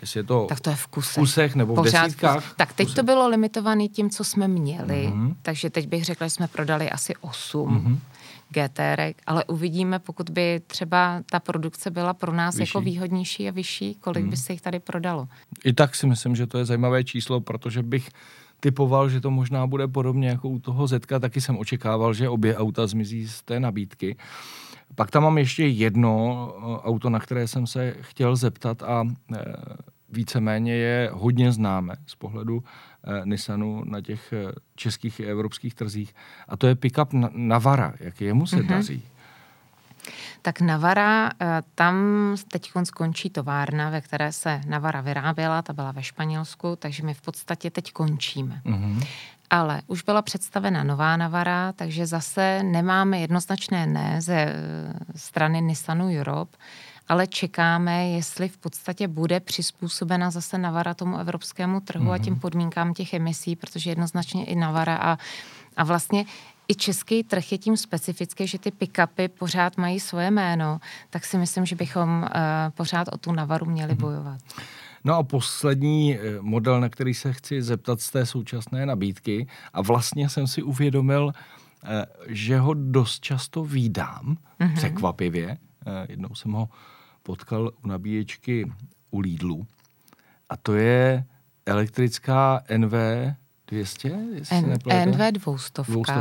Jestli 0.00 0.20
je 0.20 0.24
to, 0.24 0.46
tak 0.48 0.60
to 0.60 0.70
je 0.70 0.76
v 0.76 0.86
kusech, 0.86 1.14
kusech 1.14 1.54
nebo 1.54 1.74
Pořád 1.74 2.00
v 2.00 2.04
desítkách? 2.04 2.44
V 2.44 2.56
tak 2.56 2.72
teď 2.72 2.86
kusech. 2.86 2.96
to 2.96 3.02
bylo 3.02 3.28
limitované 3.28 3.88
tím, 3.88 4.10
co 4.10 4.24
jsme 4.24 4.48
měli, 4.48 5.08
mm-hmm. 5.08 5.34
takže 5.42 5.70
teď 5.70 5.88
bych 5.88 6.04
řekla, 6.04 6.26
že 6.26 6.30
jsme 6.30 6.48
prodali 6.48 6.90
asi 6.90 7.14
8 7.20 7.68
mm-hmm. 7.68 7.98
GTR, 8.50 9.12
ale 9.26 9.44
uvidíme, 9.44 9.98
pokud 9.98 10.30
by 10.30 10.60
třeba 10.66 11.22
ta 11.30 11.40
produkce 11.40 11.90
byla 11.90 12.14
pro 12.14 12.32
nás 12.32 12.56
vyšší. 12.56 12.68
jako 12.68 12.80
výhodnější 12.80 13.48
a 13.48 13.50
vyšší, 13.50 13.94
kolik 13.94 14.24
mm. 14.24 14.30
by 14.30 14.36
se 14.36 14.52
jich 14.52 14.60
tady 14.60 14.80
prodalo. 14.80 15.28
I 15.64 15.72
tak 15.72 15.94
si 15.94 16.06
myslím, 16.06 16.36
že 16.36 16.46
to 16.46 16.58
je 16.58 16.64
zajímavé 16.64 17.04
číslo, 17.04 17.40
protože 17.40 17.82
bych 17.82 18.08
typoval, 18.60 19.08
že 19.08 19.20
to 19.20 19.30
možná 19.30 19.66
bude 19.66 19.88
podobně 19.88 20.28
jako 20.28 20.48
u 20.48 20.58
toho 20.58 20.86
Zetka, 20.86 21.18
taky 21.18 21.40
jsem 21.40 21.58
očekával, 21.58 22.14
že 22.14 22.28
obě 22.28 22.56
auta 22.56 22.86
zmizí 22.86 23.28
z 23.28 23.42
té 23.42 23.60
nabídky. 23.60 24.16
Pak 24.94 25.10
tam 25.10 25.22
mám 25.22 25.38
ještě 25.38 25.66
jedno 25.66 26.48
eh, 26.56 26.86
auto, 26.88 27.10
na 27.10 27.20
které 27.20 27.48
jsem 27.48 27.66
se 27.66 27.94
chtěl 28.00 28.36
zeptat 28.36 28.82
a 28.82 29.04
e, 29.36 29.44
víceméně 30.08 30.74
je 30.74 31.10
hodně 31.12 31.52
známé 31.52 31.96
z 32.06 32.14
pohledu 32.14 32.64
e, 33.04 33.26
Nissanu 33.26 33.84
na 33.84 34.00
těch 34.00 34.34
českých 34.74 35.20
i 35.20 35.24
evropských 35.24 35.74
trzích. 35.74 36.14
A 36.48 36.56
to 36.56 36.66
je 36.66 36.74
pickup 36.74 37.08
Navara. 37.32 37.94
Jak 38.00 38.20
jemu 38.20 38.46
se 38.46 38.56
mm-hmm. 38.56 38.66
daří? 38.66 39.02
Tak 40.42 40.60
Navara, 40.60 41.30
tam 41.74 41.96
teď 42.52 42.72
skončí 42.84 43.30
továrna, 43.30 43.90
ve 43.90 44.00
které 44.00 44.32
se 44.32 44.60
Navara 44.66 45.00
vyráběla, 45.00 45.62
ta 45.62 45.72
byla 45.72 45.92
ve 45.92 46.02
Španělsku, 46.02 46.76
takže 46.76 47.02
my 47.02 47.14
v 47.14 47.20
podstatě 47.20 47.70
teď 47.70 47.92
končíme. 47.92 48.62
Mm-hmm. 48.64 49.06
Ale 49.50 49.82
už 49.86 50.02
byla 50.02 50.22
představena 50.22 50.84
nová 50.84 51.16
Navara, 51.16 51.72
takže 51.72 52.06
zase 52.06 52.62
nemáme 52.62 53.20
jednoznačné 53.20 53.86
ne 53.86 54.20
ze 54.20 54.34
eh, 54.34 54.54
strany 55.16 55.60
Nissanu 55.60 56.18
Europe, 56.20 56.56
ale 57.08 57.26
čekáme, 57.26 58.08
jestli 58.08 58.48
v 58.48 58.58
podstatě 58.58 59.08
bude 59.08 59.40
přizpůsobena 59.40 60.30
zase 60.30 60.58
Navara 60.58 60.94
tomu 60.94 61.18
evropskému 61.18 61.80
trhu 61.80 62.04
mm-hmm. 62.04 62.12
a 62.12 62.18
tím 62.18 62.32
mhm. 62.32 62.40
podmínkám 62.40 62.94
těch 62.94 63.14
emisí, 63.14 63.56
protože 63.56 63.90
jednoznačně 63.90 64.44
i 64.44 64.56
Navara 64.56 64.96
a, 64.96 65.18
a 65.76 65.84
vlastně 65.84 66.24
i 66.68 66.74
český 66.74 67.24
trh 67.24 67.52
je 67.52 67.58
tím 67.58 67.76
specifický, 67.76 68.46
že 68.46 68.58
ty 68.58 68.70
pick-upy 68.70 69.28
pořád 69.28 69.76
mají 69.76 70.00
svoje 70.00 70.30
jméno, 70.30 70.80
tak 71.10 71.24
si 71.24 71.38
myslím, 71.38 71.66
že 71.66 71.76
bychom 71.76 72.22
uh, 72.22 72.28
pořád 72.74 73.08
o 73.12 73.18
tu 73.18 73.32
Navaru 73.32 73.66
měli 73.66 73.94
mm-hmm. 73.94 74.38
No 75.04 75.14
a 75.16 75.22
poslední 75.22 76.18
eh, 76.18 76.20
model, 76.40 76.80
na 76.80 76.88
který 76.88 77.14
se 77.14 77.32
chci 77.32 77.62
zeptat 77.62 78.00
z 78.00 78.10
té 78.10 78.26
současné 78.26 78.86
nabídky, 78.86 79.46
a 79.72 79.82
vlastně 79.82 80.28
jsem 80.28 80.46
si 80.46 80.62
uvědomil, 80.62 81.32
eh, 81.84 82.06
že 82.26 82.58
ho 82.58 82.74
dost 82.74 83.20
často 83.20 83.64
výdám, 83.64 84.36
mm-hmm. 84.60 84.74
překvapivě. 84.74 85.58
Eh, 85.86 86.06
jednou 86.08 86.34
jsem 86.34 86.52
ho 86.52 86.68
potkal 87.22 87.70
u 87.84 87.88
nabíječky 87.88 88.72
u 89.10 89.20
Lidlu. 89.20 89.66
A 90.48 90.56
to 90.56 90.74
je 90.74 91.24
elektrická 91.66 92.62
NV 92.76 92.92
200? 93.68 94.08
N- 94.50 94.78
NV 95.06 95.32
200. 95.32 95.82
200. 95.82 96.12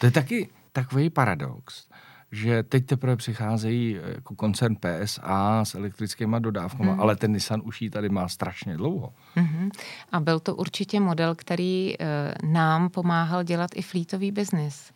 To 0.00 0.06
je 0.06 0.12
taky 0.12 0.48
takový 0.72 1.10
paradox 1.10 1.86
že 2.32 2.62
teď 2.62 2.86
teprve 2.86 3.16
přicházejí 3.16 3.98
eh, 3.98 4.12
jako 4.14 4.34
koncern 4.34 4.76
PSA 4.76 5.64
s 5.64 5.74
elektrickými 5.74 6.36
dodávkami, 6.38 6.92
mm. 6.92 7.00
ale 7.00 7.16
ten 7.16 7.32
Nissan 7.32 7.62
už 7.64 7.82
ji 7.82 7.90
tady 7.90 8.08
má 8.08 8.28
strašně 8.28 8.76
dlouho. 8.76 9.12
Mm-hmm. 9.36 9.70
A 10.12 10.20
byl 10.20 10.40
to 10.40 10.54
určitě 10.54 11.00
model, 11.00 11.34
který 11.34 11.94
e, 11.94 12.34
nám 12.42 12.88
pomáhal 12.88 13.42
dělat 13.42 13.70
i 13.74 13.82
flítový 13.82 14.32
biznis 14.32 14.92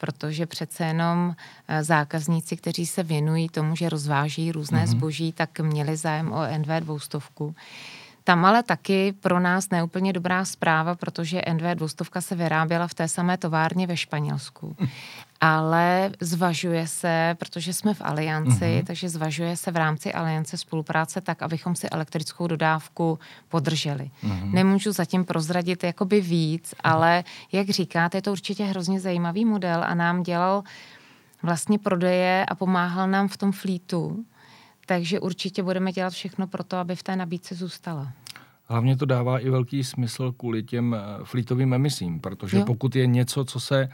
protože 0.00 0.46
přece 0.46 0.84
jenom 0.84 1.34
eh, 1.68 1.84
zákazníci, 1.84 2.56
kteří 2.56 2.86
se 2.86 3.02
věnují 3.02 3.48
tomu, 3.48 3.76
že 3.76 3.88
rozváží 3.88 4.52
různé 4.52 4.84
mm-hmm. 4.84 4.90
zboží, 4.90 5.32
tak 5.32 5.60
měli 5.60 5.96
zájem 5.96 6.32
o 6.32 6.58
NV 6.58 6.68
200. 6.80 7.18
Tam 8.24 8.44
ale 8.44 8.62
taky 8.62 9.12
pro 9.12 9.40
nás 9.40 9.70
neúplně 9.70 10.12
dobrá 10.12 10.44
zpráva, 10.44 10.94
protože 10.94 11.42
NV 11.52 11.62
200 11.74 12.04
se 12.20 12.34
vyráběla 12.34 12.88
v 12.88 12.94
té 12.94 13.08
samé 13.08 13.38
továrně 13.38 13.86
ve 13.86 13.96
Španělsku. 13.96 14.76
ale 15.40 16.10
zvažuje 16.20 16.86
se, 16.86 17.36
protože 17.38 17.72
jsme 17.72 17.94
v 17.94 18.00
alianci, 18.00 18.64
mm-hmm. 18.64 18.84
takže 18.84 19.08
zvažuje 19.08 19.56
se 19.56 19.70
v 19.70 19.76
rámci 19.76 20.12
aliance 20.12 20.56
spolupráce 20.56 21.20
tak, 21.20 21.42
abychom 21.42 21.76
si 21.76 21.88
elektrickou 21.88 22.46
dodávku 22.46 23.18
podrželi. 23.48 24.10
Mm-hmm. 24.24 24.52
Nemůžu 24.52 24.92
zatím 24.92 25.24
prozradit 25.24 25.84
jakoby 25.84 26.20
víc, 26.20 26.74
ale 26.80 27.24
jak 27.52 27.70
říkáte, 27.70 28.18
je 28.18 28.22
to 28.22 28.32
určitě 28.32 28.64
hrozně 28.64 29.00
zajímavý 29.00 29.44
model 29.44 29.84
a 29.84 29.94
nám 29.94 30.22
dělal 30.22 30.62
vlastně 31.42 31.78
prodeje 31.78 32.46
a 32.46 32.54
pomáhal 32.54 33.08
nám 33.08 33.28
v 33.28 33.36
tom 33.36 33.52
flítu. 33.52 34.24
Takže 34.86 35.20
určitě 35.20 35.62
budeme 35.62 35.92
dělat 35.92 36.12
všechno 36.12 36.46
pro 36.46 36.64
to, 36.64 36.76
aby 36.76 36.96
v 36.96 37.02
té 37.02 37.16
nabídce 37.16 37.54
zůstala. 37.54 38.12
Hlavně 38.64 38.96
to 38.96 39.06
dává 39.06 39.38
i 39.38 39.50
velký 39.50 39.84
smysl 39.84 40.32
kvůli 40.32 40.62
těm 40.62 40.94
eh, 40.94 41.24
flítovým 41.24 41.74
emisím, 41.74 42.20
protože 42.20 42.58
jo. 42.58 42.64
pokud 42.64 42.96
je 42.96 43.06
něco, 43.06 43.44
co 43.44 43.60
se 43.60 43.82
eh, 43.82 43.90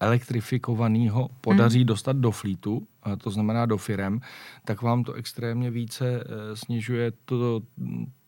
elektrifikovaného 0.00 1.28
podaří 1.40 1.78
hmm. 1.78 1.86
dostat 1.86 2.16
do 2.16 2.30
flítu, 2.30 2.86
to 3.18 3.30
znamená 3.30 3.66
do 3.66 3.78
firem, 3.78 4.20
tak 4.64 4.82
vám 4.82 5.04
to 5.04 5.12
extrémně 5.12 5.70
více 5.70 6.06
eh, 6.20 6.56
snižuje 6.56 7.12
to, 7.24 7.62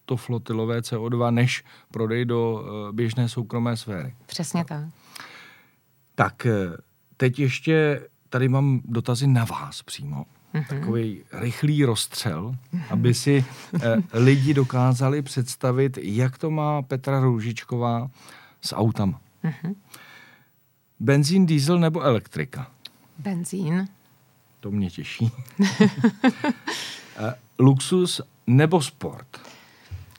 to 0.04 0.16
flotilové 0.16 0.80
CO2, 0.80 1.34
než 1.34 1.64
prodej 1.90 2.24
do 2.24 2.64
běžné 2.92 3.28
soukromé 3.28 3.76
sféry. 3.76 4.14
Přesně 4.26 4.64
tak. 4.64 4.84
Tak 6.14 6.46
teď 7.16 7.38
ještě 7.38 8.06
tady 8.28 8.48
mám 8.48 8.80
dotazy 8.84 9.26
na 9.26 9.44
vás 9.44 9.82
přímo 9.82 10.24
mm-hmm. 10.54 10.66
takový 10.66 11.22
rychlý 11.32 11.84
rozstřel, 11.84 12.54
mm-hmm. 12.74 12.82
aby 12.90 13.14
si 13.14 13.44
eh, 13.82 13.96
lidi 14.12 14.54
dokázali 14.54 15.22
představit, 15.22 15.98
jak 16.02 16.38
to 16.38 16.50
má 16.50 16.82
Petra 16.82 17.20
Růžičková 17.20 18.10
s 18.60 18.76
autama. 18.76 19.20
Mm-hmm. 19.44 19.74
Benzín, 21.00 21.46
diesel 21.46 21.78
nebo 21.78 22.02
elektrika? 22.02 22.70
Benzín. 23.18 23.88
To 24.60 24.70
mě 24.70 24.90
těší. 24.90 25.30
eh, 27.16 27.34
luxus 27.58 28.20
nebo 28.46 28.82
sport? 28.82 29.40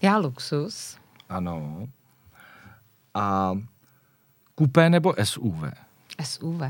Já 0.02 0.18
luxus. 0.18 0.98
Ano. 1.30 1.88
A 3.14 3.52
kupé 4.56 4.90
nebo 4.90 5.14
SUV? 5.24 5.64
SUV. 6.24 6.62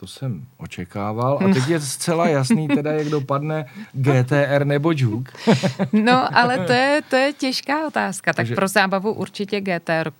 To 0.00 0.06
jsem 0.06 0.46
očekával. 0.56 1.38
A 1.44 1.54
teď 1.54 1.68
je 1.68 1.80
zcela 1.80 2.28
jasný 2.28 2.68
teda, 2.68 2.92
jak 2.92 3.08
dopadne 3.08 3.66
GTR 3.92 4.64
nebo 4.64 4.92
Juke. 4.92 5.32
no, 5.92 6.36
ale 6.36 6.58
to 6.58 6.72
je, 6.72 7.02
to 7.10 7.16
je 7.16 7.32
těžká 7.32 7.86
otázka. 7.86 8.32
Tak 8.32 8.36
Takže... 8.36 8.54
pro 8.54 8.68
zábavu 8.68 9.12
určitě 9.12 9.60
GTR. 9.60 10.10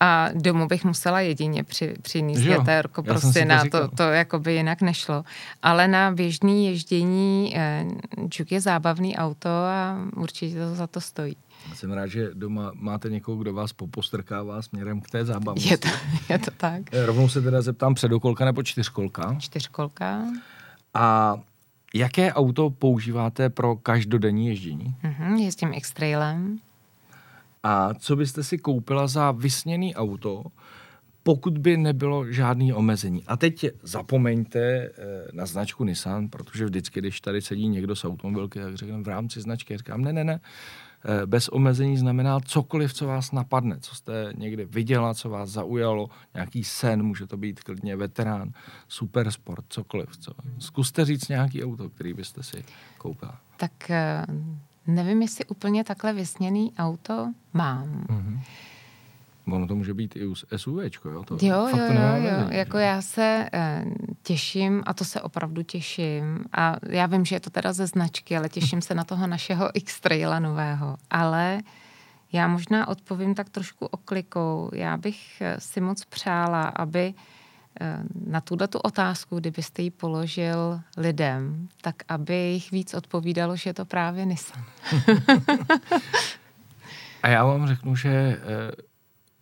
A 0.00 0.28
domů 0.34 0.66
bych 0.66 0.84
musela 0.84 1.20
jedině 1.20 1.64
při, 1.64 1.94
přinést 2.02 2.40
GTR 2.40 2.88
pro 2.88 3.20
syna, 3.20 3.64
to, 3.64 3.70
to, 3.70 3.96
to 3.96 4.02
jako 4.02 4.38
by 4.38 4.52
jinak 4.52 4.82
nešlo. 4.82 5.24
Ale 5.62 5.88
na 5.88 6.10
běžný 6.10 6.66
ježdění 6.66 7.52
eh, 7.56 7.84
Juke 8.38 8.54
je 8.54 8.60
zábavný 8.60 9.16
auto 9.16 9.48
a 9.48 9.98
určitě 10.16 10.54
to 10.54 10.74
za 10.74 10.86
to 10.86 11.00
stojí. 11.00 11.36
Jsem 11.74 11.92
rád, 11.92 12.06
že 12.06 12.30
doma 12.34 12.72
máte 12.74 13.10
někoho, 13.10 13.36
kdo 13.36 13.52
vás 13.52 13.72
popostrkává 13.72 14.62
směrem 14.62 15.00
k 15.00 15.10
té 15.10 15.24
zábavě. 15.24 15.68
Je 15.70 15.78
to, 15.78 15.88
je 16.28 16.38
to 16.38 16.50
tak. 16.56 16.82
Eh, 16.92 17.06
rovnou 17.06 17.28
se 17.28 17.42
teda 17.42 17.62
zeptám, 17.62 17.94
předokolka 17.94 18.44
nebo 18.44 18.62
čtyřkolka? 18.62 19.36
Čtyřkolka. 19.38 20.24
A 20.94 21.36
jaké 21.94 22.32
auto 22.32 22.70
používáte 22.70 23.50
pro 23.50 23.76
každodenní 23.76 24.46
ježdění? 24.46 24.94
Mm-hmm, 25.04 25.34
jezdím 25.36 25.74
X-Trailem. 25.74 26.58
A 27.62 27.94
co 27.94 28.16
byste 28.16 28.42
si 28.42 28.58
koupila 28.58 29.06
za 29.06 29.30
vysněný 29.30 29.94
auto, 29.94 30.44
pokud 31.22 31.58
by 31.58 31.76
nebylo 31.76 32.32
žádný 32.32 32.72
omezení. 32.72 33.24
A 33.26 33.36
teď 33.36 33.66
zapomeňte 33.82 34.60
eh, 34.60 34.90
na 35.32 35.46
značku 35.46 35.84
Nissan, 35.84 36.28
protože 36.28 36.64
vždycky, 36.64 37.00
když 37.00 37.20
tady 37.20 37.42
sedí 37.42 37.68
někdo 37.68 37.96
z 37.96 38.04
automobilky, 38.04 38.60
tak 38.60 38.74
řekne 38.74 39.02
v 39.02 39.08
rámci 39.08 39.40
značky, 39.40 39.76
říkám, 39.76 40.02
ne, 40.02 40.12
ne, 40.12 40.24
ne, 40.24 40.40
bez 41.26 41.48
omezení 41.48 41.96
znamená 41.96 42.40
cokoliv, 42.40 42.94
co 42.94 43.06
vás 43.06 43.32
napadne, 43.32 43.76
co 43.80 43.94
jste 43.94 44.32
někde 44.36 44.64
viděla, 44.64 45.14
co 45.14 45.30
vás 45.30 45.50
zaujalo, 45.50 46.08
nějaký 46.34 46.64
sen, 46.64 47.02
může 47.02 47.26
to 47.26 47.36
být 47.36 47.60
klidně 47.60 47.96
veterán, 47.96 48.50
supersport, 48.88 49.64
cokoliv. 49.68 50.16
Co. 50.16 50.32
Zkuste 50.58 51.04
říct 51.04 51.28
nějaký 51.28 51.64
auto, 51.64 51.88
který 51.88 52.14
byste 52.14 52.42
si 52.42 52.64
koupila. 52.98 53.40
Tak 53.56 53.90
eh, 53.90 54.26
nevím, 54.86 55.22
jestli 55.22 55.44
úplně 55.44 55.84
takhle 55.84 56.12
vysněný 56.12 56.72
auto 56.78 57.32
mám. 57.52 58.04
Mm-hmm. 58.08 58.40
Ono 59.46 59.66
to 59.66 59.76
může 59.76 59.94
být 59.94 60.16
i 60.16 60.26
u 60.26 60.34
SUVčko, 60.56 61.10
jo? 61.10 61.24
To 61.24 61.38
jo, 61.42 61.68
fakt 61.70 61.80
jo, 61.80 62.00
jo, 62.16 62.40
jo. 62.40 62.48
Jako 62.50 62.78
já 62.78 63.02
se 63.02 63.48
uh, 63.84 63.92
těším, 64.22 64.82
a 64.86 64.94
to 64.94 65.04
se 65.04 65.20
opravdu 65.20 65.62
těším. 65.62 66.44
A 66.52 66.76
já 66.88 67.06
vím, 67.06 67.24
že 67.24 67.36
je 67.36 67.40
to 67.40 67.50
teda 67.50 67.72
ze 67.72 67.86
značky, 67.86 68.36
ale 68.36 68.48
těším 68.48 68.82
se 68.82 68.94
na 68.94 69.04
toho 69.04 69.26
našeho 69.26 69.70
X-Traila 69.74 70.38
nového. 70.38 70.96
Ale 71.10 71.60
já 72.32 72.48
možná 72.48 72.88
odpovím 72.88 73.34
tak 73.34 73.50
trošku 73.50 73.86
oklikou. 73.86 74.70
Já 74.74 74.96
bych 74.96 75.40
eh, 75.40 75.56
si 75.58 75.80
moc 75.80 76.04
přála, 76.04 76.62
aby 76.62 77.14
uh, 77.80 77.86
na 78.32 78.40
tuhle 78.40 78.68
tu 78.68 78.78
otázku, 78.78 79.40
kdybyste 79.40 79.82
ji 79.82 79.90
položil 79.90 80.80
lidem, 80.96 81.68
tak 81.80 81.94
aby 82.08 82.34
jich 82.34 82.70
víc 82.70 82.94
odpovídalo, 82.94 83.56
že 83.56 83.70
je 83.70 83.74
to 83.74 83.84
právě 83.84 84.26
Nissan. 84.26 84.64
a 87.22 87.28
já 87.28 87.44
vám 87.44 87.66
řeknu, 87.66 87.96
že 87.96 88.38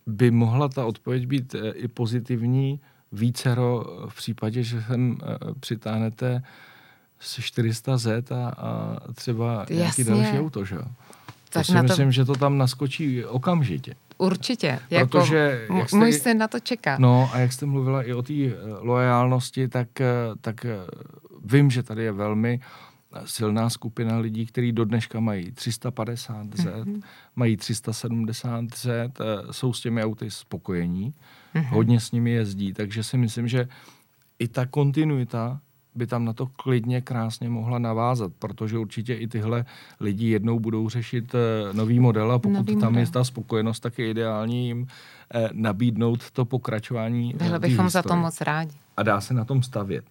by 0.05 0.31
mohla 0.31 0.69
ta 0.69 0.85
odpověď 0.85 1.27
být 1.27 1.55
eh, 1.55 1.71
i 1.71 1.87
pozitivní 1.87 2.79
vícero 3.11 3.85
v 4.09 4.15
případě, 4.15 4.63
že 4.63 4.81
sem 4.81 5.17
eh, 5.21 5.37
přitáhnete 5.59 6.43
z 7.19 7.39
400Z 7.39 8.23
a, 8.35 8.49
a 8.49 8.97
třeba 9.13 9.65
nějaký 9.69 10.01
Jasně. 10.01 10.03
další 10.03 10.39
auto, 10.39 10.65
že 10.65 10.75
jo? 10.75 10.83
Tak 11.49 11.65
to 11.65 11.71
si 11.71 11.81
myslím, 11.81 12.07
to... 12.07 12.11
že 12.11 12.25
to 12.25 12.35
tam 12.35 12.57
naskočí 12.57 13.25
okamžitě. 13.25 13.95
Určitě. 14.17 14.79
Protože, 15.09 15.61
jako, 15.61 15.77
jak 15.77 15.89
jste, 15.89 15.97
můj 15.97 16.13
syn 16.13 16.37
na 16.37 16.47
to 16.47 16.59
čeká. 16.59 16.97
No 16.99 17.29
a 17.33 17.39
jak 17.39 17.53
jste 17.53 17.65
mluvila 17.65 18.03
i 18.03 18.13
o 18.13 18.21
té 18.21 18.33
eh, 18.33 18.53
loajálnosti, 18.79 19.67
tak, 19.67 19.87
tak 20.41 20.65
vím, 21.45 21.71
že 21.71 21.83
tady 21.83 22.03
je 22.03 22.11
velmi 22.11 22.59
silná 23.25 23.69
skupina 23.69 24.17
lidí, 24.17 24.45
kteří 24.45 24.71
do 24.71 24.85
dneška 24.85 25.19
mají 25.19 25.51
350 25.51 26.47
Z, 26.55 26.65
mm-hmm. 26.65 27.01
mají 27.35 27.57
370 27.57 28.65
Z, 28.75 28.87
eh, 28.87 29.11
jsou 29.51 29.73
s 29.73 29.81
těmi 29.81 30.03
auty 30.03 30.31
spokojení, 30.31 31.13
mm-hmm. 31.55 31.67
hodně 31.69 31.99
s 31.99 32.11
nimi 32.11 32.31
jezdí, 32.31 32.73
takže 32.73 33.03
si 33.03 33.17
myslím, 33.17 33.47
že 33.47 33.67
i 34.39 34.47
ta 34.47 34.65
kontinuita 34.65 35.59
by 35.95 36.07
tam 36.07 36.25
na 36.25 36.33
to 36.33 36.45
klidně 36.45 37.01
krásně 37.01 37.49
mohla 37.49 37.79
navázat, 37.79 38.31
protože 38.39 38.77
určitě 38.77 39.15
i 39.15 39.27
tyhle 39.27 39.65
lidi 39.99 40.27
jednou 40.27 40.59
budou 40.59 40.89
řešit 40.89 41.35
eh, 41.35 41.73
nový 41.73 41.99
model 41.99 42.31
a 42.31 42.39
pokud 42.39 42.53
nový 42.53 42.75
tam 42.75 42.93
model. 42.93 43.05
je 43.05 43.11
ta 43.11 43.23
spokojenost, 43.23 43.79
tak 43.79 43.99
je 43.99 44.09
ideální 44.09 44.67
jim 44.67 44.87
eh, 45.33 45.49
nabídnout 45.51 46.31
to 46.31 46.45
pokračování. 46.45 47.33
Byli 47.37 47.59
bychom 47.59 47.89
za 47.89 48.03
to 48.03 48.15
moc 48.15 48.41
rádi. 48.41 48.75
A 48.97 49.03
dá 49.03 49.21
se 49.21 49.33
na 49.33 49.45
tom 49.45 49.63
stavět 49.63 50.05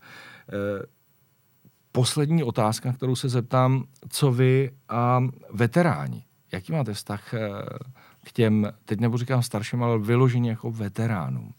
poslední 1.92 2.42
otázka, 2.42 2.92
kterou 2.92 3.16
se 3.16 3.28
zeptám, 3.28 3.84
co 4.08 4.32
vy 4.32 4.70
a 4.88 5.20
veteráni, 5.52 6.24
jaký 6.52 6.72
máte 6.72 6.94
vztah 6.94 7.34
eh, 7.34 7.38
k 8.24 8.32
těm, 8.32 8.72
teď 8.84 9.00
nebudu 9.00 9.18
říkám 9.18 9.42
starším, 9.42 9.82
ale 9.82 9.98
vyloženě 9.98 10.50
jako 10.50 10.70
veteránům? 10.70 11.54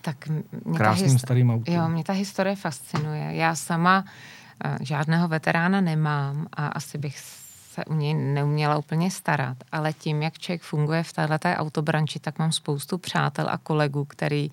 Tak 0.00 0.28
mě 0.64 0.78
Krásným 0.78 1.12
ta 1.12 1.18
starým 1.18 1.50
autům. 1.50 1.74
Jo, 1.74 1.88
mě 1.88 2.04
ta 2.04 2.12
historie 2.12 2.56
fascinuje. 2.56 3.34
Já 3.34 3.54
sama 3.54 4.04
uh, 4.64 4.76
žádného 4.80 5.28
veterána 5.28 5.80
nemám 5.80 6.46
a 6.52 6.66
asi 6.66 6.98
bych 6.98 7.18
se 7.74 7.84
u 7.84 7.94
něj 7.94 8.14
neuměla 8.14 8.76
úplně 8.76 9.10
starat, 9.10 9.56
ale 9.72 9.92
tím, 9.92 10.22
jak 10.22 10.38
člověk 10.38 10.62
funguje 10.62 11.02
v 11.02 11.12
této 11.12 11.48
autobranči, 11.48 12.20
tak 12.20 12.38
mám 12.38 12.52
spoustu 12.52 12.98
přátel 12.98 13.46
a 13.50 13.58
kolegů, 13.58 14.04
který 14.04 14.50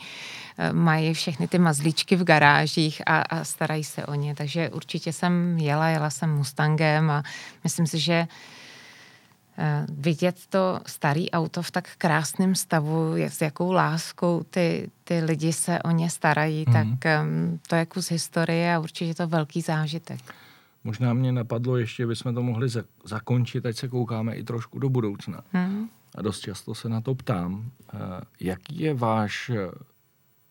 eh, 0.57 0.73
mají 0.73 1.13
všechny 1.13 1.47
ty 1.47 1.59
mazlíčky 1.59 2.15
v 2.15 2.23
garážích 2.23 3.01
a, 3.05 3.21
a 3.21 3.43
starají 3.43 3.83
se 3.83 4.05
o 4.05 4.13
ně. 4.13 4.35
Takže 4.35 4.69
určitě 4.69 5.13
jsem 5.13 5.57
jela, 5.57 5.87
jela 5.87 6.09
jsem 6.09 6.29
Mustangem 6.29 7.11
a 7.11 7.23
myslím 7.63 7.87
si, 7.87 7.99
že 7.99 8.27
eh, 9.57 9.85
vidět 9.89 10.37
to 10.49 10.79
starý 10.85 11.31
auto 11.31 11.61
v 11.61 11.71
tak 11.71 11.89
krásném 11.97 12.55
stavu, 12.55 13.13
s 13.15 13.41
jakou 13.41 13.71
láskou 13.71 14.43
ty, 14.49 14.89
ty 15.03 15.19
lidi 15.19 15.53
se 15.53 15.81
o 15.81 15.91
ně 15.91 16.09
starají, 16.09 16.65
mm. 16.67 16.73
tak 16.73 16.87
um, 17.21 17.59
to 17.67 17.75
je 17.75 17.85
kus 17.85 18.11
historie 18.11 18.75
a 18.75 18.79
určitě 18.79 19.13
to 19.13 19.27
velký 19.27 19.61
zážitek. 19.61 20.21
Možná 20.83 21.13
mě 21.13 21.31
napadlo 21.31 21.77
ještě, 21.77 22.07
bychom 22.07 22.35
to 22.35 22.43
mohli 22.43 22.67
zakončit, 23.03 23.65
ať 23.65 23.75
se 23.75 23.87
koukáme 23.87 24.35
i 24.35 24.43
trošku 24.43 24.79
do 24.79 24.89
budoucna. 24.89 25.41
Hmm. 25.51 25.89
A 26.15 26.21
dost 26.21 26.39
často 26.39 26.75
se 26.75 26.89
na 26.89 27.01
to 27.01 27.15
ptám, 27.15 27.71
eh, 27.93 27.97
jaký 28.39 28.79
je 28.79 28.93
váš, 28.93 29.51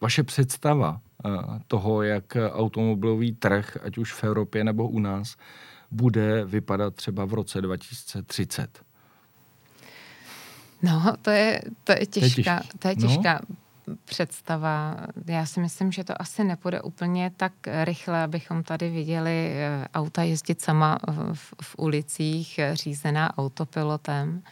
vaše 0.01 0.23
představa 0.23 1.01
eh, 1.25 1.31
toho, 1.67 2.03
jak 2.03 2.37
automobilový 2.51 3.33
trh, 3.33 3.77
ať 3.83 3.99
už 3.99 4.13
v 4.13 4.25
Evropě 4.25 4.65
nebo 4.65 4.89
u 4.89 4.99
nás, 4.99 5.37
bude 5.91 6.45
vypadat 6.45 6.95
třeba 6.95 7.25
v 7.25 7.35
roce 7.35 7.61
2030? 7.63 8.83
No, 10.83 11.15
to 11.23 11.31
je, 11.31 11.63
to 11.85 11.93
je 11.93 12.07
těžká. 12.07 12.63
To 12.79 12.89
je 12.89 12.97
těžká. 12.97 13.41
No? 13.49 13.57
Představa. 14.05 14.97
Já 15.27 15.47
si 15.47 15.61
myslím, 15.61 15.93
že 15.93 16.05
to 16.05 16.23
asi 16.23 16.45
nepůjde 16.45 16.83
úplně 16.83 17.33
tak 17.37 17.53
rychle, 17.85 18.23
abychom 18.23 18.63
tady 18.63 18.91
viděli 18.91 19.53
eh, 19.55 19.89
auta 19.95 20.23
jezdit 20.23 20.61
sama 20.61 20.99
v, 21.33 21.55
v 21.63 21.75
ulicích, 21.79 22.59
eh, 22.59 22.77
řízená 22.77 23.39
autopilotem, 23.39 24.43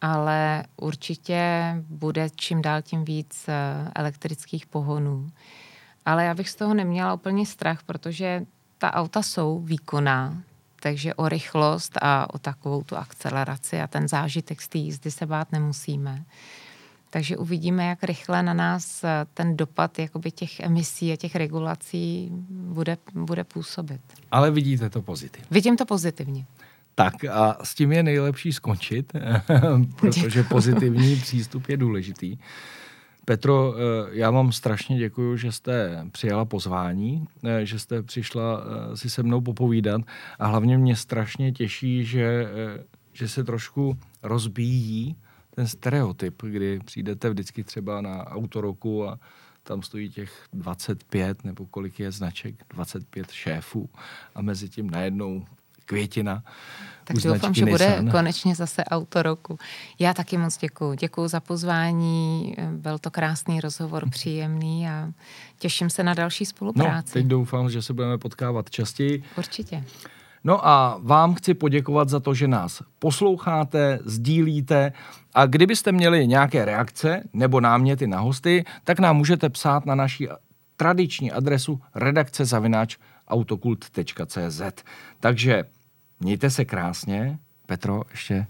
ale 0.00 0.64
určitě 0.76 1.42
bude 1.88 2.30
čím 2.30 2.62
dál 2.62 2.82
tím 2.82 3.04
víc 3.04 3.48
eh, 3.48 3.90
elektrických 3.94 4.66
pohonů. 4.66 5.30
Ale 6.04 6.24
já 6.24 6.34
bych 6.34 6.50
z 6.50 6.54
toho 6.54 6.74
neměla 6.74 7.14
úplně 7.14 7.46
strach, 7.46 7.82
protože 7.82 8.46
ta 8.78 8.94
auta 8.94 9.22
jsou 9.22 9.60
výkonná, 9.60 10.42
takže 10.80 11.14
o 11.14 11.28
rychlost 11.28 11.98
a 12.02 12.34
o 12.34 12.38
takovou 12.38 12.82
tu 12.82 12.96
akceleraci 12.96 13.80
a 13.80 13.86
ten 13.86 14.08
zážitek 14.08 14.62
z 14.62 14.68
té 14.68 14.78
jízdy 14.78 15.10
se 15.10 15.26
bát 15.26 15.52
nemusíme. 15.52 16.24
Takže 17.14 17.36
uvidíme, 17.36 17.86
jak 17.86 18.04
rychle 18.04 18.42
na 18.42 18.54
nás 18.54 19.04
eh, 19.04 19.26
ten 19.34 19.56
dopad 19.56 19.98
jakoby 19.98 20.30
těch 20.30 20.60
emisí 20.60 21.12
a 21.12 21.16
těch 21.16 21.36
regulací 21.36 22.28
bude, 22.50 22.96
bude 23.14 23.44
působit. 23.44 24.00
Ale 24.30 24.50
vidíte 24.50 24.90
to 24.90 25.02
pozitivně. 25.02 25.46
Vidím 25.50 25.76
to 25.76 25.86
pozitivně. 25.86 26.46
Tak 26.94 27.24
a 27.24 27.58
s 27.62 27.74
tím 27.74 27.92
je 27.92 28.02
nejlepší 28.02 28.52
skončit, 28.52 29.12
protože 30.00 30.42
pozitivní 30.42 31.16
přístup 31.16 31.68
je 31.68 31.76
důležitý. 31.76 32.38
Petro, 33.24 33.74
eh, 33.74 33.80
já 34.10 34.30
vám 34.30 34.52
strašně 34.52 34.98
děkuji, 34.98 35.36
že 35.36 35.52
jste 35.52 36.06
přijala 36.12 36.44
pozvání, 36.44 37.26
eh, 37.44 37.66
že 37.66 37.78
jste 37.78 38.02
přišla 38.02 38.60
si 38.94 39.10
se 39.10 39.22
mnou 39.22 39.40
popovídat 39.40 40.00
a 40.38 40.46
hlavně 40.46 40.78
mě 40.78 40.96
strašně 40.96 41.52
těší, 41.52 42.04
že, 42.04 42.48
že 43.12 43.28
se 43.28 43.44
trošku 43.44 43.98
rozbíjí 44.22 45.16
ten 45.54 45.68
stereotyp, 45.68 46.42
kdy 46.42 46.80
přijdete 46.84 47.30
vždycky 47.30 47.64
třeba 47.64 48.00
na 48.00 48.26
autoroku 48.26 49.08
a 49.08 49.18
tam 49.62 49.82
stojí 49.82 50.10
těch 50.10 50.46
25 50.52 51.44
nebo 51.44 51.66
kolik 51.66 52.00
je 52.00 52.12
značek, 52.12 52.54
25 52.74 53.30
šéfů 53.30 53.88
a 54.34 54.42
mezi 54.42 54.68
tím 54.68 54.90
najednou 54.90 55.44
květina. 55.86 56.42
Tak 57.04 57.16
doufám, 57.16 57.54
že 57.54 57.64
Nissan. 57.64 57.98
bude 58.04 58.12
konečně 58.12 58.54
zase 58.54 58.84
auto 58.84 59.22
roku. 59.22 59.58
Já 59.98 60.14
taky 60.14 60.38
moc 60.38 60.58
děkuji. 60.58 60.94
Děkuji 60.94 61.28
za 61.28 61.40
pozvání, 61.40 62.56
byl 62.70 62.98
to 62.98 63.10
krásný 63.10 63.60
rozhovor, 63.60 64.10
příjemný 64.10 64.88
a 64.88 65.12
těším 65.58 65.90
se 65.90 66.02
na 66.02 66.14
další 66.14 66.44
spolupráci. 66.44 67.08
No, 67.08 67.12
teď 67.12 67.26
doufám, 67.26 67.70
že 67.70 67.82
se 67.82 67.92
budeme 67.92 68.18
potkávat 68.18 68.70
častěji. 68.70 69.22
Určitě. 69.38 69.84
No 70.44 70.66
a 70.66 71.00
vám 71.02 71.34
chci 71.34 71.54
poděkovat 71.54 72.08
za 72.08 72.20
to, 72.20 72.34
že 72.34 72.48
nás 72.48 72.82
posloucháte, 72.98 73.98
sdílíte 74.04 74.92
a 75.34 75.46
kdybyste 75.46 75.92
měli 75.92 76.26
nějaké 76.26 76.64
reakce 76.64 77.22
nebo 77.32 77.60
náměty 77.60 78.06
na 78.06 78.20
hosty, 78.20 78.64
tak 78.84 78.98
nám 78.98 79.16
můžete 79.16 79.48
psát 79.50 79.86
na 79.86 79.94
naší 79.94 80.28
tradiční 80.76 81.32
adresu 81.32 81.80
redakce 81.94 82.44
zavináč 82.44 82.96
autokult.cz. 83.28 84.62
Takže 85.20 85.64
mějte 86.20 86.50
se 86.50 86.64
krásně. 86.64 87.38
Petro, 87.66 88.02
ještě 88.10 88.46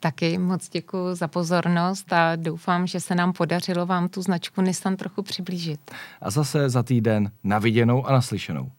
Taky 0.00 0.38
moc 0.38 0.68
děkuji 0.68 1.14
za 1.14 1.28
pozornost 1.28 2.12
a 2.12 2.36
doufám, 2.36 2.86
že 2.86 3.00
se 3.00 3.14
nám 3.14 3.32
podařilo 3.32 3.86
vám 3.86 4.08
tu 4.08 4.22
značku 4.22 4.62
Nissan 4.62 4.96
trochu 4.96 5.22
přiblížit. 5.22 5.90
A 6.20 6.30
zase 6.30 6.70
za 6.70 6.82
týden 6.82 7.30
na 7.44 7.58
viděnou 7.58 8.06
a 8.06 8.12
naslyšenou. 8.12 8.70